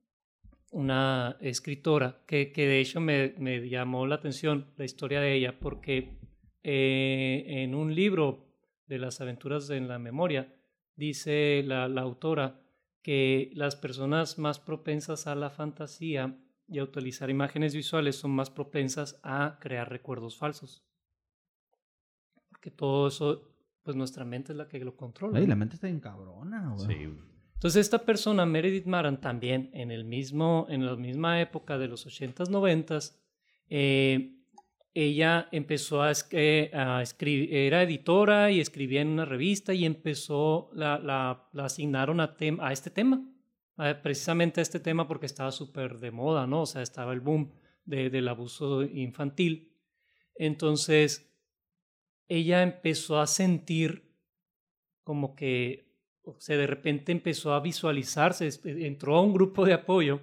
una 0.71 1.35
escritora, 1.41 2.23
que, 2.25 2.53
que 2.53 2.65
de 2.65 2.79
hecho 2.79 3.01
me, 3.01 3.35
me 3.39 3.67
llamó 3.67 4.07
la 4.07 4.15
atención 4.15 4.71
la 4.77 4.85
historia 4.85 5.19
de 5.19 5.33
ella, 5.33 5.59
porque 5.59 6.17
eh, 6.63 7.43
en 7.45 7.75
un 7.75 7.93
libro 7.93 8.47
de 8.85 8.99
las 8.99 9.19
aventuras 9.19 9.69
en 9.69 9.89
la 9.89 9.99
memoria, 9.99 10.55
dice 10.95 11.61
la, 11.65 11.89
la 11.89 12.03
autora 12.03 12.61
que 13.01 13.51
las 13.53 13.75
personas 13.75 14.39
más 14.39 14.61
propensas 14.61 15.27
a 15.27 15.35
la 15.35 15.49
fantasía 15.49 16.39
y 16.69 16.79
a 16.79 16.83
utilizar 16.85 17.29
imágenes 17.29 17.75
visuales 17.75 18.15
son 18.15 18.31
más 18.31 18.49
propensas 18.49 19.19
a 19.23 19.57
crear 19.59 19.89
recuerdos 19.89 20.37
falsos. 20.37 20.87
Porque 22.47 22.71
todo 22.71 23.09
eso, 23.09 23.57
pues 23.83 23.97
nuestra 23.97 24.23
mente 24.23 24.53
es 24.53 24.57
la 24.57 24.69
que 24.69 24.79
lo 24.79 24.95
controla. 24.95 25.37
¿no? 25.37 25.45
la 25.45 25.55
mente 25.57 25.75
está 25.75 25.87
bien 25.87 25.99
cabrona, 25.99 26.73
güey. 26.73 26.87
Sí. 26.87 27.36
Entonces 27.57 27.87
esta 27.87 28.05
persona, 28.05 28.45
Meredith 28.45 28.85
Maran, 28.85 29.19
también 29.19 29.71
en, 29.73 29.89
el 29.89 30.05
mismo, 30.05 30.67
en 30.69 30.85
la 30.85 30.95
misma 30.95 31.41
época 31.41 31.79
de 31.79 31.87
los 31.87 32.05
80s, 32.05 32.51
90s, 32.51 33.17
eh, 33.69 34.35
ella 34.93 35.49
empezó 35.51 36.03
a, 36.03 36.11
eh, 36.31 36.71
escribir, 37.01 37.55
era 37.55 37.81
editora 37.81 38.51
y 38.51 38.59
escribía 38.59 39.01
en 39.01 39.07
una 39.07 39.25
revista 39.25 39.73
y 39.73 39.85
empezó, 39.85 40.69
la, 40.71 41.49
asignaron 41.57 42.19
a, 42.19 42.35
este 42.71 42.91
tema, 42.91 43.27
precisamente 44.03 44.61
a 44.61 44.63
este 44.63 44.79
tema 44.79 45.07
porque 45.07 45.25
estaba 45.25 45.51
súper 45.51 45.97
de 45.97 46.11
moda, 46.11 46.45
¿no? 46.45 46.61
O 46.61 46.65
sea, 46.67 46.83
estaba 46.83 47.11
el 47.11 47.21
boom 47.21 47.53
de- 47.85 48.11
del 48.11 48.27
abuso 48.27 48.83
infantil. 48.83 49.73
Entonces, 50.35 51.35
ella 52.27 52.61
empezó 52.61 53.19
a 53.19 53.25
sentir 53.25 54.13
como 55.03 55.35
que 55.35 55.86
o 56.35 56.39
sea, 56.39 56.57
de 56.57 56.67
repente 56.67 57.11
empezó 57.11 57.53
a 57.53 57.59
visualizarse, 57.59 58.47
es- 58.47 58.61
entró 58.65 59.15
a 59.17 59.21
un 59.21 59.33
grupo 59.33 59.65
de 59.65 59.73
apoyo 59.73 60.21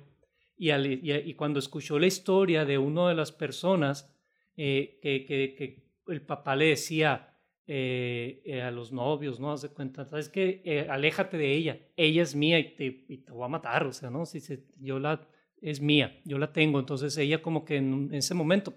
y, 0.56 0.70
y- 0.72 1.34
cuando 1.34 1.58
escuchó 1.58 1.98
la 1.98 2.06
historia 2.06 2.64
de 2.64 2.78
una 2.78 3.08
de 3.08 3.14
las 3.14 3.32
personas 3.32 4.10
eh, 4.56 4.98
que, 5.02 5.24
que- 5.24 5.54
que 5.56 6.12
el 6.12 6.22
papá 6.22 6.54
le 6.56 6.66
decía 6.66 7.30
eh, 7.66 8.42
eh, 8.44 8.62
a 8.62 8.70
los 8.70 8.92
novios, 8.92 9.40
¿no? 9.40 9.50
Haz 9.52 9.62
de 9.62 9.70
cuenta, 9.70 10.04
¿sabes 10.04 10.28
qué? 10.28 10.60
Eh, 10.64 10.86
aléjate 10.88 11.38
de 11.38 11.52
ella, 11.54 11.80
ella 11.96 12.22
es 12.22 12.34
mía 12.34 12.58
y 12.58 12.74
te, 12.76 12.84
y 13.08 13.18
te 13.18 13.32
voy 13.32 13.44
a 13.44 13.48
matar, 13.48 13.86
o 13.86 13.92
sea, 13.92 14.10
¿no? 14.10 14.26
Si 14.26 14.40
se- 14.40 14.64
yo 14.78 14.98
la, 14.98 15.26
es 15.62 15.80
mía, 15.80 16.20
yo 16.24 16.36
la 16.38 16.52
tengo, 16.52 16.78
entonces 16.78 17.16
ella 17.16 17.40
como 17.42 17.64
que 17.64 17.76
en, 17.76 18.12
ese 18.12 18.34
momento, 18.34 18.74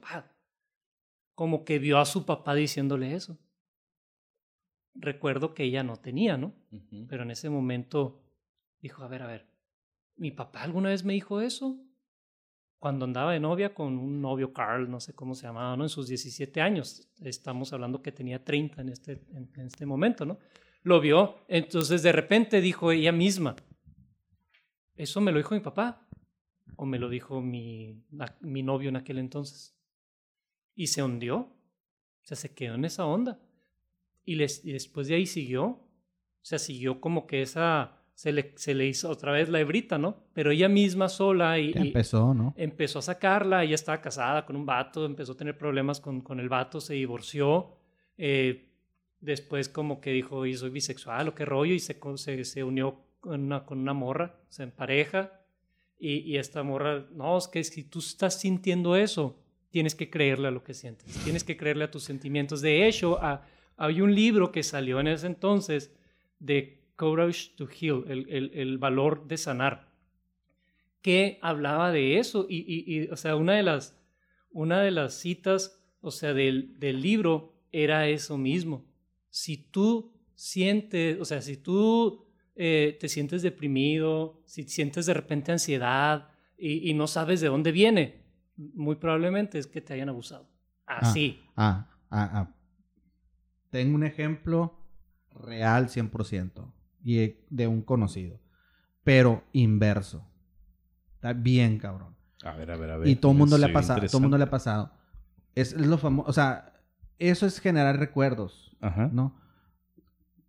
como 1.36 1.64
que 1.66 1.80
vio 1.80 2.00
a 2.00 2.06
su 2.06 2.26
papá 2.26 2.56
diciéndole 2.56 3.14
eso. 3.14 3.38
Recuerdo 5.00 5.54
que 5.54 5.64
ella 5.64 5.84
no 5.84 5.98
tenía, 5.98 6.38
¿no? 6.38 6.54
Pero 7.08 7.24
en 7.24 7.32
ese 7.32 7.50
momento 7.50 8.22
dijo, 8.82 9.04
a 9.04 9.08
ver, 9.08 9.22
a 9.22 9.28
ver, 9.28 9.48
¿mi 10.16 10.32
papá 10.32 10.64
alguna 10.64 10.90
vez 10.90 11.04
me 11.04 11.14
dijo 11.14 11.42
eso? 11.42 11.80
Cuando 12.80 13.06
andaba 13.06 13.34
de 13.34 13.40
novia 13.40 13.74
con 13.74 13.98
un 13.98 14.22
novio 14.22 14.54
Carl, 14.54 14.90
no 14.90 15.00
sé 15.00 15.14
cómo 15.14 15.36
se 15.36 15.48
llamaba, 15.48 15.76
¿no? 15.78 15.84
En 15.84 15.90
sus 15.90 16.08
17 16.08 16.62
años. 16.62 17.08
Estamos 17.22 17.74
hablando 17.74 18.02
que 18.02 18.12
tenía 18.12 18.44
30 18.44 18.82
en 18.82 18.90
este, 18.90 19.24
en, 19.34 19.50
en 19.56 19.68
este 19.68 19.86
momento, 19.86 20.26
¿no? 20.26 20.38
Lo 20.84 21.02
vio, 21.02 21.36
entonces 21.48 22.02
de 22.02 22.12
repente 22.12 22.62
dijo 22.62 22.92
ella 22.92 23.12
misma, 23.12 23.56
¿eso 24.96 25.20
me 25.22 25.32
lo 25.32 25.38
dijo 25.38 25.54
mi 25.54 25.62
papá? 25.62 26.08
¿O 26.76 26.86
me 26.86 27.00
lo 27.00 27.10
dijo 27.10 27.42
mi, 27.42 28.06
mi 28.42 28.64
novio 28.64 28.90
en 28.90 28.96
aquel 28.96 29.18
entonces? 29.18 29.76
Y 30.76 30.88
se 30.88 31.04
hundió, 31.04 31.38
o 31.38 31.56
sea, 32.24 32.38
se 32.38 32.54
quedó 32.54 32.76
en 32.76 32.86
esa 32.86 33.06
onda. 33.06 33.40
Y, 34.28 34.36
les, 34.36 34.64
y 34.66 34.74
después 34.74 35.08
de 35.08 35.16
ahí 35.16 35.26
siguió, 35.26 35.64
o 35.66 35.88
sea, 36.42 36.60
siguió 36.60 37.00
como 37.00 37.26
que 37.28 37.42
esa, 37.42 38.02
se 38.14 38.34
le, 38.34 38.52
se 38.58 38.74
le 38.74 38.86
hizo 38.86 39.10
otra 39.10 39.32
vez 39.32 39.48
la 39.48 39.62
hebrita, 39.62 39.98
¿no? 39.98 40.26
Pero 40.34 40.52
ella 40.52 40.68
misma 40.68 41.08
sola 41.08 41.58
y, 41.60 41.70
y 41.70 41.78
empezó, 41.78 42.34
¿no? 42.34 42.54
empezó 42.58 43.00
a 43.00 43.04
sacarla, 43.04 43.64
ella 43.64 43.76
estaba 43.76 44.02
casada 44.02 44.46
con 44.46 44.58
un 44.58 44.66
vato, 44.66 45.06
empezó 45.06 45.32
a 45.32 45.38
tener 45.38 45.58
problemas 45.58 46.02
con, 46.02 46.20
con 46.22 46.42
el 46.42 46.50
vato, 46.50 46.82
se 46.82 46.96
divorció, 46.96 47.78
eh, 48.18 48.70
después 49.22 49.70
como 49.70 50.02
que 50.02 50.12
dijo, 50.12 50.46
y 50.46 50.56
soy 50.56 50.72
bisexual 50.72 51.30
o 51.30 51.34
qué 51.36 51.46
rollo, 51.46 51.74
y 51.74 51.80
se, 51.80 51.98
se, 52.16 52.44
se 52.44 52.64
unió 52.66 53.00
con 53.22 53.42
una, 53.46 53.66
con 53.66 53.80
una 53.80 53.94
morra, 53.94 54.42
o 54.50 54.52
sea, 54.52 54.66
en 54.66 54.72
pareja, 54.72 55.32
y, 55.98 56.18
y 56.18 56.36
esta 56.38 56.64
morra, 56.64 57.08
no, 57.14 57.38
es 57.38 57.48
que 57.48 57.64
si 57.64 57.84
tú 57.84 58.00
estás 58.00 58.40
sintiendo 58.42 58.96
eso, 58.98 59.40
tienes 59.70 59.96
que 59.96 60.10
creerle 60.10 60.50
a 60.50 60.52
lo 60.52 60.64
que 60.64 60.74
sientes, 60.74 61.18
tienes 61.24 61.44
que 61.46 61.56
creerle 61.56 61.86
a 61.86 61.92
tus 61.92 62.04
sentimientos. 62.04 62.62
De 62.62 62.88
hecho, 62.88 63.22
a- 63.22 63.42
hay 63.78 64.02
un 64.02 64.14
libro 64.14 64.52
que 64.52 64.64
salió 64.64 65.00
en 65.00 65.08
ese 65.08 65.28
entonces 65.28 65.96
de 66.40 66.84
Courage 66.96 67.52
to 67.56 67.68
Heal, 67.70 68.04
el, 68.08 68.28
el, 68.30 68.52
el 68.54 68.78
valor 68.78 69.28
de 69.28 69.38
sanar, 69.38 69.88
que 71.02 71.38
hablaba 71.42 71.92
de 71.92 72.18
eso. 72.20 72.46
Y, 72.50 72.58
y- 72.68 73.02
y, 73.04 73.08
o 73.10 73.16
sea, 73.16 73.36
una 73.36 73.54
de 73.54 73.64
las, 73.64 73.98
una 74.52 74.82
de 74.82 74.92
las 74.92 75.14
citas, 75.14 75.80
o 76.02 76.12
sea, 76.12 76.34
del, 76.34 76.78
del 76.80 77.02
libro 77.02 77.54
era 77.72 78.08
eso 78.08 78.38
mismo. 78.38 78.86
Si 79.30 79.58
tú 79.58 80.12
sientes, 80.36 81.20
o 81.20 81.26
sea, 81.26 81.42
si 81.42 81.58
tú 81.58 82.26
eh, 82.56 82.98
te 83.00 83.08
sientes 83.10 83.42
deprimido, 83.44 84.42
si 84.46 84.64
sientes 84.64 85.06
de 85.06 85.14
repente 85.14 85.52
ansiedad 85.52 86.30
y, 86.58 86.90
y 86.90 86.94
no 86.94 87.08
sabes 87.08 87.42
de 87.42 87.48
dónde 87.48 87.72
viene, 87.72 88.24
muy 88.56 88.96
probablemente 88.96 89.60
es 89.60 89.68
que 89.68 89.82
te 89.82 89.94
hayan 89.94 90.10
abusado. 90.10 90.50
Así. 90.88 91.40
Ah, 91.56 91.88
ah, 92.10 92.30
ah. 92.34 92.54
Tengo 93.70 93.96
un 93.96 94.04
ejemplo 94.04 94.80
real 95.32 95.88
100% 95.88 96.74
y 97.04 97.20
eh, 97.20 97.46
de 97.50 97.68
un 97.68 97.82
conocido, 97.82 98.40
pero 99.04 99.44
inverso. 99.54 100.28
Está 101.16 101.34
bien, 101.34 101.78
cabrón. 101.78 102.16
A 102.44 102.54
ver, 102.54 102.72
a 102.72 102.78
ver, 102.78 102.92
a 102.92 102.98
ver. 102.98 103.08
Y 103.08 103.16
todo 103.16 103.32
el 103.32 103.38
mundo 103.38 103.58
le 103.58 103.66
ha 103.66 103.74
pasado, 103.74 104.06
todo 104.08 104.22
mundo 104.22 104.38
le 104.38 104.44
ha 104.44 104.50
pasado. 104.50 104.92
Es, 105.56 105.74
es 105.74 105.88
lo 105.88 105.98
famoso, 105.98 106.30
o 106.30 106.34
sea, 106.34 106.74
eso 107.18 107.46
es 107.46 107.60
generar 107.60 107.98
recuerdos, 107.98 108.76
Ajá. 108.80 109.10
¿no? 109.12 109.36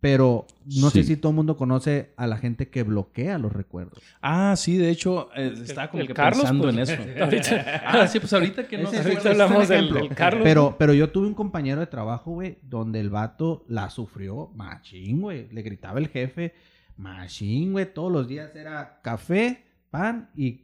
Pero 0.01 0.47
no 0.65 0.89
Sí. 0.91 1.01
sé 1.01 1.03
si 1.03 1.17
todo 1.17 1.31
el 1.31 1.35
mundo 1.35 1.57
conoce 1.57 2.13
a 2.15 2.25
la 2.25 2.37
gente 2.37 2.69
que 2.69 2.83
bloquea 2.83 3.37
los 3.37 3.51
recuerdos. 3.51 4.01
Ah, 4.21 4.55
sí, 4.55 4.77
de 4.77 4.89
hecho, 4.91 5.29
eh, 5.35 5.53
estaba 5.61 5.89
como 5.89 6.01
el 6.01 6.07
que 6.07 6.13
Carlos, 6.13 6.39
pensando 6.39 6.71
pues. 6.71 6.75
en 6.75 6.81
eso. 6.81 7.03
Ahorita- 7.25 7.81
ah, 7.85 8.07
sí, 8.07 8.19
pues 8.21 8.31
ahorita 8.31 8.65
que 8.65 8.77
no 8.77 8.83
Ese- 8.83 8.91
se 8.91 8.99
ese- 9.01 9.09
Ahorita 9.09 9.29
hablamos 9.31 9.67
del, 9.67 9.93
del 9.93 10.09
Carlos. 10.15 10.43
Pero, 10.43 10.75
pero 10.79 10.93
yo 10.93 11.09
tuve 11.09 11.27
un 11.27 11.33
compañero 11.33 11.81
de 11.81 11.87
trabajo, 11.87 12.31
güey, 12.31 12.59
donde 12.61 13.01
el 13.01 13.09
vato 13.09 13.65
la 13.67 13.89
sufrió 13.89 14.51
machín, 14.55 15.19
güey. 15.19 15.49
Le 15.51 15.61
gritaba 15.63 15.99
el 15.99 16.07
jefe, 16.07 16.53
machín, 16.95 17.73
güey. 17.73 17.93
Todos 17.93 18.09
los 18.11 18.25
días 18.25 18.55
era 18.55 19.01
café, 19.01 19.63
pan 19.91 20.29
y 20.33 20.61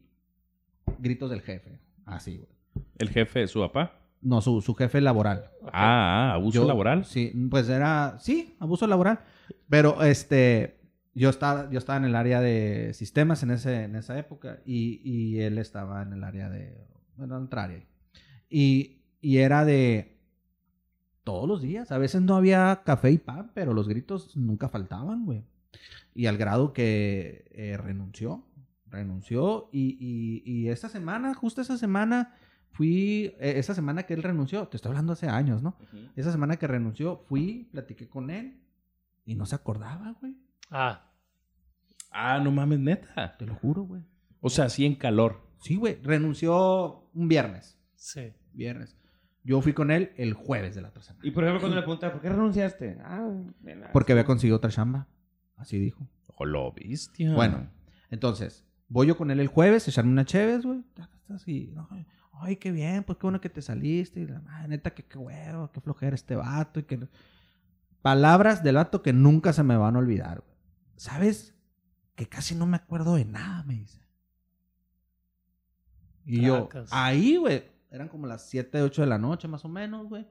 gritos 0.99 1.29
del 1.29 1.41
jefe. 1.41 1.77
Así, 2.05 2.37
güey. 2.37 2.85
El 2.99 3.09
jefe 3.09 3.39
de 3.39 3.47
su 3.47 3.59
papá. 3.59 3.99
No, 4.25 4.41
su, 4.41 4.59
su 4.61 4.73
jefe 4.73 5.01
laboral. 5.01 5.51
Ah, 5.65 6.31
ah, 6.31 6.33
abuso 6.33 6.61
Yo- 6.61 6.67
laboral. 6.67 7.05
Sí, 7.05 7.31
pues 7.49 7.69
era, 7.69 8.17
sí, 8.19 8.55
abuso 8.59 8.87
laboral. 8.87 9.19
Pero 9.69 10.01
este, 10.03 10.79
yo 11.13 11.29
estaba, 11.29 11.69
yo 11.69 11.77
estaba 11.77 11.97
en 11.97 12.05
el 12.05 12.15
área 12.15 12.41
de 12.41 12.91
sistemas 12.95 13.43
en, 13.43 13.51
ese, 13.51 13.83
en 13.83 13.95
esa 13.95 14.17
época 14.17 14.59
y, 14.65 14.99
y 15.03 15.41
él 15.41 15.59
estaba 15.59 16.01
en 16.01 16.13
el 16.13 16.23
área 16.23 16.49
de, 16.49 16.75
bueno, 17.17 17.37
en 17.37 17.43
otra 17.43 17.65
área. 17.65 17.85
Y, 18.49 19.03
y 19.21 19.37
era 19.37 19.63
de 19.63 20.17
todos 21.23 21.47
los 21.47 21.61
días. 21.61 21.91
A 21.91 21.99
veces 21.99 22.21
no 22.23 22.35
había 22.35 22.81
café 22.83 23.11
y 23.11 23.19
pan, 23.19 23.51
pero 23.53 23.73
los 23.75 23.87
gritos 23.87 24.35
nunca 24.35 24.69
faltaban, 24.69 25.25
güey. 25.25 25.43
Y 26.15 26.25
al 26.25 26.37
grado 26.37 26.73
que 26.73 27.45
eh, 27.51 27.77
renunció, 27.77 28.43
renunció 28.87 29.69
y, 29.71 29.97
y, 29.99 30.41
y 30.51 30.69
esta 30.69 30.89
semana, 30.89 31.35
justo 31.35 31.61
esa 31.61 31.77
semana, 31.77 32.33
fui, 32.75 33.33
eh, 33.39 33.53
esa 33.57 33.73
semana 33.73 34.03
que 34.03 34.13
él 34.13 34.21
renunció, 34.23 34.67
te 34.67 34.77
estoy 34.77 34.89
hablando 34.89 35.13
hace 35.13 35.27
años, 35.29 35.63
¿no? 35.63 35.77
Esa 36.15 36.31
semana 36.31 36.57
que 36.57 36.67
renunció, 36.67 37.17
fui, 37.27 37.69
platiqué 37.71 38.07
con 38.09 38.29
él 38.29 38.59
y 39.25 39.35
no 39.35 39.45
se 39.45 39.55
acordaba, 39.55 40.15
güey. 40.21 40.35
Ah, 40.69 41.11
Ah, 42.17 42.39
no 42.41 42.49
mames, 42.49 42.79
neta. 42.79 43.35
Te 43.37 43.45
lo 43.45 43.55
juro, 43.55 43.81
güey. 43.83 44.01
O 44.39 44.49
sea, 44.49 44.69
sí 44.69 44.85
en 44.85 44.95
calor. 44.95 45.41
Sí, 45.59 45.75
güey. 45.75 45.95
Renunció 46.01 47.09
un 47.13 47.27
viernes. 47.27 47.77
sí. 47.95 48.31
Viernes. 48.53 48.95
Yo 49.43 49.59
fui 49.61 49.73
con 49.73 49.91
él 49.91 50.11
el 50.15 50.33
jueves 50.33 50.73
de 50.75 50.81
la 50.81 50.87
otra 50.87 51.03
semana. 51.03 51.27
Y 51.27 51.31
por 51.31 51.43
ejemplo, 51.43 51.59
cuando 51.61 51.75
le 51.75 51.81
preguntaba, 51.81 52.13
¿por 52.13 52.21
qué 52.21 52.29
renunciaste? 52.29 52.97
Ah, 53.03 53.29
de 53.59 53.75
nada. 53.75 53.91
Porque 53.91 54.13
había 54.13 54.23
conseguido 54.25 54.55
otra 54.57 54.71
chamba. 54.71 55.07
Así 55.57 55.77
dijo. 55.77 56.07
O 56.37 56.45
lo 56.45 56.71
bestia. 56.71 57.33
Bueno, 57.33 57.67
entonces, 58.09 58.65
voy 58.87 59.07
yo 59.07 59.17
con 59.17 59.29
él 59.29 59.39
el 59.41 59.47
jueves, 59.47 59.87
echarme 59.87 60.11
una 60.13 60.23
chévez, 60.25 60.63
güey. 60.65 60.83
Así, 61.29 61.69
no, 61.75 61.87
ay, 62.41 62.57
qué 62.57 62.71
bien, 62.71 63.03
pues 63.03 63.17
qué 63.17 63.23
bueno 63.23 63.41
que 63.41 63.49
te 63.49 63.61
saliste. 63.61 64.19
Y 64.19 64.27
la 64.27 64.41
madre, 64.41 64.67
neta, 64.69 64.93
que 64.93 65.03
qué 65.03 65.17
huevo, 65.17 65.71
qué 65.71 65.81
flojera 65.81 66.15
este 66.15 66.35
vato. 66.35 66.79
Y 66.79 66.83
que... 66.83 67.07
Palabras 68.01 68.63
del 68.63 68.75
vato 68.75 69.01
que 69.01 69.13
nunca 69.13 69.51
se 69.51 69.63
me 69.63 69.77
van 69.77 69.95
a 69.95 69.99
olvidar, 69.99 70.41
güey. 70.41 70.57
¿Sabes? 70.95 71.55
Que 72.15 72.27
casi 72.27 72.55
no 72.55 72.65
me 72.65 72.77
acuerdo 72.77 73.15
de 73.15 73.25
nada, 73.25 73.63
me 73.63 73.75
dice. 73.75 73.99
Y 76.25 76.41
yo, 76.41 76.69
ahí, 76.91 77.37
güey, 77.37 77.63
eran 77.91 78.07
como 78.07 78.27
las 78.27 78.47
7, 78.49 78.81
8 78.81 79.01
de 79.01 79.07
la 79.07 79.17
noche, 79.17 79.47
más 79.47 79.63
o 79.65 79.69
menos, 79.69 80.07
güey. 80.07 80.27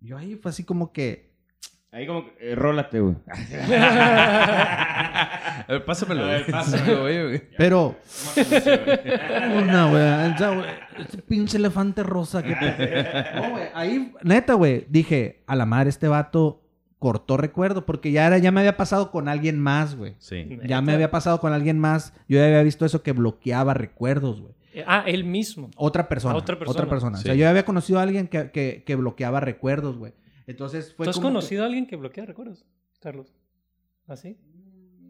Yo 0.00 0.16
ahí 0.18 0.36
fue 0.36 0.50
así 0.50 0.64
como 0.64 0.92
que, 0.92 1.29
Ahí 1.92 2.06
como 2.06 2.24
que, 2.24 2.52
eh, 2.52 2.54
rólate, 2.54 3.00
güey. 3.00 3.16
A 4.90 5.64
ver, 5.68 5.84
pásamelo, 5.84 6.22
A 6.24 6.26
ver, 6.28 6.42
güey. 6.42 6.52
pásamelo. 6.52 7.02
güey. 7.02 7.42
Pero, 7.56 7.96
una, 9.56 9.86
güey. 9.90 10.32
o 10.34 10.38
sea, 10.38 10.50
güey, 10.54 10.66
Ese 10.98 11.18
pinche 11.18 11.56
elefante 11.56 12.02
rosa 12.02 12.42
que... 12.42 12.54
No, 13.34 13.50
güey. 13.50 13.64
Ahí, 13.74 14.12
neta, 14.22 14.54
güey. 14.54 14.86
Dije, 14.88 15.42
a 15.46 15.56
la 15.56 15.66
madre, 15.66 15.90
este 15.90 16.08
vato 16.08 16.62
cortó 16.98 17.36
recuerdo. 17.36 17.84
Porque 17.86 18.12
ya, 18.12 18.26
era, 18.26 18.38
ya 18.38 18.52
me 18.52 18.60
había 18.60 18.76
pasado 18.76 19.10
con 19.10 19.28
alguien 19.28 19.58
más, 19.60 19.96
güey. 19.96 20.14
Sí. 20.18 20.58
Ya 20.66 20.80
me 20.82 20.92
había 20.92 21.10
pasado 21.10 21.40
con 21.40 21.52
alguien 21.52 21.78
más. 21.78 22.12
Yo 22.28 22.38
ya 22.38 22.44
había 22.46 22.62
visto 22.62 22.84
eso 22.86 23.02
que 23.02 23.12
bloqueaba 23.12 23.74
recuerdos, 23.74 24.40
güey. 24.40 24.52
Eh, 24.74 24.84
Ah, 24.86 25.02
él 25.06 25.24
mismo. 25.24 25.70
Otra 25.76 26.08
persona. 26.08 26.34
A 26.34 26.36
otra 26.36 26.56
persona. 26.58 27.18
O 27.18 27.20
sea, 27.20 27.34
yo 27.34 27.40
ya 27.40 27.50
había 27.50 27.64
conocido 27.64 27.98
a 27.98 28.02
alguien 28.02 28.28
que, 28.28 28.50
que, 28.52 28.84
que 28.86 28.94
bloqueaba 28.94 29.40
recuerdos, 29.40 29.96
güey. 29.98 30.12
Entonces 30.50 30.94
fue 30.94 31.04
¿Tú 31.06 31.10
has 31.10 31.16
como 31.16 31.28
que- 31.28 31.32
conocido 31.34 31.62
a 31.62 31.66
alguien 31.66 31.86
que 31.86 31.96
bloquea 31.96 32.24
recuerdos, 32.26 32.64
Carlos? 33.00 33.32
¿Así? 34.06 34.36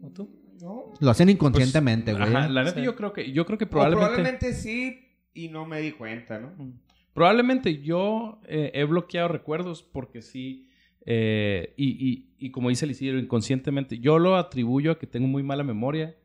¿O 0.01 0.09
tú? 0.09 0.29
No. 0.61 0.93
Lo 0.99 1.09
hacen 1.11 1.29
inconscientemente, 1.29 2.13
güey. 2.13 2.23
Ajá, 2.23 2.47
la 2.47 2.63
neta 2.63 2.79
Sí. 2.79 2.85
yo 2.85 2.95
creo 2.95 3.13
que 3.13 3.31
yo 3.31 3.45
creo 3.45 3.57
que 3.57 3.65
O 3.65 3.69
probablemente 3.69 4.07
probablemente 4.15 4.53
sí 4.53 4.99
y 5.33 5.47
no 5.49 5.65
me 5.65 5.79
di 5.81 5.91
cuenta, 5.93 6.39
¿no? 6.39 6.49
Mm. 6.57 6.79
probablemente 7.13 7.81
yo 7.81 8.39
eh, 8.47 8.71
he 8.73 8.83
bloqueado 8.85 9.27
recuerdos 9.27 9.81
porque 9.83 10.21
sí 10.21 10.69
eh, 11.05 11.73
y, 11.77 11.87
y, 12.09 12.35
y 12.37 12.51
como 12.51 12.69
dice 12.69 12.85
el 12.85 12.91
Isidro 12.91 13.17
inconscientemente 13.19 13.97
yo 13.97 14.19
lo 14.19 14.35
atribuyo 14.37 14.91
a 14.91 14.99
que 14.99 15.07
tengo 15.07 15.27
muy 15.27 15.41
mala 15.43 15.63
memoria 15.63 16.15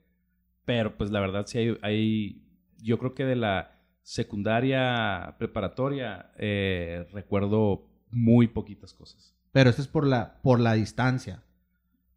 pero 0.66 0.96
pues 0.98 1.10
la 1.10 1.20
verdad 1.20 1.46
sí 1.46 1.58
hay, 1.58 1.78
hay 1.82 2.42
yo 2.82 2.98
creo 2.98 3.14
que 3.14 3.24
de 3.24 3.36
la 3.36 3.72
secundaria 4.02 5.34
preparatoria 5.38 6.30
eh, 6.38 7.06
recuerdo 7.12 7.88
muy 8.10 8.46
poquitas 8.48 8.92
cosas 8.94 9.34
Pero 9.52 9.70
eso 9.70 9.82
es 9.82 9.88
por 9.88 10.06
la, 10.06 10.40
por 10.42 10.60
la 10.60 10.74
distancia. 10.74 11.42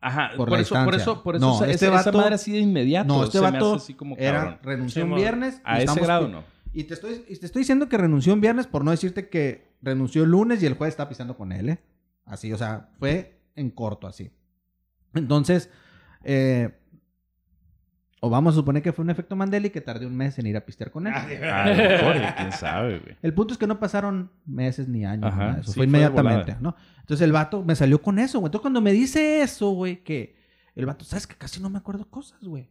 Ajá, 0.02 0.30
Por 0.38 0.48
por, 0.50 0.60
eso, 0.60 0.76
por 0.86 0.96
eso, 0.96 1.24
por 1.24 1.36
eso, 1.36 1.46
No, 1.46 1.66
este 1.66 1.88
esa- 1.88 2.00
esa 2.00 2.10
vato- 2.12 2.18
madre 2.20 2.36
así 2.36 2.52
de 2.54 2.60
inmediato. 2.60 3.08
No, 3.08 3.24
este 3.26 3.38
se 3.38 3.42
me 3.42 3.48
hace 3.48 3.54
vato 3.58 3.74
así 3.76 3.94
como 3.96 4.16
Era, 4.18 4.58
renunció 4.64 5.04
un 5.04 5.16
viernes. 5.16 5.56
y 5.58 5.62
A 5.66 5.74
ese 5.76 5.84
estamos 5.84 6.04
grado 6.04 6.28
no. 6.30 6.44
Y 6.74 6.84
te 6.86 6.94
estoy, 6.94 7.26
y 7.28 7.36
te 7.36 7.46
estoy 7.48 7.62
diciendo 7.62 7.90
que 7.90 7.98
renunció 7.98 8.34
un 8.34 8.40
viernes 8.42 8.66
por 8.68 8.86
no 8.86 8.92
decirte 8.92 9.28
que 9.30 9.74
renunció 9.82 10.24
el 10.24 10.30
lunes 10.30 10.62
y 10.64 10.68
el 10.68 10.76
jueves 10.76 10.94
estaba 10.94 11.10
pisando 11.10 11.36
con 11.36 11.52
él, 11.52 11.68
¿eh? 11.70 11.80
Así, 12.26 12.54
o 12.54 12.58
sea, 12.58 12.92
fue 13.00 13.42
en 13.56 13.72
corto, 13.72 14.08
así. 14.08 14.32
Entonces, 15.14 15.70
eh, 16.24 16.80
o 18.22 18.30
vamos 18.30 18.54
a 18.54 18.58
suponer 18.58 18.84
que 18.84 18.92
fue 18.92 19.04
un 19.04 19.10
efecto 19.10 19.36
Mandela 19.36 19.68
y 19.68 19.70
que 19.70 19.82
tardé 19.82 20.06
un 20.06 20.16
mes 20.16 20.38
en 20.40 20.48
ir 20.48 20.58
a 20.58 20.66
pistear 20.66 20.92
con 20.92 21.08
él. 21.08 21.14
A 21.44 21.70
lo 21.70 21.76
mejor, 21.76 22.36
quién 22.36 22.52
sabe, 22.52 23.00
güey. 23.00 23.16
El 23.22 23.34
punto 23.34 23.54
es 23.54 23.58
que 23.58 23.68
no 23.68 23.80
pasaron 23.80 24.32
meses 24.46 24.88
ni 24.88 25.06
años. 25.06 25.32
Ajá, 25.32 25.38
nada 25.38 25.54
de 25.56 25.62
eso. 25.62 25.72
sí, 25.72 25.78
fue 25.78 25.86
inmediatamente. 25.86 26.58
¿no? 26.60 26.76
Entonces 27.00 27.24
el 27.24 27.32
vato 27.32 27.64
me 27.64 27.76
salió 27.76 28.02
con 28.02 28.20
eso, 28.20 28.40
güey. 28.40 28.50
Entonces 28.50 28.62
cuando 28.62 28.82
me 28.82 28.92
dice 28.92 29.42
eso, 29.42 29.72
güey, 29.72 30.04
que 30.04 30.36
el 30.76 30.86
vato, 30.86 31.06
¿sabes 31.06 31.28
que 31.28 31.36
Casi 31.36 31.62
no 31.62 31.70
me 31.70 31.78
acuerdo 31.78 32.10
cosas, 32.10 32.42
güey. 32.44 32.70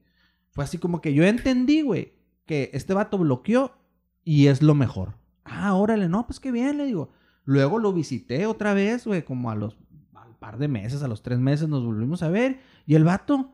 Fue 0.50 0.64
así 0.64 0.78
como 0.78 1.00
que 1.00 1.14
yo 1.14 1.24
entendí, 1.24 1.82
güey, 1.82 2.14
que 2.46 2.70
este 2.72 2.94
vato 2.94 3.18
bloqueó 3.18 3.72
y 4.24 4.48
es 4.48 4.62
lo 4.62 4.74
mejor. 4.74 5.14
Ah, 5.44 5.74
órale, 5.74 6.08
no, 6.08 6.26
pues 6.26 6.40
qué 6.40 6.52
bien, 6.52 6.76
le 6.76 6.84
digo. 6.84 7.10
Luego 7.44 7.78
lo 7.78 7.92
visité 7.92 8.46
otra 8.46 8.74
vez, 8.74 9.06
güey, 9.06 9.24
como 9.24 9.50
a 9.50 9.54
los 9.54 9.78
al 10.14 10.36
par 10.38 10.58
de 10.58 10.68
meses, 10.68 11.02
a 11.02 11.08
los 11.08 11.22
tres 11.22 11.38
meses 11.38 11.68
nos 11.68 11.84
volvimos 11.84 12.22
a 12.22 12.28
ver. 12.28 12.60
Y 12.86 12.94
el 12.94 13.04
vato, 13.04 13.52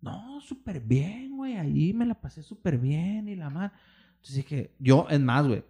no, 0.00 0.40
súper 0.40 0.80
bien, 0.80 1.36
güey. 1.36 1.56
Ahí 1.56 1.92
me 1.92 2.06
la 2.06 2.14
pasé 2.20 2.42
súper 2.42 2.78
bien 2.78 3.28
y 3.28 3.34
la 3.36 3.50
madre. 3.50 3.72
Entonces 4.16 4.36
dije, 4.36 4.70
yo, 4.78 5.06
es 5.10 5.20
más, 5.20 5.46
güey. 5.46 5.64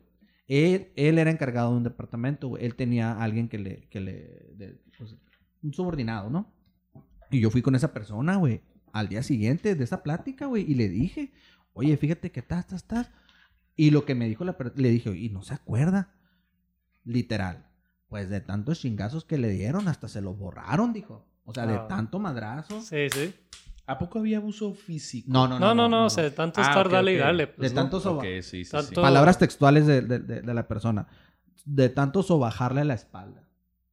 Él, 0.47 0.89
él 0.97 1.18
era 1.18 1.31
encargado 1.31 1.70
de 1.72 1.76
un 1.79 1.85
departamento, 1.85 2.49
güey. 2.49 2.64
Él 2.64 2.74
tenía 2.74 3.12
a 3.12 3.22
alguien 3.22 3.49
que 3.49 3.59
le, 3.59 3.89
que 3.89 4.01
le, 4.01 4.12
de- 4.57 4.81
pues, 4.97 5.16
un 5.62 5.72
subordinado, 5.74 6.31
¿no? 6.31 6.51
Y 7.31 7.41
yo 7.41 7.51
fui 7.51 7.61
con 7.62 7.74
esa 7.74 7.93
persona, 7.93 8.37
güey, 8.37 8.62
al 8.93 9.09
día 9.09 9.22
siguiente 9.22 9.74
de 9.74 9.85
esa 9.85 10.03
plática, 10.03 10.47
güey, 10.47 10.64
y 10.70 10.74
le 10.74 10.89
dije, 10.89 11.33
oye, 11.74 11.97
fíjate 11.99 12.31
que 12.33 12.41
estás, 12.41 12.61
estás, 12.61 12.83
estás. 12.83 13.11
Y 13.76 13.91
lo 13.91 14.05
que 14.07 14.14
me 14.14 14.26
dijo 14.29 14.45
la 14.45 14.57
persona, 14.57 14.81
le 14.83 14.91
dije, 14.91 15.11
y 15.16 15.29
no 15.29 15.43
se 15.43 15.55
acuerda. 15.55 16.14
Literal. 17.05 17.66
Pues 18.09 18.31
de 18.31 18.41
tantos 18.41 18.81
chingazos 18.81 19.24
que 19.24 19.37
le 19.39 19.51
dieron, 19.51 19.89
hasta 19.89 20.09
se 20.09 20.20
lo 20.22 20.35
borraron, 20.35 20.93
dijo. 20.95 21.26
O 21.45 21.53
sea, 21.53 21.66
de 21.66 21.74
Ah. 21.74 21.87
tanto 21.89 22.18
madrazo. 22.18 22.81
Sí, 22.81 23.09
sí. 23.11 23.35
¿A 23.89 23.99
poco 23.99 24.18
había 24.18 24.36
abuso 24.36 24.74
físico? 24.74 25.28
No, 25.32 25.49
no, 25.49 25.59
No, 25.59 25.74
no, 25.74 25.89
no, 25.89 26.05
o 26.07 26.11
sea, 26.11 26.22
de 26.24 26.30
tanto 26.30 26.61
Ah, 26.61 26.64
estar 26.68 26.86
ok, 26.86 26.93
dale 26.93 27.14
y 27.14 27.16
dale. 27.16 27.47
De 27.47 27.53
Pues, 27.53 27.72
¿no? 27.72 27.80
tanto 27.80 28.01
soba- 28.01 28.18
Ok, 28.18 28.24
sí, 28.24 28.43
sí, 28.43 28.64
sí. 28.66 28.70
Tanto- 28.70 29.01
Palabras 29.03 29.39
textuales 29.39 29.86
de, 29.86 30.03
de- 30.03 30.18
de- 30.18 30.43
de 30.43 30.55
la 30.55 30.68
persona. 30.68 31.09
De 31.64 31.89
tanto 31.89 32.22
sobajarle 32.22 32.84
la 32.84 32.95
espalda. 32.95 33.49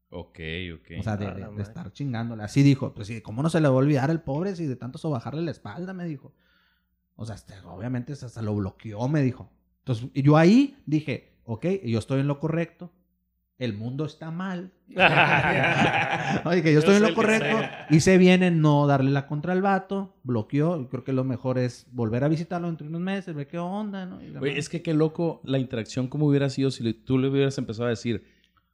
Ok, 0.09 0.39
ok. 0.75 0.87
O 0.99 1.03
sea, 1.03 1.15
de, 1.17 1.27
A 1.27 1.33
de- 1.33 1.55
de 1.55 1.61
estar 1.61 1.91
chingándole. 1.93 2.43
Así 2.43 2.61
dijo. 2.61 2.93
Pues 2.93 3.07
sí, 3.07 3.21
¿cómo 3.21 3.41
no 3.41 3.49
se 3.49 3.61
le 3.61 3.67
va 3.69 3.73
a 3.73 3.77
olvidar 3.77 4.09
el 4.11 4.19
pobre 4.21 4.55
si 4.55 4.65
de 4.65 4.75
tanto 4.75 4.97
sobajarle 4.97 5.41
la 5.41 5.51
espalda? 5.51 5.93
Me 5.93 6.05
dijo. 6.05 6.33
O 7.15 7.25
sea, 7.25 7.35
este, 7.35 7.53
obviamente 7.65 8.11
hasta 8.13 8.41
lo 8.41 8.53
bloqueó, 8.55 9.07
me 9.07 9.21
dijo. 9.21 9.49
Entonces, 9.79 10.09
yo 10.13 10.35
ahí 10.35 10.77
dije, 10.85 11.37
ok, 11.45 11.65
yo 11.85 11.99
estoy 11.99 12.19
en 12.19 12.27
lo 12.27 12.39
correcto. 12.41 12.91
El 13.57 13.73
mundo 13.73 14.05
está 14.05 14.31
mal. 14.31 14.73
Oye, 16.45 16.61
que 16.61 16.73
yo 16.73 16.79
estoy 16.79 16.95
Yo 16.99 17.05
en 17.05 17.09
lo 17.09 17.15
correcto. 17.15 17.57
Hice 17.89 18.17
bien 18.17 18.43
en 18.43 18.59
no 18.61 18.85
darle 18.85 19.11
la 19.11 19.27
contra 19.27 19.53
al 19.53 19.61
vato. 19.61 20.17
Bloqueó. 20.23 20.79
Y 20.81 20.87
creo 20.87 21.03
que 21.03 21.13
lo 21.13 21.23
mejor 21.23 21.57
es 21.57 21.87
volver 21.91 22.23
a 22.23 22.27
visitarlo 22.27 22.67
entre 22.67 22.87
unos 22.87 23.01
meses, 23.01 23.33
ver 23.33 23.47
qué 23.47 23.57
onda, 23.57 24.05
¿no? 24.05 24.21
Y 24.21 24.31
Güey, 24.31 24.57
es 24.57 24.67
que 24.69 24.81
qué 24.81 24.93
loco 24.93 25.41
la 25.45 25.57
interacción 25.57 26.07
como 26.07 26.25
hubiera 26.27 26.49
sido 26.49 26.69
si 26.71 26.83
le- 26.83 26.93
tú 26.93 27.17
le 27.17 27.29
hubieras 27.29 27.57
empezado 27.57 27.87
a 27.87 27.91
decir, 27.91 28.25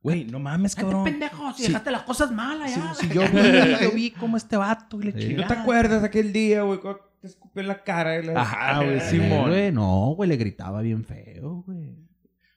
güey, 0.01 0.25
no 0.25 0.39
mames, 0.39 0.75
cabrón. 0.75 1.03
pendejo, 1.03 1.53
si 1.53 1.61
Sí. 1.63 1.67
dejaste 1.67 1.91
las 1.91 2.01
cosas 2.03 2.31
mal 2.31 2.57
Si, 2.67 2.79
allá. 2.79 2.93
si 2.95 3.07
yo, 3.09 3.21
vi, 3.21 3.27
yo 3.83 3.91
vi 3.93 4.11
cómo 4.11 4.35
este 4.37 4.57
vato 4.57 4.99
y 4.99 5.03
le 5.05 5.11
Sí. 5.21 5.31
¿Y 5.31 5.35
no 5.35 5.45
te 5.45 5.53
acuerdas 5.53 6.03
aquel 6.03 6.33
día, 6.33 6.63
güey, 6.63 6.79
cuando 6.79 7.01
te 7.21 7.27
escupí 7.27 7.59
en 7.59 7.67
la 7.67 7.83
cara? 7.83 8.19
y 8.19 8.23
la- 8.25 8.41
Ajá, 8.41 8.83
güey, 8.83 8.99
Sí, 9.01 9.19
Simón. 9.19 9.49
güey, 9.49 9.71
no, 9.71 10.13
güey, 10.15 10.27
le 10.27 10.37
gritaba 10.37 10.81
bien 10.81 11.03
feo, 11.05 11.63
güey. 11.67 11.95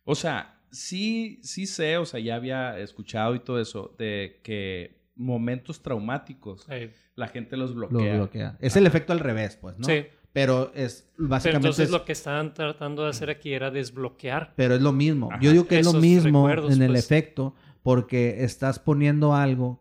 O 0.05 0.15
sea, 0.15 0.54
sí, 0.75 1.41
sí 1.43 1.67
sé, 1.67 1.97
o 1.99 2.05
sea, 2.05 2.21
ya 2.21 2.35
había 2.37 2.79
escuchado 2.79 3.35
y 3.35 3.41
todo 3.41 3.61
eso, 3.61 3.95
de 3.99 4.41
que 4.43 5.03
momentos 5.17 5.81
traumáticos 5.83 6.67
Sí. 6.69 6.91
la 7.15 7.29
gente 7.29 7.57
los 7.57 7.71
Lo 7.75 7.89
bloquea. 7.89 8.57
Es 8.61 8.77
el 8.77 8.87
efecto 8.87 9.13
al 9.13 9.21
revés, 9.21 9.57
pues, 9.57 9.79
¿no? 9.79 9.85
Sí. 9.87 10.07
Pero 10.33 10.73
es 10.75 11.09
Pero 11.17 11.29
básicamente. 11.29 11.69
entonces 11.69 11.85
es- 11.87 11.91
lo 11.93 12.05
que 12.05 12.11
estaban 12.13 12.53
tratando 12.55 13.05
de 13.05 13.11
hacer 13.11 13.31
aquí 13.31 13.53
era 13.53 13.71
desbloquear. 13.71 14.53
Pero 14.57 14.75
es 14.75 14.83
lo 14.83 14.93
mismo. 14.93 15.29
Ajá. 15.31 15.41
Yo 15.41 15.53
digo 15.53 15.69
que 15.69 15.79
es 15.79 15.87
lo 15.87 15.93
mismo 16.01 16.51
en 16.51 16.83
el 16.83 16.89
pues. 16.91 17.05
efecto 17.05 17.55
porque 17.85 18.43
estás 18.43 18.81
poniendo 18.81 19.35
algo 19.35 19.81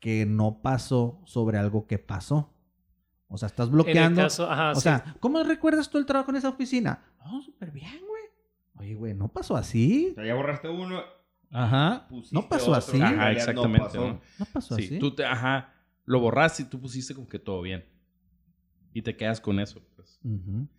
que 0.00 0.26
no 0.26 0.60
pasó 0.60 1.20
sobre 1.24 1.58
algo 1.58 1.86
que 1.86 1.98
pasó. 2.00 2.52
O 3.28 3.38
sea, 3.38 3.46
estás 3.46 3.68
En 3.68 3.70
el 3.70 3.74
bloqueando. 3.76 4.22
caso, 4.22 4.50
ajá, 4.50 4.72
o 4.72 4.74
sí. 4.74 4.80
sea, 4.80 5.14
¿cómo 5.20 5.42
recuerdas 5.44 5.88
tú 5.88 5.98
el 5.98 6.04
trabajo 6.06 6.32
en 6.32 6.38
esa 6.38 6.48
oficina? 6.48 7.04
No, 7.24 7.40
súper 7.40 7.70
bien, 7.70 8.00
güey. 8.08 8.11
Oye, 8.82 8.94
güey, 8.94 9.14
no 9.14 9.28
pasó 9.28 9.56
así. 9.56 10.08
O 10.12 10.14
sea, 10.16 10.24
ya 10.26 10.34
borraste 10.34 10.68
uno. 10.68 11.00
Ajá. 11.50 12.08
No 12.32 12.48
pasó 12.48 12.72
otro, 12.72 12.74
así. 12.78 13.00
Ajá, 13.00 13.30
exactamente, 13.30 13.78
No 13.78 13.84
pasó. 13.86 14.00
¿no? 14.08 14.20
No 14.38 14.44
pasó 14.52 14.76
Sí, 14.76 14.84
así. 14.86 14.98
tú 14.98 15.14
te, 15.14 15.24
ajá, 15.24 15.72
lo 16.04 16.18
borraste 16.20 16.62
y 16.62 16.66
tú 16.66 16.80
pusiste 16.80 17.14
como 17.14 17.28
que 17.28 17.38
todo 17.38 17.62
bien. 17.62 17.84
Y 18.92 19.02
te 19.02 19.16
quedas 19.16 19.40
con 19.40 19.60
eso, 19.60 19.82
pues. 19.96 20.18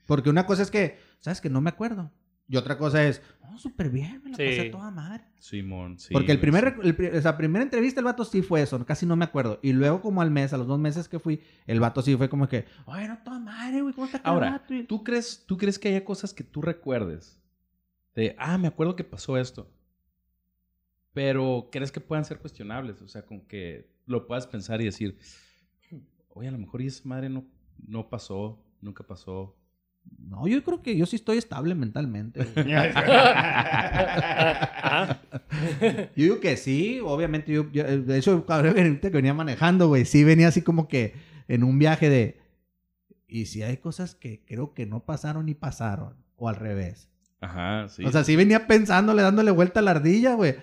Porque 0.05 0.29
una 0.29 0.45
cosa 0.45 0.63
es 0.63 0.69
que, 0.71 0.97
¿sabes? 1.19 1.39
Que 1.41 1.49
no 1.49 1.61
me 1.61 1.69
acuerdo. 1.69 2.11
Y 2.49 2.57
otra 2.57 2.77
cosa 2.77 3.03
es, 3.07 3.21
no, 3.41 3.57
súper 3.57 3.89
bien, 3.89 4.21
me 4.23 4.31
la 4.31 4.35
Sí. 4.37 4.43
pasé 4.45 4.69
toda 4.69 4.91
madre. 4.91 5.23
Simón, 5.39 5.97
sí. 5.97 6.09
Porque 6.13 6.31
el 6.33 6.39
primer, 6.41 6.75
el 6.83 6.95
esa 7.15 7.37
primera 7.37 7.63
entrevista 7.63 8.01
el 8.01 8.05
vato 8.05 8.25
sí 8.25 8.41
fue 8.41 8.61
eso, 8.61 8.83
casi 8.85 9.05
no 9.05 9.15
me 9.15 9.23
acuerdo. 9.25 9.59
Y 9.63 9.71
luego 9.73 10.01
como 10.01 10.21
al 10.21 10.29
mes, 10.29 10.51
a 10.53 10.57
los 10.57 10.67
dos 10.67 10.77
meses 10.77 11.07
que 11.07 11.19
fui, 11.19 11.41
el 11.67 11.79
vato 11.79 12.01
sí 12.01 12.15
fue 12.17 12.27
como 12.29 12.47
que, 12.49 12.65
ay, 12.85 13.07
no, 13.07 13.17
toda 13.23 13.39
madre, 13.39 13.81
güey, 13.81 13.93
¿cómo 13.93 14.07
el 14.07 14.19
Ahora, 14.23 14.51
vato?" 14.51 14.73
Y- 14.73 14.83
¿tú 14.83 15.03
crees, 15.03 15.45
¿tú 15.47 15.57
crees 15.57 15.79
que 15.79 15.87
haya 15.89 16.03
cosas 16.03 16.33
que 16.33 16.43
tú 16.43 16.61
recuerdes? 16.61 17.39
De, 18.15 18.35
ah, 18.37 18.57
me 18.57 18.67
acuerdo 18.67 18.95
que 18.95 19.03
pasó 19.03 19.37
esto. 19.37 19.69
Pero 21.13 21.69
¿crees 21.71 21.91
que 21.91 21.99
puedan 21.99 22.25
ser 22.25 22.39
cuestionables? 22.39 23.01
O 23.01 23.07
sea, 23.07 23.23
con 23.23 23.41
que 23.41 23.87
lo 24.05 24.25
puedas 24.27 24.47
pensar 24.47 24.81
y 24.81 24.85
decir, 24.85 25.17
oye, 26.29 26.47
a 26.47 26.51
lo 26.51 26.57
mejor 26.57 26.81
esa 26.81 27.07
madre 27.07 27.29
no, 27.29 27.45
no 27.87 28.09
pasó, 28.09 28.59
nunca 28.81 29.03
pasó. 29.03 29.55
No, 30.19 30.47
yo 30.47 30.61
creo 30.63 30.81
que 30.81 30.97
yo 30.97 31.05
sí 31.05 31.15
estoy 31.15 31.37
estable 31.37 31.75
mentalmente. 31.75 32.41
Ah, 34.85 35.19
yo 36.15 36.23
digo 36.23 36.39
que 36.39 36.57
sí, 36.57 36.99
obviamente 37.03 37.51
yo, 37.51 37.69
yo- 37.71 37.83
de 38.01 38.17
hecho, 38.17 38.45
cabrón, 38.45 38.99
que 38.99 39.09
venía 39.09 39.33
manejando, 39.33 39.87
güey, 39.87 40.05
sí 40.05 40.23
venía 40.23 40.47
así 40.49 40.61
como 40.61 40.87
que 40.87 41.13
en 41.47 41.63
un 41.63 41.79
viaje 41.79 42.09
de, 42.09 42.37
y 43.27 43.45
si 43.45 43.63
hay 43.63 43.77
cosas 43.77 44.13
que 44.15 44.43
creo 44.45 44.73
que 44.73 44.85
no 44.85 45.05
pasaron 45.05 45.47
y 45.49 45.53
pasaron, 45.55 46.15
o 46.35 46.49
al 46.49 46.55
revés. 46.57 47.09
Ajá, 47.43 47.87
sí. 47.89 48.05
O 48.05 48.11
sea, 48.11 48.23
sí 48.23 48.35
venía 48.35 48.67
pensándole, 48.67 49.21
dándole 49.21 49.51
vuelta 49.51 49.79
a 49.79 49.83
la 49.83 49.91
ardilla, 49.91 50.35
güey. 50.35 50.55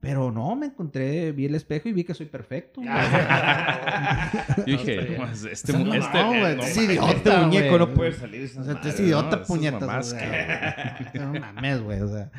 Pero 0.00 0.30
no, 0.30 0.54
me 0.54 0.66
encontré, 0.66 1.32
vi 1.32 1.46
el 1.46 1.54
espejo 1.54 1.88
y 1.88 1.92
vi 1.94 2.04
que 2.04 2.12
soy 2.12 2.26
perfecto. 2.26 2.82
güey. 2.82 2.92
Yo 4.66 4.76
No, 4.76 4.78
dije, 4.82 5.16
no, 5.18 5.24
este, 5.50 5.72
No, 5.72 5.94
este, 5.94 6.18
no, 6.18 6.34
eh, 6.34 6.40
güey, 6.56 6.60
es 6.60 6.76
idiota, 6.76 7.10
Este 7.12 7.36
muñeco 7.38 7.68
güey. 7.68 7.78
no 7.78 7.94
puede 7.94 8.12
salir 8.12 8.40
de 8.40 8.46
esas 8.46 8.58
O 8.58 8.64
sea, 8.64 8.72
tú 8.74 8.78
madres, 8.80 8.94
es 8.94 9.00
idiota, 9.00 9.36
no, 9.36 9.42
puñetas. 9.44 9.80
mamás, 9.80 10.06
o 10.12 10.16
sea, 10.18 11.10
no 11.14 11.40
mames, 11.40 11.82
güey, 11.82 12.00
o 12.02 12.08
sea. 12.08 12.30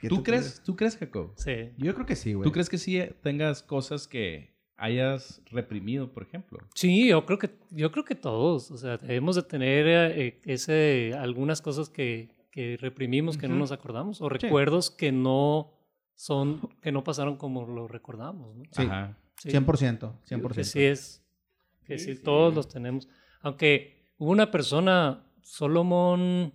¿qué 0.00 0.08
¿Tú 0.08 0.22
crees, 0.24 0.62
tú 0.64 0.74
crees, 0.74 0.96
Jacob? 0.96 1.32
sí. 1.36 1.70
Yo 1.76 1.94
creo 1.94 2.06
que 2.06 2.16
sí, 2.16 2.32
güey. 2.32 2.44
¿Tú 2.44 2.50
crees 2.52 2.68
que 2.68 2.78
sí 2.78 3.00
tengas 3.22 3.62
cosas 3.62 4.08
que 4.08 4.50
hayas 4.76 5.42
reprimido, 5.52 6.12
por 6.12 6.24
ejemplo. 6.24 6.58
Sí, 6.74 7.06
yo 7.08 7.24
creo 7.24 7.38
que, 7.38 7.50
yo 7.70 7.92
creo 7.92 8.04
que 8.04 8.16
todos. 8.16 8.72
O 8.72 8.76
sea, 8.78 8.96
debemos 8.96 9.36
de 9.36 9.42
tener 9.44 9.86
eh, 9.86 10.40
ese, 10.44 11.12
algunas 11.16 11.62
cosas 11.62 11.88
que, 11.88 12.30
que 12.52 12.76
reprimimos, 12.80 13.36
que 13.36 13.48
no 13.48 13.56
nos 13.56 13.72
acordamos, 13.72 14.20
o 14.20 14.28
Sí. 14.28 14.38
recuerdos 14.38 14.90
que 14.92 15.10
no 15.10 15.72
son, 16.14 16.60
que 16.80 16.92
no 16.92 17.02
pasaron 17.02 17.36
como 17.36 17.66
lo 17.66 17.88
recordamos. 17.88 18.54
¿no? 18.54 18.62
Sí. 18.70 18.82
Ajá. 18.82 19.18
Sí. 19.38 19.50
100%, 19.50 20.12
Yo 20.30 20.38
creo 20.38 20.38
100%. 20.40 20.54
Que 20.54 20.64
sí 20.64 20.82
es, 20.84 21.24
que 21.84 21.98
Sí, 21.98 22.04
sí, 22.12 22.16
sí. 22.16 22.22
todos 22.22 22.54
los 22.54 22.68
tenemos. 22.68 23.08
Aunque 23.40 24.04
hubo 24.18 24.30
una 24.30 24.50
persona, 24.52 25.24
Solomon, 25.40 26.52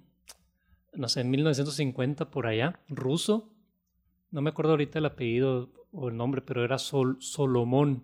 no 0.93 1.09
sé, 1.09 1.21
en 1.21 1.29
1950 1.31 2.29
por 2.31 2.47
allá, 2.47 2.79
ruso, 2.87 3.49
no 4.31 4.41
me 4.41 4.51
acuerdo 4.51 4.71
ahorita 4.71 4.99
el 4.99 5.05
apellido 5.07 5.69
o 5.91 6.09
el 6.09 6.15
nombre, 6.15 6.41
pero 6.41 6.63
era 6.63 6.77
Sol, 6.77 7.17
Solomón. 7.19 8.03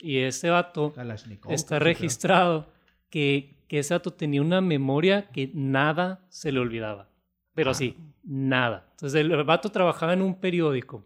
Y 0.00 0.18
ese 0.18 0.48
vato 0.50 0.92
Kalashnikov, 0.94 1.52
está 1.52 1.78
registrado 1.78 2.72
que, 3.10 3.64
que 3.68 3.80
ese 3.80 3.94
vato 3.94 4.12
tenía 4.14 4.40
una 4.40 4.60
memoria 4.60 5.28
que 5.30 5.50
nada 5.54 6.24
se 6.30 6.52
le 6.52 6.60
olvidaba. 6.60 7.08
Pero 7.58 7.70
así, 7.72 7.96
nada. 8.22 8.86
Entonces 8.92 9.20
el 9.20 9.42
vato 9.42 9.70
trabajaba 9.70 10.12
en 10.12 10.22
un 10.22 10.38
periódico. 10.38 11.04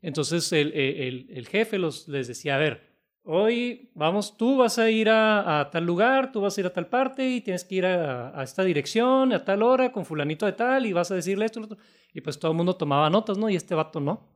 Entonces 0.00 0.52
el, 0.52 0.72
el- 0.74 1.26
el 1.30 1.48
jefe 1.48 1.76
los, 1.78 2.06
les 2.06 2.28
decía, 2.28 2.54
a 2.54 2.58
ver, 2.58 2.92
hoy 3.24 3.90
vamos, 3.94 4.36
tú 4.36 4.56
vas 4.58 4.78
a 4.78 4.88
ir 4.90 5.08
a, 5.08 5.58
a 5.60 5.70
tal 5.70 5.84
lugar, 5.84 6.30
tú 6.30 6.40
vas 6.40 6.56
a 6.56 6.60
ir 6.60 6.66
a 6.68 6.72
tal 6.72 6.86
parte 6.86 7.28
y 7.28 7.40
tienes 7.40 7.64
que 7.64 7.74
ir 7.76 7.86
a, 7.86 8.38
a 8.38 8.44
esta 8.44 8.62
dirección 8.62 9.32
a 9.32 9.44
tal 9.44 9.62
hora 9.64 9.90
con 9.90 10.04
fulanito 10.04 10.46
de 10.46 10.52
tal 10.52 10.86
y 10.86 10.92
vas 10.92 11.10
a 11.10 11.16
decirle 11.16 11.46
esto, 11.46 11.58
lo 11.58 11.66
otro. 11.66 11.78
Y 12.12 12.20
pues 12.20 12.38
todo 12.38 12.52
el 12.52 12.56
mundo 12.56 12.76
tomaba 12.76 13.10
notas, 13.10 13.38
¿no? 13.38 13.48
Y 13.50 13.56
este 13.56 13.74
vato 13.74 13.98
no. 13.98 14.28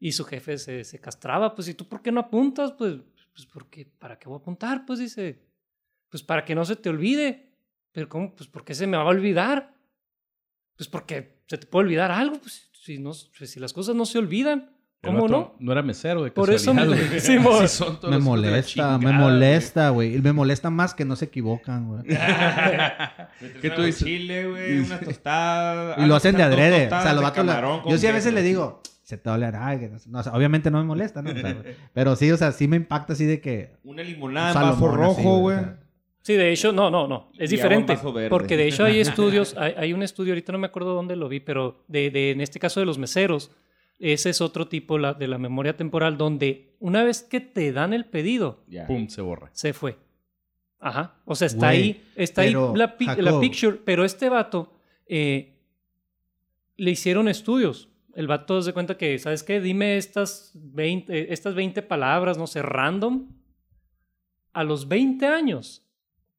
Y 0.00 0.12
su 0.12 0.24
jefe 0.24 0.58
se, 0.58 0.82
se 0.82 1.00
castraba, 1.00 1.54
pues, 1.54 1.68
¿y 1.68 1.74
tú 1.74 1.88
por 1.88 2.02
qué 2.02 2.10
no 2.10 2.20
apuntas? 2.20 2.72
Pues, 2.72 2.96
pues, 3.32 3.46
porque, 3.46 3.86
¿para 3.86 4.18
qué 4.18 4.28
voy 4.28 4.38
a 4.38 4.40
apuntar? 4.40 4.84
Pues 4.84 4.98
dice, 4.98 5.46
pues 6.08 6.22
para 6.24 6.44
que 6.44 6.54
no 6.56 6.64
se 6.64 6.74
te 6.76 6.88
olvide. 6.88 7.52
Pero 7.92 8.08
¿cómo? 8.08 8.34
Pues, 8.34 8.48
¿por 8.48 8.64
qué 8.64 8.74
se 8.74 8.86
me 8.88 8.96
va 8.96 9.04
a 9.04 9.06
olvidar? 9.06 9.75
Pues 10.76 10.88
porque 10.88 11.40
se 11.46 11.58
te 11.58 11.66
puede 11.66 11.86
olvidar 11.86 12.10
algo, 12.10 12.38
pues, 12.38 12.70
si, 12.72 12.98
no, 12.98 13.12
pues, 13.38 13.50
si 13.50 13.60
las 13.60 13.72
cosas 13.72 13.94
no 13.94 14.04
se 14.04 14.18
olvidan, 14.18 14.70
¿cómo 15.02 15.26
no? 15.28 15.54
No 15.58 15.72
era 15.72 15.82
mesero 15.82 16.22
de 16.22 16.30
Por 16.30 16.50
eso 16.52 16.74
me- 16.74 16.86
güey. 16.86 17.00
Sí, 17.20 17.38
mo- 17.38 17.60
Sí, 17.62 17.68
son 17.68 17.98
todos 18.00 18.14
Me 18.14 18.18
molesta, 18.20 18.98
me 18.98 19.12
molesta, 19.12 19.88
güey. 19.90 20.16
Y 20.16 20.20
me 20.20 20.32
molesta 20.32 20.70
más 20.70 20.94
que 20.94 21.04
no 21.04 21.16
se 21.16 21.26
equivocan, 21.26 21.88
güey. 21.88 22.02
¿Qué 23.62 23.70
tú 23.70 23.82
dices? 23.82 24.04
Chile, 24.04 24.48
güey, 24.48 24.78
una 24.80 25.00
tostada. 25.00 25.96
Y 26.02 26.06
lo 26.06 26.14
hacen 26.16 26.36
de 26.36 26.42
adrede. 26.42 26.86
O 26.86 26.90
sea, 26.90 27.12
la- 27.12 27.32
camarón 27.32 27.80
con 27.82 27.92
Yo 27.92 27.98
sí 27.98 28.06
a 28.06 28.12
veces 28.12 28.32
le 28.32 28.42
digo, 28.42 28.82
se 29.02 29.16
te 29.16 29.30
va 29.30 29.36
a 29.36 29.78
que 29.78 29.88
no 30.08 30.18
o 30.18 30.22
sea, 30.22 30.32
obviamente 30.32 30.70
no 30.70 30.78
me 30.78 30.84
molesta, 30.84 31.22
¿no? 31.22 31.30
O 31.30 31.34
sea, 31.34 31.56
pero 31.94 32.16
sí, 32.16 32.30
o 32.32 32.36
sea, 32.36 32.50
sí 32.52 32.66
me 32.66 32.76
impacta 32.76 33.12
así 33.12 33.24
de 33.24 33.40
que... 33.40 33.76
Una 33.84 34.02
limonada 34.02 34.50
así, 34.50 34.80
rojo, 34.84 35.36
o 35.36 35.40
güey. 35.40 35.58
Sí, 36.26 36.34
de 36.34 36.50
hecho, 36.52 36.72
no, 36.72 36.90
no, 36.90 37.06
no, 37.06 37.30
es 37.38 37.50
diferente. 37.50 37.96
Porque 38.28 38.56
de 38.56 38.66
hecho 38.66 38.82
hay 38.84 38.98
estudios, 39.06 39.56
hay, 39.56 39.74
hay 39.76 39.92
un 39.92 40.02
estudio, 40.02 40.32
ahorita 40.32 40.50
no 40.50 40.58
me 40.58 40.66
acuerdo 40.66 40.92
dónde 40.92 41.14
lo 41.14 41.28
vi, 41.28 41.38
pero 41.38 41.84
de, 41.86 42.10
de- 42.10 42.32
en 42.32 42.40
este 42.40 42.58
caso 42.58 42.80
de 42.80 42.86
los 42.86 42.98
meseros, 42.98 43.52
ese 44.00 44.30
es 44.30 44.40
otro 44.40 44.66
tipo 44.66 44.98
la, 44.98 45.14
de 45.14 45.28
la 45.28 45.38
memoria 45.38 45.76
temporal 45.76 46.18
donde 46.18 46.74
una 46.80 47.04
vez 47.04 47.22
que 47.22 47.38
te 47.40 47.70
dan 47.70 47.92
el 47.92 48.06
pedido, 48.06 48.64
Ya. 48.66 48.88
Pum, 48.88 49.06
se 49.08 49.20
borra. 49.22 49.50
se 49.52 49.72
fue. 49.72 49.98
Ajá. 50.80 51.14
O 51.26 51.36
sea, 51.36 51.46
está 51.46 51.68
ahí, 51.68 52.02
está 52.16 52.42
ahí 52.42 52.54
la, 52.74 52.96
pi- 52.98 53.06
la 53.06 53.14
Jacob. 53.14 53.40
picture, 53.40 53.76
pero 53.84 54.04
este 54.04 54.28
vato 54.28 54.72
eh, 55.06 55.54
le 56.76 56.90
hicieron 56.90 57.28
estudios. 57.28 57.88
El 58.16 58.26
vato 58.26 58.60
se 58.62 58.72
cuenta 58.72 58.96
que, 58.98 59.16
¿sabes 59.20 59.44
qué? 59.44 59.60
Dime 59.60 59.96
estas 59.96 60.50
20, 60.54 61.16
eh, 61.16 61.26
estas 61.30 61.54
20 61.54 61.82
palabras, 61.82 62.36
no 62.36 62.48
sé, 62.48 62.62
random. 62.62 63.28
A 64.52 64.64
los 64.64 64.88
20 64.88 65.24
años, 65.26 65.85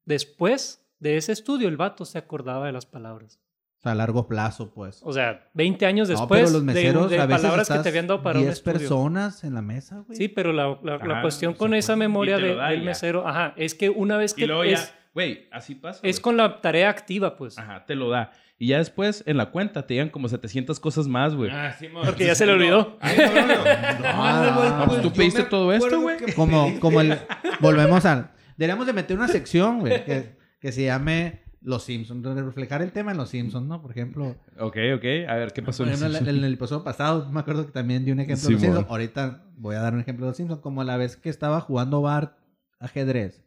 después 0.08 0.84
de 0.98 1.16
ese 1.16 1.32
estudio, 1.32 1.68
el 1.68 1.76
vato 1.76 2.04
se 2.04 2.18
acordaba 2.18 2.66
de 2.66 2.72
las 2.72 2.86
palabras. 2.86 3.38
O 3.78 3.80
sea, 3.82 3.92
a 3.92 3.94
largo 3.94 4.26
plazo, 4.26 4.72
pues. 4.74 5.00
O 5.04 5.12
sea, 5.12 5.48
20 5.54 5.86
años 5.86 6.08
no, 6.08 6.16
después 6.16 6.40
pero 6.40 6.52
los 6.52 6.64
meseros, 6.64 7.08
de, 7.10 7.16
de 7.16 7.22
a 7.22 7.26
veces 7.26 7.42
palabras 7.42 7.68
que 7.68 7.78
te 7.78 7.88
habían 7.90 8.08
dado 8.08 8.22
para 8.22 8.40
un 8.40 8.44
10 8.46 8.52
estudio. 8.58 8.78
personas 8.78 9.44
en 9.44 9.54
la 9.54 9.62
mesa, 9.62 10.02
güey. 10.04 10.18
Sí, 10.18 10.26
pero 10.26 10.52
la, 10.52 10.76
la- 10.82 11.22
cuestión 11.22 11.54
con 11.54 11.74
esa 11.74 11.92
pues, 11.92 11.98
memoria 12.00 12.38
de- 12.38 12.56
del 12.56 12.80
ya. 12.80 12.84
mesero, 12.84 13.28
ajá, 13.28 13.54
es 13.56 13.74
que 13.76 13.88
una 13.88 14.16
vez 14.16 14.34
que 14.34 14.44
Y 14.44 14.46
luego 14.48 14.64
es, 14.64 14.80
ya, 14.88 14.94
güey, 15.14 15.46
así 15.52 15.76
pasa. 15.76 16.00
es 16.02 16.16
güey. 16.16 16.22
con 16.22 16.36
la 16.36 16.60
tarea 16.60 16.90
activa, 16.90 17.36
pues. 17.36 17.56
Ajá, 17.56 17.84
te 17.86 17.94
lo 17.94 18.10
da. 18.10 18.32
Y 18.58 18.66
ya 18.68 18.78
después, 18.78 19.22
en 19.26 19.36
la 19.36 19.52
cuenta, 19.52 19.86
te 19.86 19.94
llegan 19.94 20.08
como 20.08 20.28
700 20.28 20.80
cosas 20.80 21.06
más, 21.06 21.36
güey. 21.36 21.52
Ah, 21.52 21.72
sí, 21.78 21.88
mo- 21.88 22.02
Porque 22.02 22.26
ya 22.26 22.34
se 22.34 22.46
le 22.46 22.54
olvidó. 22.54 22.96
Ay, 23.00 23.16
no, 23.16 23.46
no, 23.46 23.46
no. 23.46 23.64
Ah, 24.04 24.54
güey, 24.56 24.70
no, 24.70 24.84
pues 24.86 25.02
tú 25.02 25.12
pediste 25.12 25.44
todo 25.44 25.72
esto, 25.72 26.00
güey. 26.00 26.16
Como, 26.34 26.80
como 26.80 27.00
el... 27.00 27.16
Volvemos 27.60 28.04
al... 28.04 28.32
Deberíamos 28.58 28.88
de 28.88 28.92
meter 28.92 29.16
una 29.16 29.28
sección, 29.28 29.78
güey, 29.78 30.04
que, 30.04 30.36
que 30.60 30.72
se 30.72 30.82
llame 30.84 31.42
Los 31.60 31.84
Simpsons. 31.84 32.20
Donde 32.24 32.42
reflejar 32.42 32.82
el 32.82 32.90
tema 32.90 33.12
en 33.12 33.16
Los 33.16 33.28
Simpsons, 33.28 33.68
¿no? 33.68 33.80
Por 33.80 33.92
ejemplo... 33.92 34.34
Ok, 34.58 34.76
ok. 34.96 35.04
A 35.28 35.36
ver, 35.36 35.52
¿qué 35.52 35.62
pasó? 35.62 35.84
Por 35.84 35.92
en 35.92 35.94
ejemplo, 35.94 36.18
en 36.28 36.44
el, 36.44 36.54
episodio 36.54 36.82
pasado, 36.82 37.30
me 37.30 37.38
acuerdo 37.38 37.64
que 37.66 37.70
también 37.70 38.04
di 38.04 38.10
un 38.10 38.18
ejemplo 38.18 38.48
de 38.48 38.54
los. 38.54 38.60
Simpsons. 38.60 38.86
Ahorita 38.90 39.44
voy 39.56 39.76
a 39.76 39.80
dar 39.80 39.94
un 39.94 40.00
ejemplo 40.00 40.26
de 40.26 40.30
los 40.30 40.36
Simpsons. 40.36 40.60
Como 40.60 40.82
la 40.82 40.96
vez 40.96 41.16
que 41.16 41.28
estaba 41.28 41.60
jugando 41.60 42.02
Bart 42.02 42.36
ajedrez. 42.80 43.44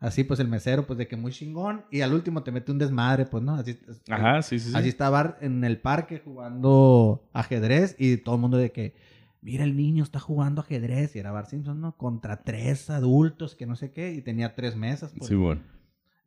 Así, 0.00 0.24
pues, 0.24 0.40
el 0.40 0.48
mesero, 0.48 0.86
pues, 0.86 0.98
de 0.98 1.06
que 1.06 1.16
muy 1.16 1.32
chingón. 1.32 1.84
Y 1.90 2.00
al 2.00 2.14
último 2.14 2.42
te 2.42 2.50
mete 2.50 2.72
un 2.72 2.78
desmadre, 2.78 3.26
pues, 3.26 3.44
¿no? 3.44 3.56
Así, 3.56 3.78
Ajá, 4.08 4.40
sí, 4.40 4.58
sí, 4.58 4.70
sí. 4.70 4.76
así 4.76 4.88
está 4.88 5.10
Bart 5.10 5.42
en 5.42 5.64
el 5.64 5.78
parque 5.80 6.22
jugando 6.24 7.28
ajedrez. 7.34 7.94
Y 7.98 8.16
todo 8.16 8.36
el 8.36 8.40
mundo 8.40 8.56
de 8.56 8.72
que... 8.72 8.94
Mira, 9.40 9.64
el 9.64 9.76
niño 9.76 10.02
está 10.02 10.18
jugando 10.18 10.60
ajedrez. 10.60 11.14
Y 11.16 11.18
era 11.18 11.32
Bart 11.32 11.48
Simpson, 11.48 11.80
¿no? 11.80 11.96
Contra 11.96 12.42
tres 12.42 12.90
adultos 12.90 13.54
que 13.54 13.66
no 13.66 13.76
sé 13.76 13.92
qué. 13.92 14.12
Y 14.12 14.22
tenía 14.22 14.54
tres 14.54 14.76
mesas. 14.76 15.12
pues. 15.16 15.28
Sí, 15.28 15.34
bueno. 15.34 15.62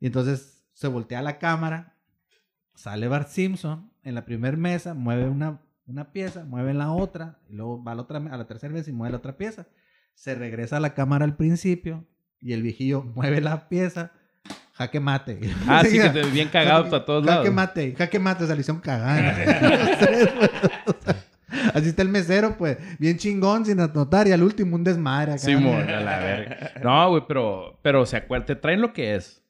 Y 0.00 0.06
entonces 0.06 0.64
se 0.72 0.88
voltea 0.88 1.20
la 1.20 1.38
cámara, 1.38 1.94
sale 2.74 3.06
Bart 3.06 3.28
Simpson 3.28 3.92
en 4.02 4.14
la 4.14 4.24
primera 4.24 4.56
mesa, 4.56 4.94
mueve 4.94 5.28
una, 5.28 5.60
una 5.86 6.10
pieza, 6.10 6.44
mueve 6.44 6.72
la 6.72 6.90
otra, 6.90 7.38
y 7.50 7.52
luego 7.52 7.84
va 7.84 7.92
a 7.92 7.94
la, 7.94 8.02
otra, 8.02 8.18
a 8.18 8.36
la 8.38 8.46
tercera 8.46 8.72
vez 8.72 8.88
y 8.88 8.92
mueve 8.92 9.12
la 9.12 9.18
otra 9.18 9.36
pieza. 9.36 9.66
Se 10.14 10.34
regresa 10.34 10.78
a 10.78 10.80
la 10.80 10.94
cámara 10.94 11.26
al 11.26 11.36
principio 11.36 12.06
y 12.40 12.54
el 12.54 12.62
viejillo 12.62 13.02
mueve 13.14 13.42
la 13.42 13.68
pieza, 13.68 14.12
jaque 14.72 15.00
mate. 15.00 15.38
Ah, 15.68 15.82
sí, 15.84 16.00
que 16.00 16.08
te 16.14 16.22
bien 16.30 16.48
cagado 16.48 16.88
para 16.88 17.04
todos 17.04 17.26
lados. 17.26 17.44
Jaque 17.44 17.54
mate, 17.54 17.94
jaque 17.94 18.18
mate, 18.18 18.46
se 18.46 18.54
le 18.54 18.60
hicieron 18.62 18.80
cagada. 18.80 19.36
Así 21.74 21.88
está 21.90 22.02
el 22.02 22.08
mesero, 22.08 22.56
pues, 22.58 22.78
bien 22.98 23.16
chingón, 23.16 23.64
sin 23.64 23.80
anotar, 23.80 24.26
y 24.28 24.32
al 24.32 24.42
último 24.42 24.76
un 24.76 24.84
desmadre 24.84 25.32
acá. 25.32 25.38
Simón, 25.38 25.88
a 25.88 26.00
la 26.00 26.18
verga. 26.18 26.72
No, 26.82 27.10
güey, 27.10 27.22
pero, 27.26 27.78
pero, 27.82 28.02
o 28.02 28.06
sea, 28.06 28.26
cuál- 28.26 28.44
te 28.44 28.56
traen 28.56 28.80
lo 28.80 28.92
que 28.92 29.14
es. 29.16 29.42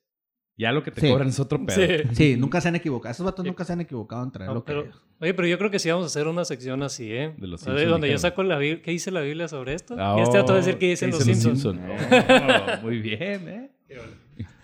Ya 0.56 0.72
lo 0.72 0.82
que 0.82 0.90
te 0.90 1.00
Sí. 1.00 1.08
cobran 1.08 1.28
es 1.28 1.40
otro 1.40 1.64
pedo. 1.64 1.74
Sí. 1.74 2.04
Sí, 2.12 2.36
nunca 2.36 2.60
se 2.60 2.68
han 2.68 2.76
equivocado. 2.76 3.10
Esos 3.12 3.24
vatos 3.24 3.46
nunca 3.46 3.64
se 3.64 3.72
han 3.72 3.80
equivocado 3.80 4.22
en 4.24 4.30
traer 4.30 4.48
No, 4.50 4.56
lo 4.56 4.64
que 4.64 4.78
es. 4.78 4.94
Oye, 5.18 5.32
pero 5.32 5.48
yo 5.48 5.56
creo 5.56 5.70
que 5.70 5.78
sí 5.78 5.88
vamos 5.90 6.04
a 6.04 6.06
hacer 6.08 6.28
una 6.28 6.44
sección 6.44 6.82
así, 6.82 7.10
¿eh? 7.10 7.34
De 7.38 7.46
los 7.46 7.66
A 7.66 7.70
ver, 7.70 7.78
Simpson 7.80 7.92
donde 7.92 8.10
yo 8.10 8.18
saco 8.18 8.42
la 8.42 8.58
Biblia. 8.58 8.82
¿Qué 8.82 8.90
dice 8.90 9.10
la 9.10 9.22
Biblia 9.22 9.48
sobre 9.48 9.72
esto? 9.72 9.96
Ah, 9.98 10.16
y 10.18 10.22
este 10.22 10.36
va 10.36 10.44
a 10.44 10.46
oh, 10.46 10.54
decir 10.56 10.76
qué 10.76 10.90
dicen 10.90 11.10
¿qué 11.10 11.16
los 11.16 11.24
dicen 11.26 11.56
Simpsons. 11.56 11.80
Oh, 12.80 12.82
muy 12.82 12.98
bien, 13.00 13.48
¿eh? 13.48 13.70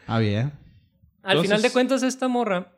Ah, 0.07 0.19
bien. 0.19 0.53
Al 1.23 1.41
final 1.41 1.63
de 1.63 1.71
cuentas, 1.71 2.03
esta 2.03 2.29
morra 2.29 2.77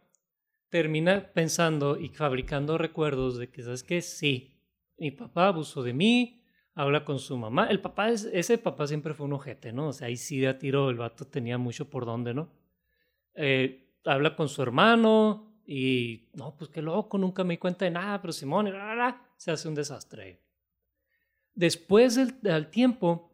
termina 0.71 1.33
pensando 1.35 1.99
y 1.99 2.11
fabricando 2.11 2.79
recuerdos 2.79 3.37
de 3.39 3.49
que, 3.51 3.63
¿sabes 3.63 3.83
qué? 3.83 4.01
Sí, 4.01 4.58
mi 4.99 5.11
papá 5.11 5.49
abusó 5.49 5.83
de 5.83 5.93
mí, 5.93 6.43
habla 6.75 7.05
con 7.05 7.19
su 7.19 7.37
mamá. 7.37 7.67
El 7.67 7.81
papá, 7.81 8.11
es, 8.11 8.25
ese 8.33 8.59
papá 8.59 8.87
siempre 8.87 9.15
fue 9.15 9.27
un 9.27 9.33
ojete, 9.33 9.73
¿no? 9.73 9.89
O 9.89 9.93
sea, 9.93 10.09
ahí 10.09 10.17
sí 10.17 10.39
de 10.39 10.49
a 10.49 10.59
tiro 10.59 10.91
el 10.91 10.97
vato 10.97 11.27
tenía 11.27 11.59
mucho 11.59 11.89
por 11.89 12.05
dónde, 12.05 12.35
¿no? 12.35 12.51
Eh, 13.35 13.95
habla 14.05 14.37
con 14.37 14.49
su 14.49 14.63
hermano 14.63 15.61
y, 15.67 16.29
no, 16.35 16.57
pues 16.57 16.71
qué 16.71 16.83
loco, 16.83 17.19
nunca 17.19 17.45
me 17.45 17.55
di 17.55 17.59
cuenta 17.59 17.85
de 17.85 17.91
nada, 17.91 18.21
pero 18.21 18.33
Simón, 18.33 18.69
y 18.69 18.71
la, 18.71 18.95
la, 18.95 19.23
se 19.37 19.51
hace 19.51 19.69
un 19.69 19.75
desastre. 19.75 20.41
Después 21.55 22.15
del, 22.15 22.69
tiempo, 22.69 23.33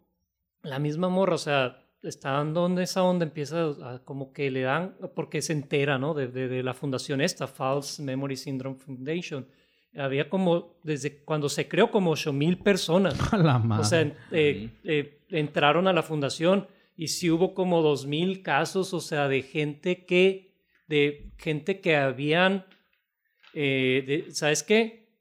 la 0.62 0.78
misma 0.78 1.08
morra, 1.08 1.34
o 1.34 1.38
sea, 1.38 1.86
está 2.02 2.32
dando 2.32 2.80
esa 2.80 3.02
onda, 3.02 3.24
empieza 3.24 4.02
como 4.04 4.32
que 4.32 4.50
le 4.50 4.62
dan, 4.62 4.96
porque 5.14 5.42
se 5.42 5.52
entera, 5.52 5.98
¿no? 5.98 6.14
De 6.14 6.62
la 6.62 6.72
fundación 6.72 7.20
esta, 7.20 7.46
False 7.46 8.02
Memory 8.02 8.36
Syndrome 8.36 8.78
Foundation. 8.78 9.46
Había 9.96 10.28
como, 10.28 10.76
desde 10.82 11.22
cuando 11.24 11.48
se 11.48 11.68
creó, 11.68 11.90
como 11.90 12.10
8 12.10 12.32
mil 12.32 12.58
personas. 12.58 13.14
A 13.32 13.36
la 13.38 13.58
madre. 13.58 13.82
O 13.82 13.84
sea, 13.84 14.00
eh, 14.32 14.70
eh, 14.84 15.20
entraron 15.30 15.86
a 15.86 15.92
la 15.92 16.02
fundación 16.02 16.66
y 16.96 17.08
sí 17.08 17.30
hubo 17.30 17.54
como 17.54 17.80
2 17.82 18.06
mil 18.06 18.42
casos, 18.42 18.92
o 18.94 19.00
sea, 19.00 19.28
de 19.28 19.42
gente 19.42 20.04
que, 20.04 20.54
de 20.88 21.32
gente 21.38 21.80
que 21.80 21.96
habían, 21.96 22.64
eh, 23.54 24.04
de- 24.06 24.32
¿sabes 24.32 24.62
qué? 24.62 25.12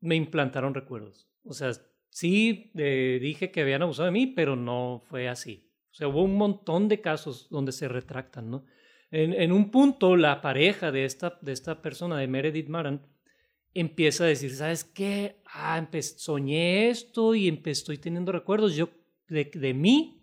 Me 0.00 0.14
implantaron 0.16 0.74
recuerdos. 0.74 1.28
O 1.44 1.52
sea, 1.52 1.70
sí 2.10 2.70
eh, 2.76 3.18
dije 3.20 3.50
que 3.50 3.60
habían 3.62 3.82
abusado 3.82 4.06
de 4.06 4.12
mí, 4.12 4.26
pero 4.28 4.56
no 4.56 5.02
fue 5.08 5.28
así. 5.28 5.70
O 5.90 5.94
sea, 5.94 6.08
hubo 6.08 6.22
un 6.22 6.36
montón 6.36 6.88
de 6.88 7.00
casos 7.00 7.48
donde 7.50 7.72
se 7.72 7.88
retractan, 7.88 8.50
¿no? 8.50 8.64
En, 9.10 9.32
en 9.32 9.52
un 9.52 9.70
punto, 9.70 10.16
la 10.16 10.40
pareja 10.40 10.90
de 10.92 11.04
esta, 11.04 11.38
de 11.40 11.52
esta 11.52 11.80
persona, 11.80 12.18
de 12.18 12.26
Meredith 12.26 12.68
Maran, 12.68 13.06
empieza 13.80 14.24
a 14.24 14.26
decir, 14.26 14.54
¿sabes 14.54 14.84
qué? 14.84 15.36
Ah, 15.46 15.78
soñé 16.02 16.88
esto 16.88 17.34
y 17.34 17.48
estoy 17.70 17.98
teniendo 17.98 18.32
recuerdos. 18.32 18.74
Yo 18.76 18.88
de, 19.28 19.50
de 19.52 19.74
mí 19.74 20.22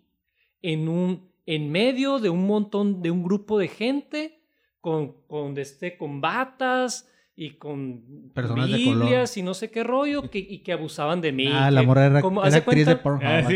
en, 0.61 0.87
un, 0.87 1.29
en 1.45 1.71
medio 1.71 2.19
de 2.19 2.29
un 2.29 2.45
montón, 2.47 3.01
de 3.01 3.11
un 3.11 3.23
grupo 3.23 3.57
de 3.59 3.67
gente 3.67 4.39
con, 4.81 5.13
con, 5.27 5.57
este, 5.57 5.97
con 5.97 6.19
batas 6.21 7.09
y 7.35 7.51
con 7.51 8.31
Personas 8.33 8.69
de 8.71 8.83
color. 8.83 8.99
Biblias 9.05 9.37
y 9.37 9.41
no 9.43 9.53
sé 9.53 9.71
qué 9.71 9.83
rollo 9.83 10.29
que, 10.29 10.37
y 10.39 10.59
que 10.59 10.71
abusaban 10.73 11.19
de 11.21 11.31
mí. 11.31 11.47
Ah, 11.51 11.71
la 11.71 11.81
que- 11.81 11.87
morra 11.87 12.05
era, 12.05 12.21
como- 12.21 12.41
era 12.41 12.47
¿haz 12.47 12.53
de 12.53 12.59
actriz 12.59 12.85
de 12.85 12.97
cuenta? 12.97 13.03
Pornhub. 13.03 13.49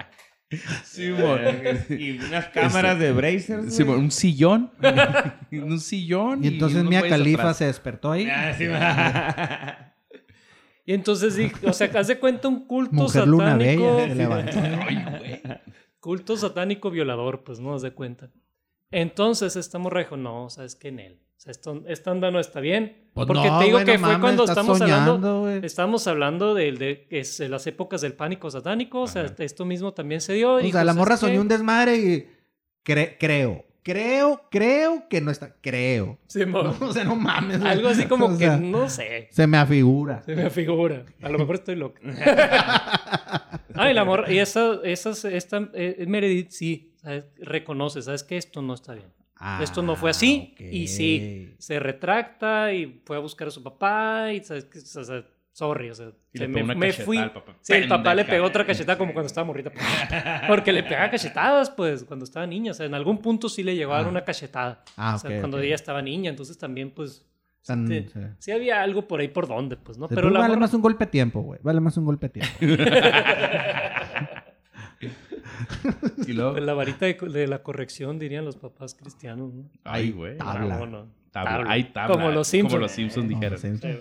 Sí. 0.48 1.06
Simón. 1.06 1.40
y 1.88 2.18
unas 2.18 2.46
cámaras 2.48 2.98
de 2.98 3.12
Brazers. 3.12 3.74
Simón, 3.74 3.98
un 3.98 4.10
sillón. 4.10 4.70
un 5.52 5.80
sillón. 5.80 6.44
Y 6.44 6.48
entonces 6.48 6.84
Mia 6.84 7.00
atrás. 7.00 7.56
se 7.56 7.66
despertó 7.66 8.12
ahí. 8.12 8.28
Ah, 8.30 8.54
sí. 8.56 8.66
Y 10.88 10.94
entonces, 10.94 11.36
o 11.64 11.72
sea, 11.72 11.90
haz 11.98 12.06
de 12.06 12.20
cuenta 12.20 12.46
un 12.46 12.64
culto 12.66 12.94
Mujer 12.94 13.26
luna 13.26 13.58
satánico. 13.58 13.98
Ay, 14.86 15.04
culto 15.98 16.36
satánico 16.36 16.90
violador, 16.92 17.42
pues 17.42 17.58
no 17.58 17.74
haz 17.74 17.82
de 17.82 17.90
cuenta. 17.90 18.30
Entonces 18.92 19.56
esta 19.56 19.78
morra 19.78 20.00
dijo, 20.00 20.16
no, 20.16 20.48
sabes 20.48 20.76
que 20.76 20.88
en 20.88 21.00
él. 21.00 21.25
O 21.36 21.40
sea, 21.40 21.50
esto, 21.50 21.82
esta 21.86 22.12
onda 22.12 22.30
no 22.30 22.40
está 22.40 22.60
bien. 22.60 23.10
Pues 23.12 23.26
Porque 23.26 23.48
no, 23.48 23.58
te 23.58 23.64
digo 23.66 23.78
que 23.84 23.98
no 23.98 24.06
fue 24.06 24.20
cuando 24.20 24.44
estamos 24.44 24.80
hablando. 24.80 25.50
Estamos 25.50 26.06
hablando 26.06 26.54
de, 26.54 27.06
las 27.48 27.66
épocas 27.66 28.00
del 28.00 28.14
pánico 28.14 28.50
satánico. 28.50 29.02
O 29.02 29.06
sea, 29.06 29.26
esto 29.38 29.64
mismo 29.64 29.92
también 29.92 30.20
se 30.20 30.32
dio. 30.32 30.54
O 30.54 30.60
y 30.60 30.72
sea, 30.72 30.84
la 30.84 30.94
morra 30.94 31.14
que- 31.14 31.20
soñó 31.20 31.40
un 31.40 31.48
desmadre 31.48 31.96
y 31.96 32.26
cre- 32.84 33.16
creo, 33.20 33.64
creo, 33.82 34.42
creo 34.50 35.08
que 35.08 35.20
no 35.20 35.30
está, 35.30 35.54
creo. 35.60 36.18
Simón. 36.26 36.74
O 36.80 36.92
sea, 36.92 37.04
no 37.04 37.16
mames. 37.16 37.60
Algo 37.62 37.88
así 37.88 38.04
como 38.08 38.26
O 38.26 38.38
que 38.38 38.48
no 38.48 38.88
sé. 38.88 39.28
Se 39.30 39.46
me 39.46 39.58
afigura. 39.58 40.22
Se 40.24 40.34
me 40.34 40.48
figura. 40.50 41.04
A 41.22 41.28
lo 41.28 41.38
mejor 41.38 41.56
estoy 41.56 41.76
loco. 41.76 42.00
Ay, 43.74 43.92
la 43.94 44.04
morra. 44.04 44.32
Y 44.32 44.38
esa, 44.38 44.80
esas, 44.84 45.24
esta 45.26 45.68
eh, 45.74 46.04
Meredith 46.08 46.50
sí 46.50 46.94
¿sabes? 47.02 47.26
reconoce, 47.38 48.00
¿sabes 48.02 48.24
que 48.24 48.36
Esto 48.38 48.62
no 48.62 48.72
está 48.74 48.94
bien. 48.94 49.06
Esto 49.60 49.82
no 49.82 49.96
fue 49.96 50.10
así. 50.10 50.54
Ah, 50.58 50.62
Y 50.62 50.88
sí, 50.88 51.54
se 51.58 51.78
retracta 51.78 52.72
y 52.72 53.02
fue 53.04 53.16
a 53.16 53.20
buscar 53.20 53.48
a 53.48 53.50
su 53.50 53.62
papá 53.62 54.32
y. 54.32 54.40
O 54.40 54.44
sea, 54.44 54.60
sorry, 55.52 55.90
o 55.90 55.94
sea, 55.94 56.10
se 56.32 56.38
le 56.38 56.48
pegó 56.48 56.64
una 56.64 56.74
me 56.74 56.86
cachetada 56.86 57.04
fui. 57.06 57.16
al 57.18 57.32
papá. 57.32 57.54
Sí, 57.60 57.72
el 57.74 57.88
papá 57.88 58.14
le 58.14 58.24
pegó 58.24 58.46
otra 58.46 58.64
cachetada 58.66 58.96
como 58.98 59.12
cuando 59.12 59.26
estaba 59.26 59.46
morrita. 59.46 59.70
Porque 60.48 60.72
le 60.72 60.82
pegaba 60.82 61.10
cachetadas, 61.10 61.70
pues, 61.70 62.04
cuando 62.04 62.24
estaba 62.24 62.46
niña. 62.46 62.70
O 62.72 62.74
sea, 62.74 62.86
en 62.86 62.94
algún 62.94 63.18
punto 63.18 63.48
sí 63.48 63.62
le 63.62 63.74
llegó 63.74 63.92
a 63.92 63.96
dar 63.98 64.06
Ah. 64.06 64.10
una 64.10 64.24
cachetada. 64.24 64.82
Ah, 64.96 65.14
o 65.16 65.18
sea, 65.18 65.38
cuando 65.40 65.58
ella 65.58 65.74
estaba 65.74 66.00
niña. 66.02 66.30
Entonces 66.30 66.56
también, 66.58 66.90
pues, 66.90 67.24
sea, 67.62 67.76
sí, 67.86 68.06
sí. 68.12 68.20
sí 68.38 68.52
había 68.52 68.80
algo 68.82 69.08
por 69.08 69.20
ahí 69.20 69.28
por 69.28 69.46
donde, 69.48 69.76
pues, 69.76 69.98
¿no? 69.98 70.06
Sí, 70.08 70.14
Pero 70.14 70.28
pues 70.28 70.32
la 70.34 70.40
vale 70.40 70.54
morra- 70.54 70.60
más 70.60 70.74
un 70.74 70.80
golpe 70.82 71.04
a 71.04 71.10
tiempo, 71.10 71.40
güey. 71.42 71.58
Vale 71.62 71.80
más 71.80 71.96
un 71.96 72.04
golpe 72.04 72.26
a 72.26 72.28
tiempo. 72.30 72.52
Y 76.26 76.32
luego. 76.32 76.52
Pues 76.52 76.64
la 76.64 76.74
varita 76.74 77.06
de, 77.06 77.14
de 77.14 77.46
la 77.46 77.62
corrección, 77.62 78.18
dirían 78.18 78.44
los 78.44 78.56
papás 78.56 78.94
cristianos, 78.94 79.52
¿no? 79.54 79.70
Ay, 79.84 80.10
güey. 80.12 80.36
Tabla. 80.38 80.78
No, 80.78 80.86
no. 80.86 81.12
Tabla. 81.30 81.50
Tabla. 81.50 81.70
Hay 81.70 81.84
tabla. 81.92 82.14
Como 82.14 82.30
los 82.30 82.46
Simpsons. 82.48 82.72
Como 82.72 82.82
los 82.82 82.90
Simpsons 82.92 83.28
dijeron. 83.28 84.00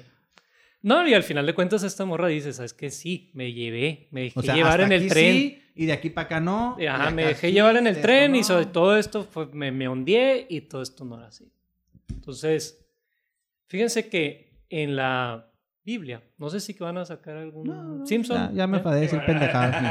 No, 0.82 1.08
y 1.08 1.14
al 1.16 1.24
final 1.24 1.46
de 1.48 1.56
cuentas 1.56 1.82
esta 1.84 2.06
morra 2.06 2.28
dice, 2.28 2.54
¿sabes 2.54 2.74
qué? 2.74 2.92
Sí, 2.92 3.32
me 3.34 3.52
llevé, 3.54 4.08
me 4.12 4.22
dejé 4.22 4.40
O 4.40 4.44
sea, 4.44 4.54
llevar 4.56 4.74
hasta 4.82 4.86
en 4.86 4.92
el 4.92 5.00
aquí 5.02 5.10
tren. 5.10 5.34
sí, 5.34 5.62
y 5.74 5.86
de 5.88 5.94
aquí 5.94 6.10
para 6.12 6.26
acá 6.26 6.40
no. 6.40 6.78
y 6.80 6.86
Ajá, 6.86 7.06
de 7.08 7.12
me 7.16 7.26
dejé 7.26 7.48
sí, 7.48 7.54
llevar 7.54 7.76
en 7.78 7.88
el 7.88 8.02
tren 8.02 8.36
y 8.36 8.44
sobre 8.44 8.68
todo 8.68 8.96
esto 8.96 9.24
fue- 9.24 9.48
me, 9.48 9.72
me 9.72 9.88
ondeé 9.88 10.46
y 10.48 10.62
todo 10.62 10.84
esto 10.84 11.04
no 11.04 11.18
era 11.18 11.28
así. 11.28 11.52
Entonces, 12.14 12.86
fíjense 13.66 14.10
que 14.10 14.60
en 14.70 14.96
la 14.96 15.52
Biblia, 15.86 16.24
no 16.40 16.50
sé 16.50 16.60
si 16.60 16.74
que 16.74 16.84
van 16.84 16.98
a 16.98 17.06
sacar 17.06 17.38
algún 17.38 17.68
No, 17.68 17.84
no, 17.84 18.06
Simpson. 18.08 18.50
Ya, 18.50 18.52
ya 18.52 18.68
me 18.68 18.78
¿eh? 18.78 18.80
enfadé 18.80 18.96
de 18.96 19.02
decir 19.04 19.22
pendejadas. 19.26 19.84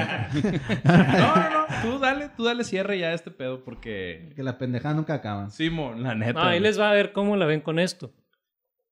No, 0.84 1.36
no, 1.36 1.50
no. 1.50 1.66
Tú 1.82 1.98
dale, 2.00 2.30
tú 2.36 2.42
dale 2.42 2.64
cierre 2.64 2.98
ya 2.98 3.08
a 3.08 3.14
este 3.14 3.30
pedo 3.30 3.62
porque. 3.62 4.32
que 4.34 4.42
las 4.42 4.56
pendejadas 4.56 4.96
nunca 4.96 5.14
acaban. 5.14 5.52
Simón, 5.52 6.02
la 6.02 6.16
neta. 6.16 6.40
Ah, 6.40 6.48
ahí 6.50 6.60
les 6.60 6.80
va 6.80 6.90
a 6.90 6.94
ver 6.94 7.12
cómo 7.12 7.36
la 7.36 7.46
ven 7.46 7.60
con 7.60 7.78
esto. 7.78 8.12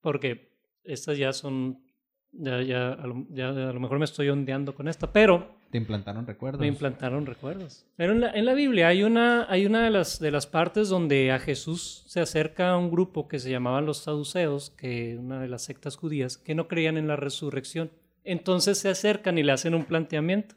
Porque 0.01 0.57
estas 0.85 1.19
ya 1.19 1.33
son. 1.33 1.83
Ya, 2.31 2.63
ya, 2.63 2.93
a 2.93 3.07
lo, 3.07 3.27
ya 3.31 3.49
a 3.49 3.73
lo 3.73 3.81
mejor 3.81 3.99
me 3.99 4.05
estoy 4.05 4.29
ondeando 4.29 4.75
con 4.75 4.87
esta, 4.87 5.13
pero 5.13 5.57
Te 5.73 5.79
implantaron 5.79 6.27
recuerdos. 6.27 6.61
me 6.61 6.67
implantaron 6.69 7.25
recuerdos. 7.25 7.87
Pero 7.97 8.13
en 8.13 8.45
la, 8.45 8.53
Biblia 8.55 8.89
hay 8.89 9.03
una, 9.05 9.47
hay 9.51 9.65
una 9.65 9.83
de, 9.83 9.89
las, 9.91 10.21
de 10.21 10.31
las 10.31 10.47
partes 10.47 10.91
donde 10.91 11.33
a 11.33 11.39
Jesús 11.39 12.05
se 12.09 12.21
acerca 12.21 12.71
a 12.71 12.77
un 12.77 12.91
grupo 12.91 13.27
que 13.27 13.39
se 13.39 13.51
llamaban 13.51 13.87
los 13.87 13.99
saduceos, 14.05 14.69
que 14.71 15.17
una 15.19 15.41
de 15.41 15.49
las 15.49 15.63
sectas 15.63 15.97
judías, 15.97 16.37
que 16.37 16.55
no 16.55 16.69
creían 16.69 16.99
en 16.99 17.09
la 17.09 17.17
resurrección. 17.17 17.91
Entonces 18.23 18.77
se 18.79 18.91
acercan 18.91 19.39
y 19.39 19.43
le 19.43 19.53
hacen 19.53 19.75
un 19.75 19.87
planteamiento. 19.87 20.55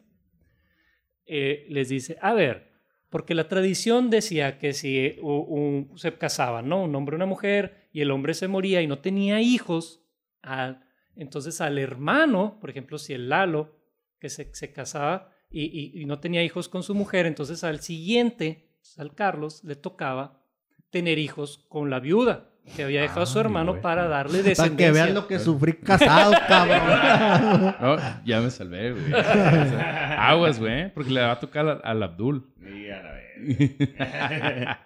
Eh, 1.25 1.65
les 1.69 1.87
dice, 1.87 2.17
a 2.21 2.33
ver, 2.33 2.67
porque 3.09 3.35
la 3.35 3.47
tradición 3.47 4.09
decía 4.09 4.57
que 4.59 4.73
si 4.73 5.15
un- 5.21 5.93
se 5.95 6.13
casaban, 6.17 6.67
¿no? 6.67 6.83
Un 6.83 6.93
hombre 6.93 7.15
y 7.15 7.17
una 7.17 7.25
mujer, 7.25 7.87
y 7.93 8.01
el 8.01 8.11
hombre 8.11 8.33
se 8.33 8.49
moría 8.49 8.81
y 8.81 8.87
no 8.87 8.99
tenía 8.99 9.39
hijos, 9.39 10.01
a- 10.43 10.81
entonces 11.15 11.61
al 11.61 11.77
hermano, 11.77 12.57
por 12.59 12.69
ejemplo, 12.69 12.97
si 12.97 13.13
el 13.13 13.29
Lalo, 13.29 13.73
que 14.19 14.29
se, 14.29 14.53
se 14.53 14.71
casaba 14.71 15.29
y, 15.51 15.63
y- 15.63 16.01
y 16.01 16.05
no 16.05 16.19
tenía 16.19 16.43
hijos 16.43 16.67
con 16.69 16.83
su 16.83 16.95
mujer, 16.95 17.25
entonces 17.25 17.63
al 17.63 17.79
siguiente, 17.81 18.69
al 18.97 19.13
Carlos, 19.15 19.63
le 19.63 19.75
tocaba 19.75 20.41
tener 20.89 21.17
hijos 21.19 21.65
con 21.69 21.89
la 21.89 21.99
viuda 21.99 22.49
que 22.75 22.83
había 22.83 23.01
dejado 23.01 23.21
a 23.21 23.25
su 23.27 23.37
Ay, 23.37 23.45
hermano 23.45 23.71
güey. 23.73 23.81
para 23.83 24.07
darle 24.07 24.39
Para 24.39 24.49
descendencia. 24.49 24.87
que 24.87 24.91
vean 24.91 25.13
lo 25.13 25.27
que 25.27 25.37
sufrí 25.37 25.73
casado, 25.73 26.33
cabrón. 26.47 27.75
No, 27.79 27.97
ya 28.25 28.41
me 28.41 28.49
salvé, 28.49 28.91
güey. 28.93 29.13
Aguas, 29.13 30.59
güey. 30.59 30.91
Porque 30.93 31.11
le 31.11 31.21
va 31.21 31.33
a 31.33 31.39
tocar 31.39 31.67
al, 31.67 31.81
al 31.83 32.01
Abdul. 32.03 32.51
Y 32.61 32.89
a 32.89 33.03
la 33.03 33.11
vez. 33.11 33.27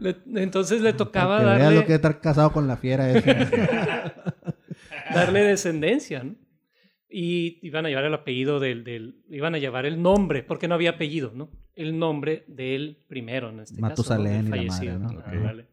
Le- 0.00 0.16
entonces 0.36 0.80
le 0.80 0.92
tocaba 0.92 1.38
Para 1.38 1.54
que 1.54 1.58
vean 1.62 1.74
lo 1.74 1.80
que 1.84 1.94
es 1.94 2.00
darle, 2.00 2.10
estar 2.14 2.20
casado 2.20 2.52
con 2.52 2.68
la 2.68 2.76
fiera 2.76 3.10
esa. 3.10 3.34
darle 5.14 5.42
descendencia, 5.42 6.22
¿no? 6.22 6.36
Y 7.10 7.58
iban 7.66 7.86
a 7.86 7.88
llevar 7.88 8.04
el 8.04 8.14
apellido 8.14 8.60
del, 8.60 8.84
del- 8.84 9.22
Iban 9.30 9.54
a 9.54 9.58
llevar 9.58 9.86
el 9.86 10.02
nombre, 10.02 10.42
porque 10.42 10.68
no 10.68 10.74
había 10.74 10.90
apellido, 10.90 11.32
¿no? 11.34 11.48
El 11.74 11.98
nombre 11.98 12.44
del 12.48 12.98
primero, 13.08 13.48
en 13.50 13.60
este 13.60 13.80
Matusalén 13.80 14.50
caso. 14.50 14.50
¿no? 14.50 14.56
y 14.56 14.58
Del 14.58 14.66
la 14.66 14.72
madre, 14.72 14.88
fallecido. 14.90 14.98
¿no? 15.38 15.42
Vale. 15.44 15.66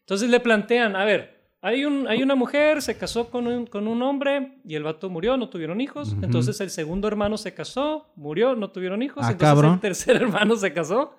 Entonces 0.00 0.28
le 0.30 0.38
plantean, 0.40 0.94
a 0.96 1.04
ver, 1.04 1.48
hay, 1.62 1.84
un, 1.86 2.06
hay 2.06 2.22
una 2.22 2.34
mujer, 2.34 2.82
se 2.82 2.96
casó 2.98 3.30
con 3.30 3.46
un, 3.46 3.66
con 3.66 3.88
un 3.88 4.02
hombre 4.02 4.58
y 4.66 4.74
el 4.74 4.82
vato 4.82 5.08
murió, 5.08 5.36
no 5.38 5.48
tuvieron 5.48 5.80
hijos. 5.80 6.14
Entonces 6.22 6.60
el 6.60 6.68
segundo 6.70 7.08
hermano 7.08 7.36
se 7.38 7.54
casó, 7.54 8.12
murió, 8.16 8.54
no 8.54 8.70
tuvieron 8.70 9.02
hijos. 9.02 9.24
Ah, 9.26 9.32
entonces 9.32 9.48
cabrón. 9.54 9.74
el 9.74 9.80
tercer 9.80 10.16
hermano 10.22 10.56
se 10.56 10.72
casó. 10.74 11.16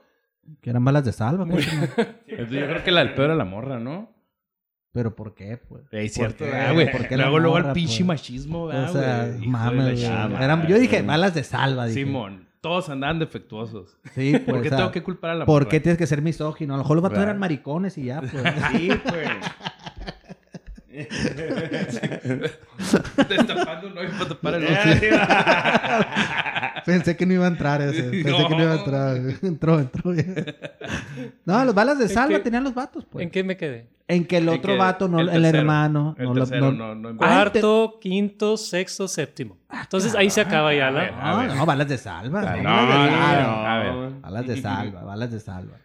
que 0.61 0.69
eran 0.69 0.85
balas 0.85 1.03
de 1.03 1.11
salva. 1.11 1.45
pues. 1.47 1.65
Yo 2.27 2.45
creo 2.47 2.83
que 2.83 2.91
la 2.91 2.99
del 3.03 3.15
pedo 3.15 3.25
era 3.25 3.35
la 3.35 3.45
morra, 3.45 3.79
¿no? 3.79 4.14
Pero 4.95 5.13
¿por 5.13 5.35
qué, 5.35 5.57
pues? 5.57 5.83
Es 5.91 6.13
cierto, 6.13 6.45
ah, 6.51 6.71
güey. 6.71 6.89
¿Por 6.89 7.05
qué 7.07 7.17
la 7.17 7.23
Luego, 7.25 7.39
luego 7.39 7.57
el 7.57 7.73
pinche 7.73 7.97
pues? 7.97 8.05
machismo, 8.07 8.67
¿verdad, 8.67 8.89
O 8.89 8.93
sea, 8.93 9.17
güey? 9.25 9.31
Hijo 9.33 9.41
de 9.41 9.47
mames. 9.49 10.01
Eran- 10.03 10.67
yo 10.67 10.79
dije 10.79 11.01
balas 11.01 11.33
de 11.35 11.43
salva. 11.43 11.85
Dije. 11.87 12.05
Simón, 12.05 12.47
todos 12.61 12.87
andaban 12.89 13.19
defectuosos. 13.19 13.97
Sí, 14.15 14.31
pues. 14.39 14.43
¿Por 14.45 14.61
qué 14.61 14.67
o 14.67 14.69
sea, 14.69 14.77
tengo 14.77 14.91
que 14.91 15.03
culpar 15.03 15.31
a 15.31 15.35
la 15.35 15.45
¿Por 15.45 15.63
morra? 15.63 15.69
qué 15.69 15.81
tienes 15.81 15.97
que 15.97 16.07
ser 16.07 16.21
misógino? 16.21 16.75
A 16.75 16.77
lo 16.77 16.83
mejor 16.83 16.95
los 16.95 17.03
vatos 17.03 17.19
eran 17.19 17.37
maricones 17.37 17.97
y 17.97 18.05
ya, 18.05 18.21
pues. 18.21 18.31
Sí, 18.71 18.89
pues. 19.03 19.27
Destapando 23.27 23.87
un 23.87 23.97
hoyo 23.97 24.09
para 24.17 24.29
tapar 24.29 24.53
el 24.55 24.65
Ah, 24.69 26.61
otro. 26.61 26.64
Pensé 26.85 27.15
que 27.17 27.25
no 27.25 27.33
iba 27.33 27.45
a 27.45 27.49
entrar 27.49 27.81
ese. 27.81 28.03
Pensé 28.23 28.29
No. 28.29 28.47
que 28.47 28.55
no 28.55 28.63
iba 28.63 28.73
a 28.73 28.77
entrar. 28.77 29.17
Entró, 29.43 29.79
entró 29.79 30.11
bien. 30.11 30.45
No, 31.45 31.63
las 31.65 31.73
balas 31.73 31.97
de 31.97 32.05
¿En 32.05 32.09
salva 32.11 32.37
qué? 32.37 32.43
tenían 32.43 32.63
los 32.63 32.73
vatos, 32.73 33.05
pues. 33.09 33.23
¿En 33.23 33.29
qué 33.31 33.43
me 33.43 33.57
quedé? 33.57 33.89
En 34.07 34.25
que 34.25 34.37
el 34.37 34.47
otro 34.49 34.73
que 34.73 34.77
vato, 34.77 35.07
no, 35.07 35.19
el 35.19 35.29
el, 35.29 35.33
tercero, 35.41 35.57
hermano, 35.59 36.15
El 36.19 36.25
no, 36.25 36.33
lo- 36.35 36.39
tercero 36.45 36.71
no- 36.71 36.93
no, 36.93 37.13
no, 37.13 37.19
Ah, 37.23 37.27
Cuarto, 37.49 37.97
quinto, 37.99 38.55
sexto, 38.55 39.07
séptimo. 39.07 39.57
Entonces 39.71 40.13
ahí 40.13 40.29
se 40.29 40.41
acaba 40.41 40.73
ya 40.75 40.91
la... 40.91 41.09
No, 41.09 41.37
ver. 41.39 41.55
no, 41.55 41.65
balas 41.65 41.87
de 41.87 41.97
salva. 41.97 42.41
Ah, 42.41 42.45
balas 42.45 42.63
no, 42.63 42.71
de 42.71 43.11
no, 43.11 43.17
salva. 43.17 43.83
no. 43.91 44.21
Balas 44.21 44.47
de 44.47 44.61
salva, 44.61 45.03
balas 45.03 45.31
de 45.31 45.39
salva. 45.39 45.77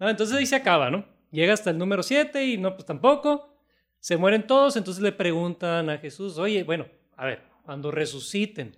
Ah, 0.00 0.10
entonces 0.10 0.34
ahí 0.36 0.46
se 0.46 0.56
acaba, 0.56 0.90
¿no? 0.90 1.04
Llega 1.30 1.52
hasta 1.52 1.68
el 1.70 1.76
número 1.76 2.02
7 2.02 2.46
y 2.46 2.56
no, 2.56 2.74
pues 2.74 2.86
tampoco. 2.86 3.52
Se 4.00 4.16
mueren 4.16 4.46
todos, 4.46 4.76
entonces 4.76 5.02
le 5.02 5.12
preguntan 5.12 5.90
a 5.90 5.98
Jesús, 5.98 6.38
oye, 6.38 6.64
bueno, 6.64 6.86
a 7.16 7.26
ver, 7.26 7.42
cuando 7.62 7.90
resuciten 7.90 8.74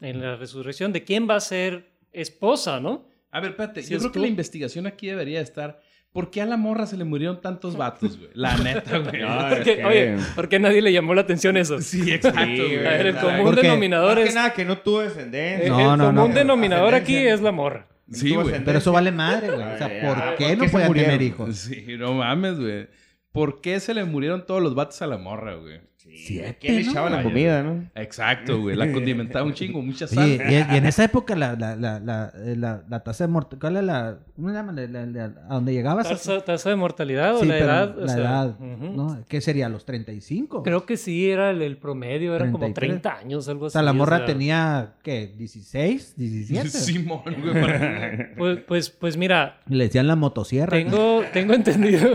en 0.00 0.20
la 0.20 0.36
resurrección, 0.36 0.92
¿de 0.92 1.04
quién 1.04 1.28
va 1.28 1.36
a 1.36 1.40
ser 1.40 1.90
esposa, 2.12 2.80
no? 2.80 3.08
A 3.30 3.40
ver, 3.40 3.50
espérate. 3.50 3.82
Si 3.82 3.90
yo 3.90 3.96
es 3.96 4.02
creo 4.02 4.12
que 4.12 4.18
la 4.18 4.26
investigación 4.26 4.86
aquí 4.86 5.06
debería 5.06 5.40
estar. 5.40 5.80
¿Por 6.12 6.32
qué 6.32 6.42
a 6.42 6.46
la 6.46 6.56
morra 6.56 6.86
se 6.86 6.96
le 6.96 7.04
murieron 7.04 7.40
tantos 7.40 7.76
vatos, 7.76 8.18
güey? 8.18 8.30
La 8.34 8.56
neta, 8.56 8.98
güey. 8.98 9.20
No, 9.22 9.46
es 9.46 9.54
Porque, 9.54 9.76
que- 9.76 9.84
Oye, 9.84 10.16
¿por 10.34 10.48
qué 10.48 10.58
nadie 10.58 10.82
le 10.82 10.92
llamó 10.92 11.14
la 11.14 11.20
atención 11.20 11.56
eso? 11.56 11.80
Sí, 11.80 12.10
exacto, 12.10 12.40
Sí, 12.46 12.56
güey. 12.56 12.86
A 12.86 12.90
ver, 12.90 13.06
el 13.06 13.14
¿Por 13.14 13.36
común 13.36 13.54
denominador 13.54 14.14
Más 14.16 14.22
que 14.24 14.28
es... 14.28 14.34
nada 14.34 14.52
que 14.52 14.64
no 14.64 14.78
tuvo 14.78 15.02
descendencia. 15.02 15.68
No, 15.68 15.92
el 15.92 15.98
no, 15.98 16.06
común 16.06 16.30
no. 16.30 16.34
denominador 16.34 16.94
aquí 16.94 17.16
es 17.16 17.40
la 17.40 17.52
morra. 17.52 17.86
Sí, 18.10 18.34
güey. 18.34 18.64
Pero 18.64 18.78
eso 18.78 18.90
vale 18.90 19.12
madre, 19.12 19.52
güey. 19.52 19.62
O 19.62 19.78
sea, 19.78 20.00
¿por 20.00 20.18
ah, 20.18 20.34
qué 20.36 20.56
¿por 20.56 20.66
no 20.66 20.72
podían 20.72 20.92
tener 20.94 21.22
hijos? 21.22 21.56
Sí, 21.56 21.84
no 21.96 22.14
mames, 22.14 22.58
güey. 22.58 22.88
¿Por 23.30 23.60
qué 23.60 23.78
se 23.78 23.94
le 23.94 24.04
murieron 24.04 24.44
todos 24.44 24.60
los 24.60 24.74
vatos 24.74 25.00
a 25.02 25.06
la 25.06 25.16
morra, 25.16 25.54
güey? 25.54 25.80
Sí, 26.10 26.26
Siete, 26.26 26.56
¿Quién 26.60 26.76
le 26.76 26.84
¿no? 26.84 26.90
echaba 26.90 27.08
la 27.10 27.22
comida, 27.22 27.62
no? 27.62 27.84
Exacto, 27.94 28.60
güey. 28.60 28.76
La 28.76 28.90
condimentaba 28.92 29.44
un 29.46 29.54
chingo, 29.54 29.80
mucha 29.80 30.06
sal. 30.06 30.24
Sí, 30.26 30.38
y, 30.48 30.52
y 30.74 30.76
en 30.76 30.86
esa 30.86 31.04
época 31.04 31.34
la, 31.36 31.54
la, 31.54 31.76
la, 31.76 31.98
la, 32.00 32.32
eh, 32.44 32.56
la, 32.56 32.82
la 32.88 33.00
tasa 33.02 33.24
de 33.24 33.28
mortalidad, 33.28 33.60
¿cuál 33.60 33.76
es 33.76 33.84
la, 33.84 34.18
¿cómo 34.36 34.48
se 34.48 34.54
llama? 34.54 34.72
La- 34.72 34.86
la- 34.86 35.06
la- 35.06 35.24
a 35.48 35.54
donde 35.54 35.72
llegabas. 35.72 36.06
a- 36.06 36.10
¿Tasa, 36.10 36.40
tasa 36.42 36.70
de 36.70 36.76
mortalidad 36.76 37.36
o 37.36 37.40
Sí, 37.40 37.46
la 37.46 37.54
pero 37.54 37.64
edad? 37.66 37.98
O 37.98 38.00
La 38.02 38.08
sea, 38.08 38.20
edad, 38.20 38.56
ujú. 38.60 38.86
¿no? 38.96 39.24
¿Qué 39.28 39.40
sería? 39.40 39.68
¿Los 39.68 39.84
35? 39.84 40.62
Creo 40.62 40.84
que 40.84 40.96
sí, 40.96 41.30
era 41.30 41.50
el, 41.50 41.62
el 41.62 41.76
promedio, 41.76 42.34
era 42.34 42.46
como 42.46 42.58
33. 42.58 43.00
30 43.02 43.16
años, 43.18 43.48
algo 43.48 43.64
o 43.64 43.66
así. 43.68 43.72
sea, 43.74 43.82
la 43.82 43.92
morra 43.92 44.18
sea, 44.18 44.26
tenía, 44.26 44.92
¿qué? 45.02 45.34
¿16? 45.38 46.16
¿17? 46.18 46.64
Simón, 46.68 47.22
güey. 47.24 47.60
para- 47.60 48.28
Pues, 48.36 48.58
pues, 48.66 48.90
pues 48.90 49.16
mira, 49.16 49.60
Le 49.68 49.84
decían 49.84 50.06
la 50.06 50.16
motosierra. 50.16 50.70
tengo, 50.76 51.22
tengo 51.32 51.54
entendido. 51.54 52.14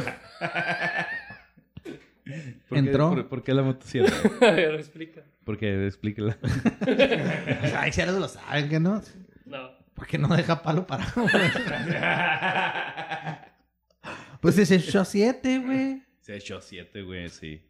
¿Por 2.76 2.84
qué- 2.84 2.90
Entró. 2.90 3.10
¿Por, 3.10 3.28
por 3.30 3.44
qué 3.44 3.54
la 3.54 3.64
motosierra? 3.64 4.14
A 4.42 4.52
ver, 4.52 4.76
explica. 4.76 5.22
Porque 5.44 5.86
explíquela. 5.88 6.38
Ay, 7.78 7.92
si 7.92 8.02
ahora 8.02 8.14
lo 8.14 8.28
saben, 8.28 8.70
que 8.70 8.80
no? 8.80 9.02
No. 9.46 9.70
Porque 9.94 10.18
no 10.18 10.28
deja 10.36 10.62
palo 10.62 10.86
parado. 10.86 11.12
güey? 11.22 11.50
pues 14.42 14.58
es 14.58 14.72
el 14.72 14.82
7, 14.82 15.60
güey. 15.60 16.02
Se 16.20 16.36
echó 16.36 16.60
siete, 16.60 17.04
güey, 17.04 17.30
sí. 17.30 17.62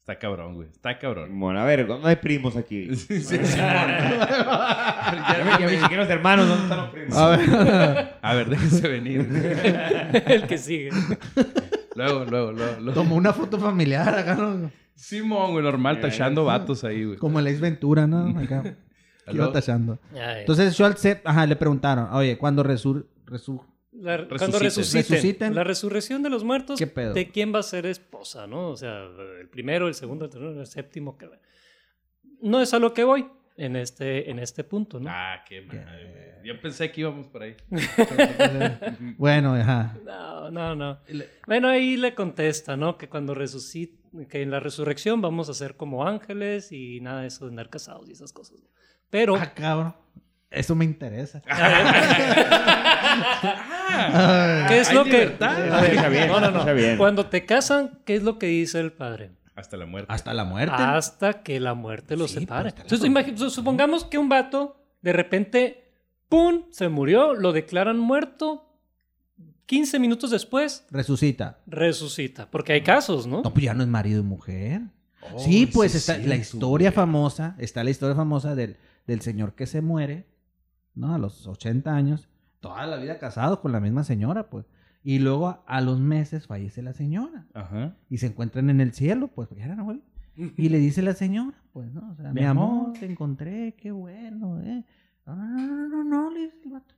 Está 0.00 0.18
cabrón, 0.18 0.54
güey. 0.54 0.68
Está 0.68 0.98
cabrón. 0.98 1.38
Bueno, 1.38 1.60
a 1.60 1.64
ver, 1.64 1.88
no 1.88 2.04
hay 2.06 2.16
primos 2.16 2.56
aquí. 2.56 2.94
Sí, 2.96 3.20
sí. 3.20 3.38
Ya 3.56 5.88
me, 5.90 5.96
los 5.96 6.08
hermanos, 6.08 6.48
¿dónde 6.48 6.62
están 6.64 6.78
los 6.78 6.90
primos? 6.90 7.16
A 7.16 7.36
ver. 7.36 8.18
A 8.22 8.34
ver, 8.34 8.48
déjense 8.50 8.88
venir. 8.88 9.20
el 10.26 10.46
que 10.46 10.58
sigue. 10.58 10.90
Luego, 11.96 12.24
luego, 12.24 12.52
luego. 12.52 12.80
luego. 12.80 12.92
Tomó 12.92 13.16
una 13.16 13.32
foto 13.32 13.58
familiar 13.58 14.08
acá, 14.18 14.34
¿no? 14.36 14.70
Simón, 14.94 15.52
güey, 15.52 15.64
normal, 15.64 16.00
tachando 16.00 16.44
vatos 16.44 16.84
ahí, 16.84 17.04
güey. 17.04 17.18
Como 17.18 17.38
el 17.40 17.46
Ace 17.48 17.58
Ventura, 17.58 18.06
¿no? 18.06 18.38
Acá. 18.38 18.62
Iba 19.26 19.32
Luego- 19.34 19.52
tachando. 19.52 19.98
Entonces, 20.14 20.72
Schultz, 20.74 21.04
ajá, 21.24 21.46
le 21.46 21.56
preguntaron, 21.56 22.08
oye, 22.12 22.38
cuando 22.38 22.62
resur... 22.62 23.08
resur 23.26 23.60
La- 23.92 24.16
Resuciten. 24.18 24.38
cuando 24.38 24.58
resuciten, 24.60 25.10
Resuciten. 25.16 25.54
la 25.54 25.64
resurrección 25.64 26.22
de 26.22 26.30
los 26.30 26.44
muertos, 26.44 26.78
¿Qué 26.78 26.86
pedo? 26.86 27.12
¿de 27.12 27.30
quién 27.30 27.52
va 27.52 27.58
a 27.58 27.62
ser 27.64 27.86
esposa, 27.86 28.46
no? 28.46 28.68
O 28.70 28.76
sea, 28.76 29.04
el 29.40 29.48
primero, 29.48 29.88
el 29.88 29.94
segundo, 29.94 30.26
el 30.26 30.30
tercero, 30.30 30.60
el 30.60 30.66
séptimo. 30.66 31.16
que- 31.18 31.28
No 32.42 32.60
es 32.60 32.72
a 32.72 32.78
lo 32.78 32.94
que 32.94 33.02
voy 33.04 33.26
en 33.56 33.76
este, 33.76 34.30
en 34.30 34.38
este 34.38 34.64
punto, 34.64 35.00
¿no? 35.00 35.08
Ah, 35.10 35.42
qué 35.48 35.62
madre. 35.62 36.34
Yo 36.44 36.60
pensé 36.60 36.90
que 36.92 37.00
íbamos 37.00 37.26
por 37.28 37.42
ahí. 37.42 37.56
bueno, 39.18 39.54
ajá. 39.54 39.96
No, 40.04 40.50
no, 40.50 40.74
no. 40.74 40.98
Bueno, 41.46 41.68
ahí 41.68 41.96
le 41.96 42.14
contesta, 42.14 42.76
¿no? 42.76 42.98
Que 42.98 43.08
cuando 43.08 43.34
resucite, 43.34 43.98
que 44.28 44.42
en 44.42 44.50
la 44.50 44.60
resurrección 44.60 45.20
vamos 45.20 45.48
a 45.48 45.54
ser 45.54 45.76
como 45.76 46.06
ángeles 46.06 46.72
y 46.72 47.00
nada 47.00 47.22
de 47.22 47.28
eso 47.28 47.46
de 47.46 47.50
andar 47.50 47.70
casados 47.70 48.08
y 48.08 48.12
esas 48.12 48.32
cosas. 48.32 48.58
Pero, 49.10 49.36
Ah, 49.36 49.52
cabrón. 49.54 49.94
Eso 50.48 50.74
me 50.74 50.84
interesa. 50.84 51.42
¿qué 54.68 54.80
es 54.80 54.88
hay 54.88 54.94
lo 54.94 55.04
que... 55.04 55.22
Está 55.24 56.08
bien, 56.08 56.28
no, 56.28 56.40
no, 56.40 56.50
no. 56.50 56.98
Cuando 56.98 57.26
te 57.26 57.44
casan, 57.44 57.98
¿qué 58.04 58.14
es 58.14 58.22
lo 58.22 58.38
que 58.38 58.46
dice 58.46 58.80
el 58.80 58.92
padre? 58.92 59.32
Hasta 59.56 59.76
la 59.76 59.86
muerte. 59.86 60.12
Hasta 60.12 60.34
la 60.34 60.44
muerte. 60.44 60.74
Hasta 60.76 61.42
que 61.42 61.58
la 61.60 61.74
muerte 61.74 62.16
los 62.16 62.30
Sí, 62.30 62.40
separe. 62.40 62.74
Entonces, 62.76 63.52
supongamos 63.52 64.04
que 64.04 64.18
un 64.18 64.28
vato, 64.28 64.76
de 65.02 65.12
repente, 65.12 65.90
¡pum! 66.28 66.64
Se 66.70 66.88
murió, 66.88 67.34
lo 67.34 67.52
declaran 67.52 67.98
muerto. 67.98 68.62
15 69.66 69.98
minutos 69.98 70.30
después, 70.30 70.86
Resucita. 70.90 71.58
resucita. 71.66 72.48
Porque 72.50 72.72
hay 72.74 72.82
casos, 72.82 73.26
¿no? 73.26 73.42
No, 73.42 73.52
pues 73.52 73.64
ya 73.64 73.74
no 73.74 73.82
es 73.82 73.88
marido 73.88 74.20
y 74.20 74.24
mujer. 74.24 74.82
Oh, 75.34 75.38
sí, 75.40 75.66
pues 75.66 75.90
sí, 75.92 75.98
está 75.98 76.16
sí, 76.16 76.22
la 76.22 76.36
historia 76.36 76.92
famosa, 76.92 77.56
está 77.58 77.82
la 77.82 77.90
historia 77.90 78.14
famosa 78.14 78.54
del, 78.54 78.76
del 79.08 79.22
señor 79.22 79.54
que 79.54 79.66
se 79.66 79.80
muere, 79.80 80.28
¿no? 80.94 81.14
A 81.14 81.18
los 81.18 81.48
80 81.48 81.92
años, 81.92 82.28
toda 82.60 82.86
la 82.86 82.96
vida 82.96 83.18
casado 83.18 83.60
con 83.60 83.72
la 83.72 83.80
misma 83.80 84.04
señora, 84.04 84.48
pues. 84.50 84.66
Y 85.06 85.20
luego 85.20 85.62
a, 85.68 85.80
los 85.82 86.00
meses 86.00 86.48
fallece 86.48 86.82
la 86.82 86.92
señora 86.92 87.46
Ajá. 87.54 87.94
y 88.10 88.18
se 88.18 88.26
encuentran 88.26 88.70
en 88.70 88.80
el 88.80 88.92
cielo, 88.92 89.28
pues, 89.28 89.46
porque 89.46 89.62
eran 89.62 89.78
abuelos. 89.78 90.02
Y 90.56 90.68
le 90.68 90.78
dice 90.78 91.00
la 91.00 91.12
señora, 91.12 91.56
pues, 91.72 91.92
¿no? 91.92 92.10
O 92.10 92.16
sea, 92.16 92.32
mi, 92.32 92.40
Mi 92.40 92.44
amor, 92.44 92.86
amor. 92.86 92.98
te 92.98 93.06
encontré, 93.06 93.76
qué 93.78 93.92
bueno, 93.92 94.60
¿eh? 94.62 94.82
No, 95.24 95.36
no, 95.36 95.46
no, 95.46 95.66
no, 95.76 95.88
no, 95.88 96.04
no, 96.04 96.30
le 96.32 96.40
dice 96.40 96.56
el 96.64 96.72
vato. 96.72 96.94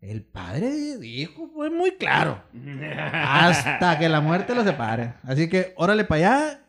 El 0.00 0.22
padre 0.22 0.98
dijo, 0.98 1.48
fue 1.48 1.68
muy 1.68 1.96
claro. 1.96 2.40
Hasta 3.12 3.98
que 3.98 4.08
la 4.08 4.20
muerte 4.20 4.54
lo 4.54 4.62
separe. 4.62 5.14
Así 5.24 5.48
que, 5.48 5.72
órale 5.74 6.04
para 6.04 6.18
allá. 6.18 6.60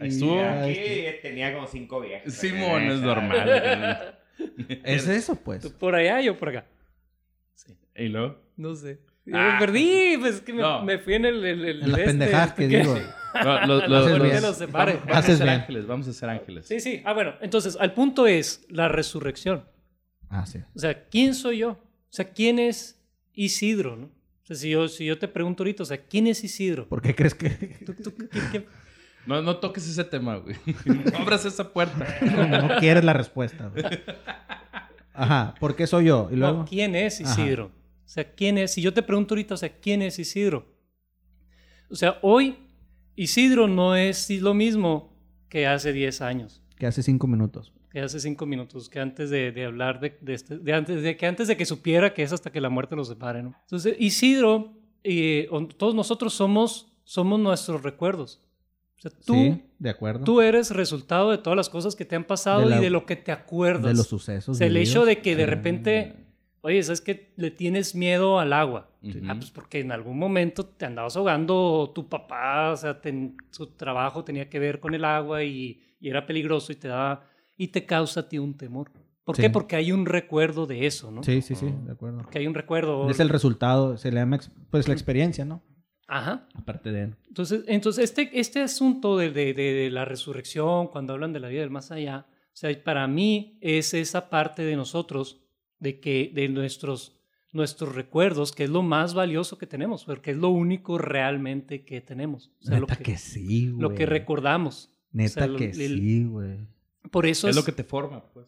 Ahí 0.00 0.08
y 0.08 0.10
estuvo. 0.10 0.40
Aquí 0.40 0.70
este, 0.70 1.18
tenía 1.22 1.54
como 1.54 1.68
cinco 1.68 2.00
viejas. 2.00 2.34
Simón, 2.34 2.82
es 2.82 3.00
normal. 3.00 4.18
Es 4.82 5.06
eso, 5.06 5.36
pues. 5.36 5.62
¿Tú 5.62 5.70
por 5.70 5.94
allá 5.94 6.20
yo 6.20 6.36
por 6.36 6.48
acá? 6.48 6.66
Sí. 7.54 7.76
¿Y 7.94 8.08
luego? 8.08 8.42
No 8.56 8.74
sé. 8.74 8.98
Yo 9.24 9.36
Ah. 9.36 9.52
me 9.54 9.58
perdí, 9.66 10.16
pues 10.18 10.34
es 10.36 10.40
que 10.40 10.52
me, 10.52 10.62
No. 10.62 10.82
me 10.82 10.98
fui 10.98 11.14
en 11.14 11.24
el... 11.26 11.44
el, 11.44 11.64
el 11.64 11.82
En 11.84 11.90
las 11.90 11.98
este, 12.00 12.10
pendejadas 12.10 12.52
que 12.54 12.68
que- 12.68 12.78
digo. 12.78 12.98
No, 13.44 13.66
lo- 13.66 13.78
La 13.78 13.86
lo- 13.88 13.96
Haces 13.98 14.08
muerte 14.10 14.28
bien. 14.28 14.42
los 14.42 14.56
separe. 14.56 14.92
Vamos 14.94 15.14
a 15.14 15.18
Haces 15.18 15.38
ser 15.38 15.46
bien. 15.46 15.60
ángeles, 15.60 15.86
vamos 15.86 16.08
a 16.08 16.12
ser 16.12 16.28
ángeles. 16.28 16.66
Sí, 16.66 16.80
sí. 16.80 17.02
Ah, 17.04 17.12
bueno. 17.14 17.32
Entonces, 17.40 17.78
al 17.80 17.94
punto 17.94 18.26
es 18.26 18.66
la 18.68 18.88
resurrección. 18.88 19.64
Ah, 20.28 20.44
sí. 20.44 20.58
O 20.74 20.78
sea, 20.78 21.04
¿quién 21.08 21.34
soy 21.34 21.58
yo? 21.58 21.70
O 21.70 21.78
sea, 22.10 22.26
¿quién 22.30 22.58
es 22.58 23.00
Isidro, 23.32 23.96
no? 23.96 24.06
O 24.06 24.44
sea, 24.46 24.56
si 24.56 24.68
yo, 24.70 24.86
si 24.88 25.06
yo 25.06 25.18
te 25.18 25.28
pregunto 25.28 25.62
ahorita, 25.62 25.82
o 25.84 25.86
sea, 25.86 25.96
¿quién 25.98 26.26
es 26.26 26.44
Isidro? 26.44 26.88
¿Por 26.88 27.00
qué 27.00 27.14
crees 27.14 27.34
que 27.34 27.48
¿Tú- 27.86 27.94
tú- 27.94 28.12
quién- 28.14 28.44
quién- 28.50 28.66
No, 29.24 29.40
no 29.40 29.56
toques 29.58 29.88
ese 29.88 30.04
tema, 30.04 30.36
güey. 30.36 30.56
No 30.84 31.02
abras 31.18 31.44
esa 31.46 31.72
puerta. 31.72 32.06
no 32.20 32.76
quieres 32.80 33.02
la 33.04 33.12
respuesta? 33.14 33.68
güey? 33.68 33.84
Ajá, 35.14 35.54
¿por 35.60 35.76
qué 35.76 35.86
soy 35.86 36.06
yo? 36.06 36.28
Y 36.30 36.36
luego, 36.36 36.58
No, 36.58 36.64
¿quién 36.66 36.94
es 36.96 37.20
Ajá. 37.20 37.34
O 38.04 38.08
sea, 38.08 38.32
¿quién 38.34 38.58
es? 38.58 38.72
Si 38.72 38.82
yo 38.82 38.92
te 38.92 39.02
pregunto 39.02 39.34
ahorita, 39.34 39.54
o 39.54 39.56
sea, 39.56 39.70
¿quién 39.80 40.02
es 40.02 40.18
Isidro? 40.18 40.66
O 41.90 41.94
sea, 41.94 42.18
hoy 42.22 42.56
Isidro 43.16 43.68
no 43.68 43.96
es 43.96 44.28
lo 44.30 44.54
mismo 44.54 45.12
que 45.48 45.66
hace 45.66 45.92
10 45.92 46.20
años, 46.22 46.62
que 46.78 46.86
hace 46.86 47.02
cinco 47.02 47.26
minutos. 47.26 47.72
que 47.90 48.00
hace 48.00 48.20
5 48.20 48.46
minutos, 48.46 48.88
que 48.88 49.00
antes 49.00 49.28
de, 49.28 49.52
de 49.52 49.64
hablar 49.66 50.00
de, 50.00 50.16
de 50.22 50.32
este- 50.32 50.56
de 50.56 50.72
antes 50.72 51.02
de 51.02 51.14
que 51.18 51.26
antes 51.26 51.46
de 51.46 51.58
que 51.58 51.66
supiera 51.66 52.14
que 52.14 52.22
es 52.22 52.32
hasta 52.32 52.50
que 52.50 52.58
la 52.60 52.70
muerte 52.70 52.96
los 52.96 53.08
separe, 53.08 53.42
¿no? 53.42 53.54
Entonces, 53.64 53.96
Isidro, 53.98 54.72
eh, 55.04 55.46
todos 55.76 55.94
nosotros 55.94 56.32
somos, 56.32 56.90
somos 57.04 57.38
nuestros 57.38 57.82
recuerdos. 57.82 58.40
O 58.96 59.00
sea, 59.02 59.10
tú, 59.26 59.34
sí, 59.34 59.62
de 59.78 59.90
acuerdo. 59.90 60.24
tú 60.24 60.40
eres 60.40 60.70
resultado 60.70 61.30
de 61.32 61.36
todas 61.38 61.56
las 61.56 61.68
cosas 61.68 61.94
que 61.94 62.06
te 62.06 62.16
han 62.16 62.24
pasado 62.24 62.60
De 62.60 62.66
la- 62.70 62.78
y 62.78 62.80
de 62.80 62.88
lo 62.88 63.04
que 63.04 63.16
te 63.16 63.30
acuerdas. 63.30 63.90
de 63.90 63.94
los 63.94 64.06
sucesos. 64.06 64.56
O 64.56 64.58
sea, 64.58 64.68
el 64.68 64.76
hecho 64.78 65.04
de 65.04 65.20
que 65.20 65.36
de 65.36 65.44
repente, 65.44 66.14
oye, 66.62 66.82
¿sabes 66.82 67.00
que 67.00 67.32
le 67.36 67.50
tienes 67.50 67.94
miedo 67.94 68.38
al 68.40 68.52
agua? 68.52 68.90
Ujú. 69.02 69.18
Ah, 69.28 69.34
pues 69.34 69.50
porque 69.50 69.80
en 69.80 69.92
algún 69.92 70.18
momento 70.18 70.64
te 70.64 70.86
andabas 70.86 71.16
ahogando, 71.16 71.92
tu 71.94 72.08
papá, 72.08 72.70
o 72.72 72.76
sea, 72.76 73.00
ten- 73.00 73.36
su 73.50 73.66
trabajo 73.76 74.24
tenía 74.24 74.48
que 74.48 74.58
ver 74.58 74.80
con 74.80 74.94
el 74.94 75.04
agua 75.04 75.42
y, 75.44 75.82
y 76.00 76.08
era 76.08 76.24
peligroso 76.26 76.72
y 76.72 76.76
te 76.76 76.88
da 76.88 77.22
y 77.56 77.68
te 77.68 77.84
causa 77.84 78.20
a 78.20 78.28
ti 78.28 78.38
un 78.38 78.56
temor. 78.56 78.90
¿Por 79.24 79.36
Sí. 79.36 79.42
qué? 79.42 79.50
Porque 79.50 79.76
hay 79.76 79.92
un 79.92 80.04
recuerdo 80.06 80.66
de 80.66 80.86
eso, 80.86 81.10
¿no? 81.12 81.22
Sí, 81.22 81.42
sí, 81.42 81.54
sí, 81.54 81.66
de 81.84 81.92
acuerdo. 81.92 82.18
Porque 82.22 82.38
hay 82.40 82.46
un 82.48 82.54
recuerdo. 82.54 83.08
Es 83.08 83.20
el 83.20 83.28
resultado, 83.28 83.96
se 83.96 84.10
le 84.10 84.18
llama, 84.18 84.40
pues, 84.70 84.88
la 84.88 84.94
experiencia, 84.94 85.44
¿no? 85.44 85.62
Ajá. 86.08 86.48
Aparte 86.54 86.90
de 86.90 87.02
él. 87.04 87.16
Entonces, 87.28 87.62
entonces 87.68 88.04
este, 88.04 88.30
este 88.38 88.60
asunto 88.62 89.16
de, 89.16 89.30
de- 89.30 89.54
de- 89.54 89.72
de 89.74 89.90
la 89.90 90.04
resurrección, 90.04 90.88
cuando 90.88 91.12
hablan 91.12 91.32
de 91.32 91.40
la 91.40 91.48
vida 91.48 91.60
del 91.60 91.70
más 91.70 91.90
allá, 91.92 92.26
o 92.28 92.50
sea, 92.56 92.70
para 92.84 93.06
mí 93.06 93.58
es 93.60 93.94
esa 93.94 94.28
parte 94.28 94.62
de 94.62 94.74
nosotros, 94.76 95.40
de 95.82 96.00
que 96.00 96.30
de 96.34 96.48
nuestros, 96.48 97.18
nuestros 97.52 97.94
recuerdos, 97.94 98.52
que 98.52 98.64
es 98.64 98.70
lo 98.70 98.82
más 98.82 99.12
valioso 99.14 99.58
que 99.58 99.66
tenemos, 99.66 100.04
porque 100.04 100.30
es 100.30 100.36
lo 100.36 100.48
único 100.50 100.96
realmente 100.98 101.84
que 101.84 102.00
tenemos. 102.00 102.50
O 102.62 102.64
sea, 102.66 102.76
lo 102.76 102.86
Neta 102.86 102.96
que, 102.96 103.02
que, 103.04 103.18
sí, 103.18 103.68
güey. 103.68 103.80
lo 103.82 103.94
que 103.94 104.06
recordamos. 104.06 104.90
Neta 105.12 105.34
sea, 105.34 105.46
lo- 105.48 105.58
que 105.58 105.66
el- 105.70 105.74
sí, 106.00 106.24
güey. 106.24 106.56
Por 107.10 107.26
eso 107.26 107.48
Es 107.48 107.50
es, 107.50 107.56
lo 107.56 107.64
que 107.64 107.72
te 107.72 107.84
forma, 107.84 108.24
pues. 108.32 108.46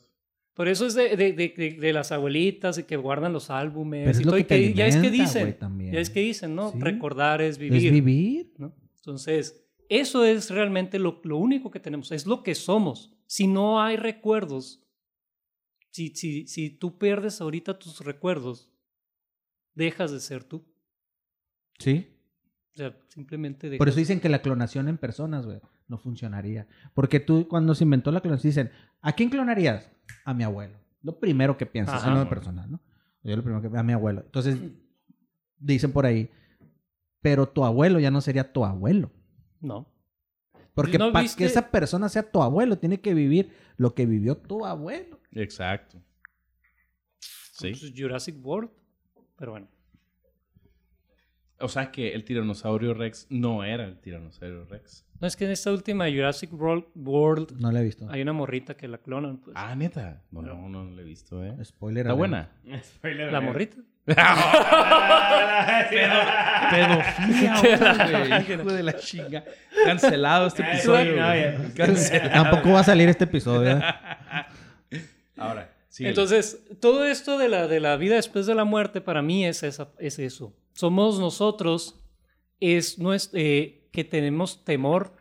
por 0.54 0.68
eso 0.68 0.86
es 0.86 0.94
de, 0.94 1.16
de- 1.16 1.32
de- 1.32 1.54
de- 1.56 1.76
de 1.78 1.92
las 1.92 2.12
abuelitas 2.12 2.78
y 2.78 2.84
que 2.84 2.96
guardan 2.96 3.32
los 3.32 3.50
álbumes. 3.50 4.04
Pero 4.06 4.16
y 4.16 4.20
es 4.20 4.24
lo 4.24 4.30
todo, 4.30 4.38
y 4.38 4.44
que 4.44 4.48
te 4.48 4.60
que 4.68 4.74
ya 4.74 4.86
es 4.86 4.94
que 4.94 5.08
alimenta, 5.08 5.24
dicen, 5.24 5.42
güey, 5.42 5.58
también. 5.58 5.92
ya 5.92 6.00
es 6.00 6.08
que 6.10 6.20
dicen, 6.20 6.54
¿no? 6.54 6.70
Sí. 6.72 6.78
Recordar 6.80 7.42
es 7.42 7.58
vivir. 7.58 7.84
Es 7.84 7.92
vivir. 7.92 8.52
¿no? 8.58 8.72
Entonces, 8.96 9.66
eso 9.90 10.24
es 10.24 10.48
realmente 10.50 10.98
lo, 10.98 11.20
lo 11.24 11.36
único 11.36 11.70
que 11.70 11.80
tenemos, 11.80 12.10
es 12.12 12.24
lo 12.26 12.42
que 12.42 12.54
somos. 12.54 13.10
Si 13.26 13.46
no 13.48 13.82
hay 13.82 13.96
recuerdos, 13.96 14.80
si, 15.94 16.08
si, 16.08 16.48
si 16.48 16.70
tú 16.70 16.98
pierdes 16.98 17.40
ahorita 17.40 17.78
tus 17.78 18.00
recuerdos, 18.00 18.68
dejas 19.76 20.10
de 20.10 20.18
ser 20.18 20.42
tú. 20.42 20.66
Sí. 21.78 22.18
O 22.72 22.76
sea, 22.76 22.98
simplemente 23.06 23.68
dejas. 23.68 23.78
Por 23.78 23.88
eso 23.88 24.00
dicen 24.00 24.18
que 24.18 24.28
la 24.28 24.42
clonación 24.42 24.88
en 24.88 24.98
personas, 24.98 25.46
güey, 25.46 25.60
no 25.86 25.96
funcionaría. 25.96 26.66
Porque 26.94 27.20
tú, 27.20 27.46
cuando 27.46 27.76
se 27.76 27.84
inventó 27.84 28.10
la 28.10 28.20
clonación, 28.20 28.50
dicen, 28.50 28.70
¿a 29.02 29.12
quién 29.12 29.30
clonarías? 29.30 29.88
A 30.24 30.34
mi 30.34 30.42
abuelo. 30.42 30.76
Lo 31.00 31.20
primero 31.20 31.56
que 31.56 31.64
piensas, 31.64 32.02
Ajá. 32.02 32.10
a 32.10 32.14
una 32.14 32.28
persona, 32.28 32.66
¿no? 32.66 32.80
Yo 33.22 33.36
lo 33.36 33.44
primero 33.44 33.62
que 33.62 33.78
a 33.78 33.82
mi 33.84 33.92
abuelo. 33.92 34.22
Entonces, 34.22 34.58
dicen 35.58 35.92
por 35.92 36.06
ahí, 36.06 36.28
pero 37.20 37.48
tu 37.48 37.64
abuelo 37.64 38.00
ya 38.00 38.10
no 38.10 38.20
sería 38.20 38.52
tu 38.52 38.64
abuelo. 38.64 39.12
No. 39.60 39.93
Porque 40.74 40.98
¿No 40.98 41.12
para 41.12 41.22
viste? 41.22 41.38
que 41.38 41.44
esa 41.46 41.70
persona 41.70 42.08
sea 42.08 42.22
tu 42.30 42.42
abuelo, 42.42 42.76
tiene 42.78 43.00
que 43.00 43.14
vivir 43.14 43.52
lo 43.76 43.94
que 43.94 44.06
vivió 44.06 44.36
tu 44.36 44.66
abuelo. 44.66 45.20
Exacto. 45.32 46.02
Sí. 47.20 47.70
Pues, 47.70 47.92
Jurassic 47.96 48.44
World. 48.44 48.70
Pero 49.38 49.52
bueno. 49.52 49.68
O 51.60 51.68
sea 51.68 51.92
que 51.92 52.12
el 52.12 52.24
tiranosaurio 52.24 52.92
Rex 52.94 53.28
no 53.30 53.62
era 53.62 53.84
el 53.84 54.00
tiranosaurio 54.00 54.64
Rex. 54.66 55.06
No 55.20 55.28
es 55.28 55.36
que 55.36 55.44
en 55.44 55.52
esta 55.52 55.70
última 55.70 56.06
Jurassic 56.10 56.52
World, 56.52 56.84
World 56.96 57.52
No 57.60 57.70
la 57.70 57.80
he 57.80 57.84
visto. 57.84 58.06
hay 58.10 58.20
una 58.22 58.32
morrita 58.32 58.76
que 58.76 58.88
la 58.88 58.98
clonan. 58.98 59.38
Pues. 59.38 59.54
Ah, 59.56 59.74
neta. 59.76 60.22
No, 60.32 60.42
no, 60.42 60.68
no 60.68 60.84
lo 60.84 61.00
he 61.00 61.04
visto, 61.04 61.44
¿eh. 61.44 61.56
Spoiler. 61.64 62.06
Está 62.06 62.14
buena. 62.14 62.50
Spoiler 62.82 63.32
la 63.32 63.40
morrita. 63.40 63.76
Pedofilia, 66.70 67.60
güey. 67.60 68.52
Hijo 68.60 68.72
de 68.72 68.82
la 68.82 68.96
chinga. 68.96 69.44
Cancelado 69.84 70.46
este 70.46 70.62
episodio. 70.62 71.16
no, 71.16 71.26
güey. 71.26 71.40
ya. 71.42 71.74
Cancelado. 71.74 72.30
Tampoco 72.30 72.72
va 72.72 72.80
a 72.80 72.84
salir 72.84 73.08
este 73.08 73.24
episodio. 73.24 73.78
¿eh? 73.78 73.82
Ahora, 75.36 75.74
sí. 75.88 76.06
Entonces, 76.06 76.64
todo 76.80 77.04
esto 77.06 77.38
de 77.38 77.48
la, 77.48 77.66
de 77.66 77.80
la 77.80 77.96
vida 77.96 78.14
después 78.16 78.46
de 78.46 78.54
la 78.54 78.64
muerte 78.64 79.00
para 79.00 79.22
mí 79.22 79.44
es, 79.44 79.62
esa, 79.62 79.88
es 79.98 80.18
eso. 80.18 80.54
Somos 80.72 81.18
nosotros, 81.20 82.00
es 82.60 82.98
nues- 82.98 83.30
eh, 83.34 83.88
que 83.92 84.04
tenemos 84.04 84.64
temor 84.64 85.14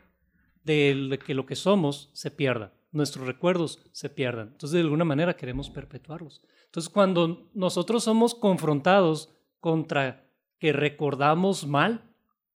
de 0.63 1.19
que 1.25 1.33
lo 1.33 1.45
que 1.45 1.55
somos 1.55 2.09
se 2.13 2.31
pierda, 2.31 2.73
nuestros 2.91 3.27
recuerdos 3.27 3.79
se 3.91 4.09
pierdan. 4.09 4.49
Entonces, 4.53 4.71
de 4.75 4.81
alguna 4.81 5.03
manera 5.05 5.35
queremos 5.35 5.69
perpetuarlos. 5.69 6.41
Entonces, 6.65 6.89
cuando 6.89 7.49
nosotros 7.53 8.03
somos 8.03 8.33
confrontados 8.33 9.29
contra 9.59 10.25
que 10.59 10.71
recordamos 10.73 11.67
mal 11.67 12.03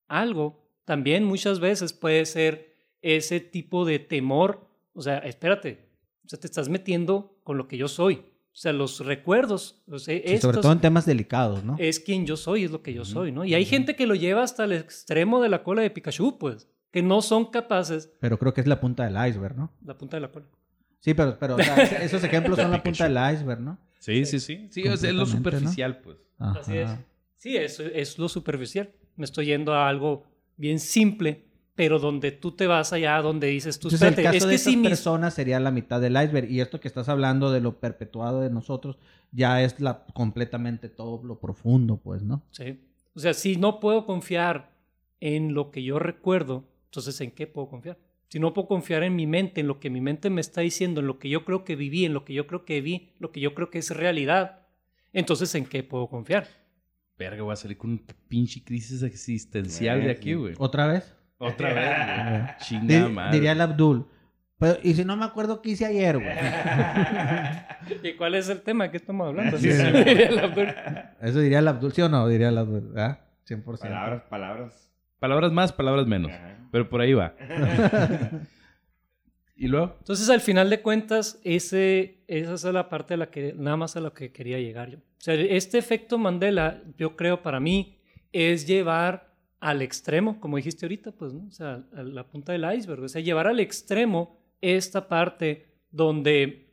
algo, 0.09 0.68
también 0.89 1.23
muchas 1.23 1.61
veces 1.61 1.93
puede 1.93 2.25
ser 2.25 2.75
ese 3.03 3.41
tipo 3.41 3.85
de 3.85 3.99
temor. 3.99 4.67
O 4.95 5.03
sea, 5.03 5.19
espérate, 5.19 5.87
o 6.25 6.29
sea, 6.31 6.41
te 6.41 6.47
estás 6.47 6.71
metiendo 6.71 7.39
con 7.45 7.59
lo 7.59 7.69
que 7.69 7.77
yo 7.77 7.89
soy. 7.89 8.15
O 8.15 8.61
sea, 8.61 8.73
los 8.73 9.05
recuerdos, 9.05 9.83
o 9.87 9.99
sea, 9.99 10.15
Sí, 10.15 10.23
sobre 10.23 10.35
estos 10.35 10.61
todo 10.63 10.73
en 10.73 10.81
temas 10.81 11.05
delicados, 11.05 11.63
¿no? 11.63 11.77
es 11.79 12.01
quien 12.01 12.25
yo 12.25 12.39
soy, 12.39 12.65
es 12.65 12.71
lo 12.71 12.83
que 12.83 12.95
yo 12.95 13.05
soy, 13.05 13.33
¿no? 13.33 13.45
Y 13.45 13.53
hay 13.53 13.67
gente 13.67 13.97
que 13.97 14.07
lo 14.07 14.15
lleva 14.15 14.43
hasta 14.43 14.65
el 14.65 14.73
extremo 14.73 15.43
de 15.43 15.51
la 15.51 15.63
cola 15.63 15.83
de 15.83 15.91
Pikachu, 15.91 16.39
pues, 16.39 16.67
que 16.91 17.03
no 17.03 17.21
son 17.21 17.51
capaces, 17.51 18.11
Pero 18.19 18.39
creo 18.39 18.55
que 18.55 18.63
es 18.63 18.67
la 18.67 18.81
punta 18.81 19.05
del 19.05 19.29
iceberg, 19.29 19.59
¿no? 19.59 19.71
la 19.85 19.99
punta 19.99 20.17
de 20.17 20.23
la 20.23 20.33
cola. 20.33 20.47
Sí, 21.01 21.13
pero, 21.13 21.39
pero 21.39 21.57
o 21.57 21.63
sea, 21.63 21.77
esos 22.03 22.25
ejemplos 22.25 22.57
son 22.59 22.71
la 22.71 22.83
punta 22.83 23.07
del 23.07 23.35
iceberg, 23.35 23.61
¿no? 23.61 23.79
Sí, 23.99 24.25
sí, 24.25 24.41
sí. 24.41 24.69
Sí, 24.71 24.85
es, 24.87 25.05
es 25.05 25.13
lo 25.13 25.27
superficial, 25.27 26.01
pues. 26.01 26.17
Así 26.39 26.79
es. 26.79 26.89
Ajá. 26.89 27.05
Sí, 27.37 27.59
eso 27.59 27.83
es 27.83 28.19
lo 28.19 28.31
superficial. 28.31 28.91
Me 29.17 29.27
estoy 29.27 29.47
yendo 29.47 29.75
a 29.75 29.87
algo 29.87 30.25
bien 30.59 30.79
simple, 30.79 31.45
pero 31.75 31.99
donde 31.99 32.33
tú 32.33 32.53
te 32.53 32.67
vas 32.67 32.93
allá, 32.93 33.23
donde 33.23 33.47
dices 33.47 33.79
tú, 33.79 33.89
Entonces, 33.89 34.03
el 34.03 34.09
espérate, 34.15 34.39
caso 34.39 34.51
es 34.51 34.65
de 34.65 34.71
que 34.71 34.71
sí, 34.73 34.77
mis- 34.77 34.89
personas 34.91 35.33
sería 35.35 35.59
la 35.61 35.71
mitad 35.71 36.01
del 36.01 36.13
iceberg. 36.23 36.51
Y 36.51 36.61
esto 36.61 36.81
que 36.81 36.89
estás 36.89 37.09
hablando 37.09 37.51
de 37.53 37.61
lo 37.61 37.79
perpetuado 37.81 38.41
de 38.43 38.51
nosotros 38.51 38.99
ya 39.33 39.63
es 39.63 39.79
la 39.81 40.05
completamente 40.13 40.89
todo 40.89 41.23
lo 41.25 41.39
profundo, 41.41 41.97
pues, 41.99 42.23
¿no? 42.23 42.43
Sí. 42.51 42.81
O 43.15 43.21
sea, 43.21 43.33
si 43.33 43.57
no 43.57 43.81
puedo 43.81 44.05
confiar 44.07 44.73
en 45.21 45.55
lo 45.55 45.71
que 45.71 45.83
yo 45.83 45.99
recuerdo, 45.99 46.65
entonces 46.87 47.21
¿en 47.21 47.31
qué 47.31 47.47
puedo 47.47 47.69
confiar? 47.69 47.99
Si 48.29 48.39
no 48.39 48.53
puedo 48.55 48.69
confiar 48.69 49.03
en 49.05 49.17
mi 49.17 49.27
mente, 49.27 49.61
en 49.63 49.69
lo 49.69 49.81
que 49.81 49.89
mi 49.91 50.01
mente 50.01 50.31
me 50.31 50.41
está 50.41 50.61
diciendo, 50.61 51.01
en 51.01 51.07
lo 51.07 51.19
que 51.19 51.29
yo 51.31 51.45
creo 51.45 51.65
que 51.65 51.77
viví, 51.77 52.05
en 52.05 52.13
lo 52.13 52.25
que 52.25 52.35
yo 52.35 52.47
creo 52.47 52.65
que 52.65 52.81
vi, 52.81 53.11
lo 53.19 53.33
que 53.33 53.41
yo 53.41 53.55
creo 53.55 53.71
que 53.71 53.79
es 53.79 53.91
realidad, 53.91 54.67
entonces 55.13 55.55
¿en 55.55 55.65
qué 55.65 55.83
puedo 55.83 56.09
confiar? 56.09 56.47
Verga, 57.19 57.43
voy 57.43 57.53
a 57.53 57.57
salir 57.57 57.77
con 57.77 57.91
una 57.91 58.01
pinche 58.29 58.63
crisis 58.63 59.03
existencial 59.03 60.03
de 60.03 60.11
aquí, 60.11 60.35
güey. 60.35 60.55
¿Otra 60.59 60.87
vez? 60.87 61.15
Otra 61.39 61.73
vez, 61.73 62.31
güey. 62.31 62.57
Chingada 62.59 63.09
madre. 63.09 63.37
diría 63.37 63.53
el 63.53 63.61
Abdul. 63.61 64.07
Pero, 64.59 64.79
y 64.83 64.95
si 64.95 65.05
no 65.05 65.17
me 65.17 65.25
acuerdo 65.25 65.61
qué 65.61 65.71
hice 65.71 65.87
ayer, 65.87 66.19
güey. 66.19 66.29
¿Y 68.03 68.17
cuál 68.17 68.35
es 68.35 68.49
el 68.49 68.61
tema 68.63 68.91
que 68.91 68.97
estamos 68.97 69.27
hablando? 69.27 69.59
Sí, 69.59 69.71
sí. 69.71 69.83
El 69.83 70.39
Abdul. 70.39 70.69
Eso 71.21 71.41
diría 71.41 71.59
el 71.61 71.69
Abdul, 71.69 71.93
¿sí 71.93 72.03
o 72.03 72.09
no? 72.09 72.27
Diría 72.29 72.49
el 72.49 72.59
Abdul, 72.59 72.93
¿verdad? 72.93 73.21
100%. 73.49 73.79
Palabras, 73.79 74.23
palabras. 74.29 74.91
Palabras 75.19 75.53
más, 75.53 75.73
palabras 75.73 76.07
menos. 76.07 76.31
Ajá. 76.33 76.59
Pero 76.71 76.89
por 76.89 77.01
ahí 77.01 77.15
va. 77.15 77.35
y 79.61 79.67
luego, 79.67 79.97
Entonces, 79.99 80.31
al 80.31 80.41
final 80.41 80.71
de 80.71 80.81
cuentas, 80.81 81.41
ese, 81.43 82.23
esa 82.29 82.55
es 82.55 82.65
la 82.65 82.89
parte 82.89 83.15
a 83.15 83.17
la 83.17 83.31
que 83.31 83.53
nada 83.57 83.77
más 83.77 83.97
a 83.97 84.01
la 84.01 84.11
que 84.11 84.31
quería 84.33 84.59
llegar 84.61 84.91
yo. 84.91 84.99
O 84.99 85.21
sea, 85.21 85.35
este 85.35 85.79
efecto 85.79 86.17
Mandela, 86.17 86.81
yo 86.97 87.17
creo 87.17 87.43
para 87.43 87.59
mí, 87.59 87.99
es 88.33 88.67
llevar 88.67 89.35
al 89.61 89.83
extremo, 89.83 90.39
como 90.39 90.57
dijiste 90.59 90.87
ahorita, 90.87 91.11
pues, 91.11 91.33
¿no? 91.35 91.47
O 91.49 91.51
sea, 91.51 91.85
a 91.93 92.03
la 92.05 92.29
punta 92.29 92.53
del 92.53 92.65
iceberg. 92.73 93.03
O 93.03 93.09
sea, 93.09 93.21
llevar 93.21 93.49
al 93.49 93.59
extremo 93.59 94.39
esta 94.61 95.09
parte 95.09 95.67
donde, 95.91 96.73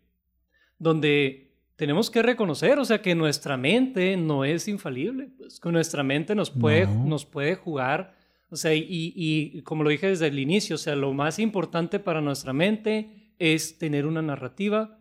donde 0.77 1.55
tenemos 1.75 2.09
que 2.11 2.21
reconocer, 2.21 2.77
o 2.79 2.85
sea, 2.85 3.01
que 3.01 3.15
nuestra 3.15 3.57
mente 3.57 4.15
no 4.15 4.45
es 4.45 4.67
infalible, 4.67 5.29
pues, 5.37 5.59
que 5.59 5.71
nuestra 5.71 6.03
mente 6.03 6.35
nos 6.35 6.51
puede, 6.51 6.85
No. 6.85 7.05
nos 7.05 7.25
puede 7.25 7.55
jugar 7.55 8.14
o 8.55 8.57
sea, 8.57 8.73
y, 8.73 8.85
y 8.89 9.61
como 9.63 9.83
lo 9.83 9.89
dije 9.89 10.07
desde 10.07 10.27
el 10.27 10.39
inicio, 10.39 10.75
o 10.75 10.79
sea, 10.79 10.95
lo 10.95 11.13
más 11.13 11.39
importante 11.39 11.99
para 11.99 12.21
nuestra 12.21 12.53
mente 12.53 13.33
es 13.37 13.77
tener 13.77 14.05
una 14.05 14.21
narrativa 14.21 14.97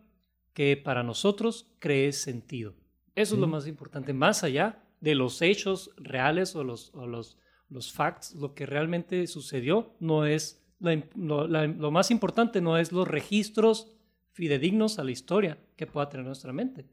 que 0.53 0.75
para 0.75 1.03
nosotros 1.03 1.73
cree 1.79 2.11
sentido. 2.11 2.73
Eso 3.15 3.35
es 3.35 3.39
lo 3.39 3.47
más 3.47 3.65
importante, 3.65 4.11
más 4.13 4.43
allá 4.43 4.83
de 4.99 5.15
los 5.15 5.41
hechos 5.41 5.91
reales 5.95 6.53
o 6.55 6.63
los, 6.65 6.91
o 6.93 7.07
los, 7.07 7.37
los 7.69 7.93
facts, 7.93 8.35
lo 8.35 8.53
que 8.53 8.65
realmente 8.65 9.25
sucedió 9.27 9.95
no 10.01 10.25
es, 10.25 10.61
la 10.79 11.01
lo, 11.15 11.47
la- 11.47 11.65
lo 11.67 11.91
más 11.91 12.11
importante 12.11 12.59
no 12.59 12.77
es 12.77 12.91
los 12.91 13.07
registros 13.07 13.87
fidedignos 14.33 14.99
a 14.99 15.05
la 15.05 15.11
historia 15.11 15.57
que 15.77 15.87
pueda 15.87 16.09
tener 16.09 16.25
nuestra 16.25 16.51
mente, 16.51 16.85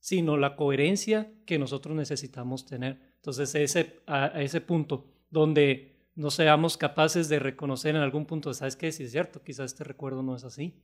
sino 0.00 0.36
la 0.36 0.56
coherencia 0.56 1.30
que 1.46 1.58
nosotros 1.60 1.94
necesitamos 1.94 2.66
tener. 2.66 2.98
Entonces, 3.16 3.54
ese, 3.54 4.00
a, 4.06 4.24
a 4.36 4.42
ese 4.42 4.60
punto 4.60 5.06
donde 5.30 5.97
no 6.18 6.30
seamos 6.30 6.76
capaces 6.76 7.28
de 7.28 7.38
reconocer 7.38 7.94
en 7.96 8.02
algún 8.02 8.26
punto, 8.26 8.52
¿sabes 8.52 8.76
qué? 8.76 8.92
Si 8.92 9.04
es 9.04 9.12
cierto, 9.12 9.42
quizás 9.42 9.66
este 9.72 9.84
recuerdo 9.84 10.22
no 10.22 10.34
es 10.36 10.44
así 10.44 10.82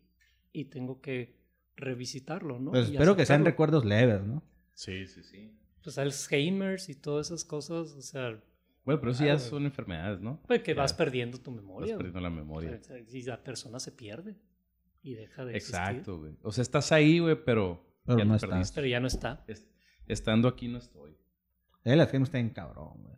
y 0.53 0.67
tengo 0.67 1.01
que 1.01 1.43
revisitarlo, 1.77 2.59
¿no? 2.61 2.71
Pues 2.71 2.89
espero 2.91 3.17
que 3.17 3.27
sean 3.27 3.45
recuerdos 3.45 3.85
leves, 3.85 4.23
¿no? 4.23 4.43
Sí, 4.75 5.07
sí, 5.07 5.23
sí. 5.23 5.59
Pues 5.83 5.99
Alzheimer's 5.99 6.89
y 6.89 6.95
todas 6.95 7.27
esas 7.29 7.45
cosas, 7.45 7.93
o 7.93 8.01
sea, 8.03 8.41
Bueno, 8.85 9.01
pero 9.01 9.13
eso 9.13 9.25
ya 9.25 9.39
son 9.39 9.65
enfermedades, 9.67 10.21
¿no? 10.21 10.41
pues 10.47 10.63
que 10.63 10.75
Ya 10.75 10.81
vas 10.83 10.95
perdiendo 10.95 11.39
tu 11.39 11.51
Vas 11.51 11.61
memoria. 11.63 11.97
perdiendo 11.97 12.21
la 12.21 12.31
memoria. 12.31 12.79
O 12.81 12.85
sea, 12.85 12.97
y 12.99 13.23
la 13.23 13.43
persona 13.43 13.79
se 13.81 13.93
pierde 13.93 14.37
y 15.03 15.15
deja 15.15 15.45
de 15.45 15.57
existir. 15.57 15.81
Exacto, 15.81 16.19
güey. 16.21 16.37
O 16.43 16.53
sea, 16.53 16.63
estás 16.63 16.93
ahí, 16.93 17.19
güey, 17.19 17.37
pero, 17.45 17.85
Pero 18.07 18.19
ya 18.19 18.25
no 18.25 18.37
estás. 18.37 18.73
Pero 18.73 18.87
ya 18.87 19.01
no 19.01 19.07
está. 19.09 19.45
Es- 19.49 19.67
Estando 20.07 20.49
aquí 20.49 20.69
no 20.69 20.79
estoy. 20.79 21.17
El 21.83 22.01
Alzheimer 22.01 22.27
está 22.27 22.39
bien 22.39 22.51
cabrón, 22.51 23.03
güey. 23.03 23.17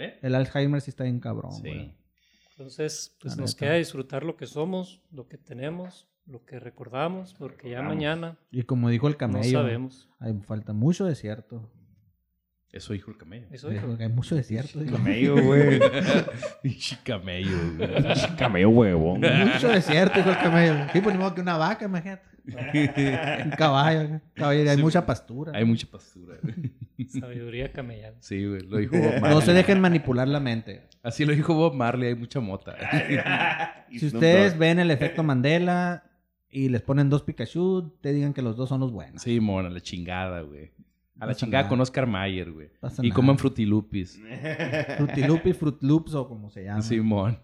¿Eh? 0.00 0.18
El 0.22 0.34
Alzheimer 0.34 0.80
sí 0.80 0.90
está 0.90 1.04
bien 1.04 1.20
cabrón, 1.20 1.52
Sí. 1.52 1.60
güey. 1.62 1.94
Entonces, 2.52 3.16
pues 3.20 3.36
La 3.36 3.42
nos 3.42 3.54
neta. 3.54 3.66
queda 3.66 3.74
disfrutar 3.76 4.22
lo 4.24 4.36
que 4.36 4.46
somos, 4.46 5.02
lo 5.10 5.28
que 5.28 5.38
tenemos, 5.38 6.08
lo 6.26 6.44
que 6.44 6.60
recordamos, 6.60 7.34
porque 7.34 7.70
ya 7.70 7.80
mañana 7.82 8.38
Y 8.50 8.62
como 8.64 8.88
dijo 8.90 9.06
el 9.08 9.12
no 9.14 9.18
camello, 9.18 9.60
sabemos. 9.60 10.08
hay 10.18 10.34
falta 10.40 10.72
mucho 10.72 11.04
desierto. 11.06 11.72
Eso 12.72 12.92
dijo 12.92 13.10
el 13.10 13.16
camello. 13.16 13.48
Eso 13.50 13.68
Dijo 13.68 13.96
hay 13.98 14.08
mucho 14.08 14.36
desierto. 14.36 14.78
dijo. 14.78 14.96
Camello, 14.96 15.42
güey. 15.42 15.80
Camello, 17.04 17.56
güey. 17.76 18.36
Camello 18.38 18.68
huevón. 18.70 19.20
mucho 19.54 19.68
desierto, 19.68 20.18
dijo 20.18 20.30
el 20.30 20.38
camello. 20.38 20.74
Sí, 20.92 21.00
pues 21.00 21.16
ni 21.16 21.20
modo 21.20 21.34
que 21.34 21.40
una 21.40 21.56
vaca, 21.56 21.84
imagínate. 21.86 22.22
Un 22.46 23.50
caballo. 23.58 24.20
caballo 24.34 24.70
hay 24.70 24.76
Sí, 24.76 24.82
mucha 24.82 25.04
pastura. 25.06 25.52
Hay 25.54 25.64
mucha 25.64 25.86
pastura, 25.90 26.36
güey. 26.42 27.08
Sabiduría 27.08 27.72
camellana. 27.72 28.16
Sí, 28.20 28.44
güey. 28.46 28.62
Lo 28.62 28.78
dijo 28.78 28.96
Bob 28.96 29.12
Marley. 29.20 29.30
No 29.34 29.40
se 29.40 29.52
dejen 29.52 29.80
manipular 29.80 30.28
la 30.28 30.40
mente. 30.40 30.88
Así 31.02 31.24
lo 31.24 31.32
dijo 31.34 31.54
Bob 31.54 31.74
Marley. 31.74 32.08
Hay 32.10 32.14
mucha 32.14 32.40
mota. 32.40 32.76
Si 33.90 34.06
ustedes 34.06 34.56
ven 34.56 34.78
el 34.78 34.90
efecto 34.92 35.22
Mandela 35.24 36.04
y 36.48 36.68
les 36.68 36.80
ponen 36.82 37.10
dos 37.10 37.22
Pikachu, 37.24 37.96
te 38.00 38.12
digan 38.12 38.32
que 38.32 38.40
los 38.42 38.56
dos 38.56 38.68
son 38.68 38.78
los 38.80 38.92
buenos. 38.92 39.20
Sí, 39.22 39.40
mon, 39.40 39.66
a 39.66 39.70
la 39.70 39.80
chingada, 39.80 40.42
güey. 40.42 40.70
A 41.18 41.26
la 41.26 41.32
Pasa 41.32 41.40
chingada 41.40 41.62
nada. 41.64 41.68
con 41.70 41.80
Oscar 41.80 42.06
Mayer, 42.06 42.52
güey. 42.52 42.68
Pasa 42.80 43.04
Y 43.04 43.08
nada. 43.08 43.16
coman 43.16 43.36
frutilupis. 43.38 44.20
Frutilupis, 44.96 45.56
Fruit 45.56 45.82
Loops 45.82 46.14
o 46.14 46.28
como 46.28 46.50
se 46.50 46.64
llama. 46.64 46.82
Simón. 46.82 47.38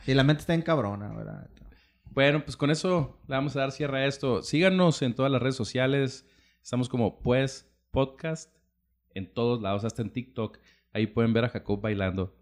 Sí, 0.00 0.12
la 0.14 0.22
mente 0.22 0.40
está 0.40 0.52
en 0.54 0.62
cabrona, 0.62 1.08
¿verdad? 1.14 1.48
Bueno, 2.10 2.44
pues 2.44 2.56
con 2.56 2.70
eso 2.70 3.20
le 3.28 3.36
vamos 3.36 3.54
a 3.56 3.60
dar 3.60 3.72
cierre 3.72 3.98
a 4.04 4.06
esto. 4.06 4.42
Síganos 4.42 5.00
en 5.02 5.14
todas 5.14 5.30
las 5.30 5.40
redes 5.40 5.56
sociales. 5.56 6.26
Estamos 6.62 6.88
como 6.88 7.20
Pues 7.20 7.70
Podcast 7.90 8.54
en 9.14 9.32
todos 9.32 9.60
lados, 9.62 9.84
hasta 9.84 10.02
en 10.02 10.10
TikTok. 10.10 10.58
Ahí 10.92 11.06
pueden 11.06 11.32
ver 11.32 11.44
a 11.44 11.48
Jacob 11.48 11.80
bailando. 11.80 12.34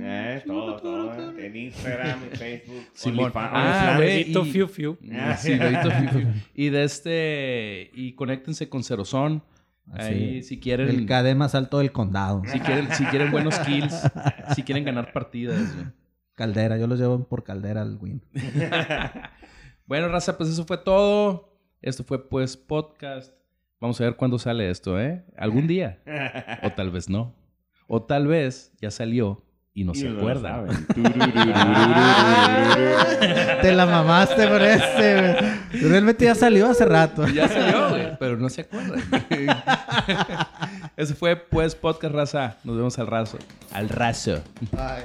Eh, 0.00 0.42
todo, 0.46 0.76
todo. 0.76 1.38
En 1.38 1.56
Instagram, 1.56 2.24
en 2.24 2.30
Facebook. 2.36 2.82
Simón. 2.94 3.32
Ah, 3.34 3.94
güey. 3.96 4.30
Y- 4.30 4.34
fiu 4.52 4.66
fiu. 4.66 4.98
Ah, 5.12 5.36
Sí, 5.36 5.54
bebito 5.56 5.90
fifi. 5.90 6.26
Y 6.54 6.68
de 6.70 6.84
este. 6.84 7.90
Y 7.94 8.14
conéctense 8.14 8.68
con 8.68 8.82
Cerozón. 8.82 9.42
Ahí, 9.92 10.42
si 10.42 10.58
quieren. 10.60 10.88
El 10.88 11.06
KD 11.06 11.34
más 11.36 11.54
alto 11.54 11.78
del 11.78 11.92
condado. 11.92 12.42
Si 12.46 12.58
quieren, 12.60 12.92
si 12.92 13.04
quieren 13.06 13.30
buenos 13.30 13.58
kills. 13.60 13.94
si 14.54 14.62
quieren 14.62 14.84
ganar 14.84 15.12
partidas, 15.12 15.74
güey. 15.74 15.86
Caldera, 16.38 16.78
yo 16.78 16.86
los 16.86 17.00
llevo 17.00 17.24
por 17.24 17.42
caldera 17.42 17.82
al 17.82 17.98
win. 18.00 18.22
Bueno, 19.86 20.08
raza, 20.08 20.36
pues 20.36 20.50
eso 20.50 20.66
fue 20.66 20.76
todo. 20.76 21.58
Esto 21.80 22.04
fue 22.04 22.28
pues 22.28 22.58
podcast. 22.58 23.32
Vamos 23.80 23.98
a 24.00 24.04
ver 24.04 24.16
cuándo 24.16 24.38
sale 24.38 24.70
esto, 24.70 25.00
¿eh? 25.00 25.24
Algún 25.36 25.66
día. 25.66 26.00
O 26.62 26.70
tal 26.70 26.90
vez 26.90 27.08
no. 27.08 27.34
O 27.86 28.02
tal 28.02 28.26
vez 28.26 28.72
ya 28.82 28.90
salió 28.90 29.42
y 29.72 29.84
no 29.84 29.92
Y 29.92 29.96
se 29.96 30.10
no 30.10 30.18
acuerda. 30.18 30.66
Te 33.62 33.72
la 33.72 33.86
mamaste 33.86 34.46
por 34.46 34.62
ese, 34.62 35.36
güey. 35.72 35.90
Realmente 35.90 36.26
ya 36.26 36.34
salió 36.34 36.68
hace 36.68 36.84
rato. 36.84 37.26
Ya 37.28 37.48
salió, 37.48 37.88
güey, 37.88 38.18
pero 38.18 38.36
no 38.36 38.50
se 38.50 38.60
acuerda. 38.60 38.96
Eso 40.98 41.14
fue 41.14 41.34
pues 41.34 41.74
podcast 41.74 42.14
raza. 42.14 42.58
Nos 42.62 42.76
vemos 42.76 42.98
al 42.98 43.06
raso. 43.06 43.38
Al 43.72 43.88
raso. 43.88 44.42
Ay. 44.76 45.04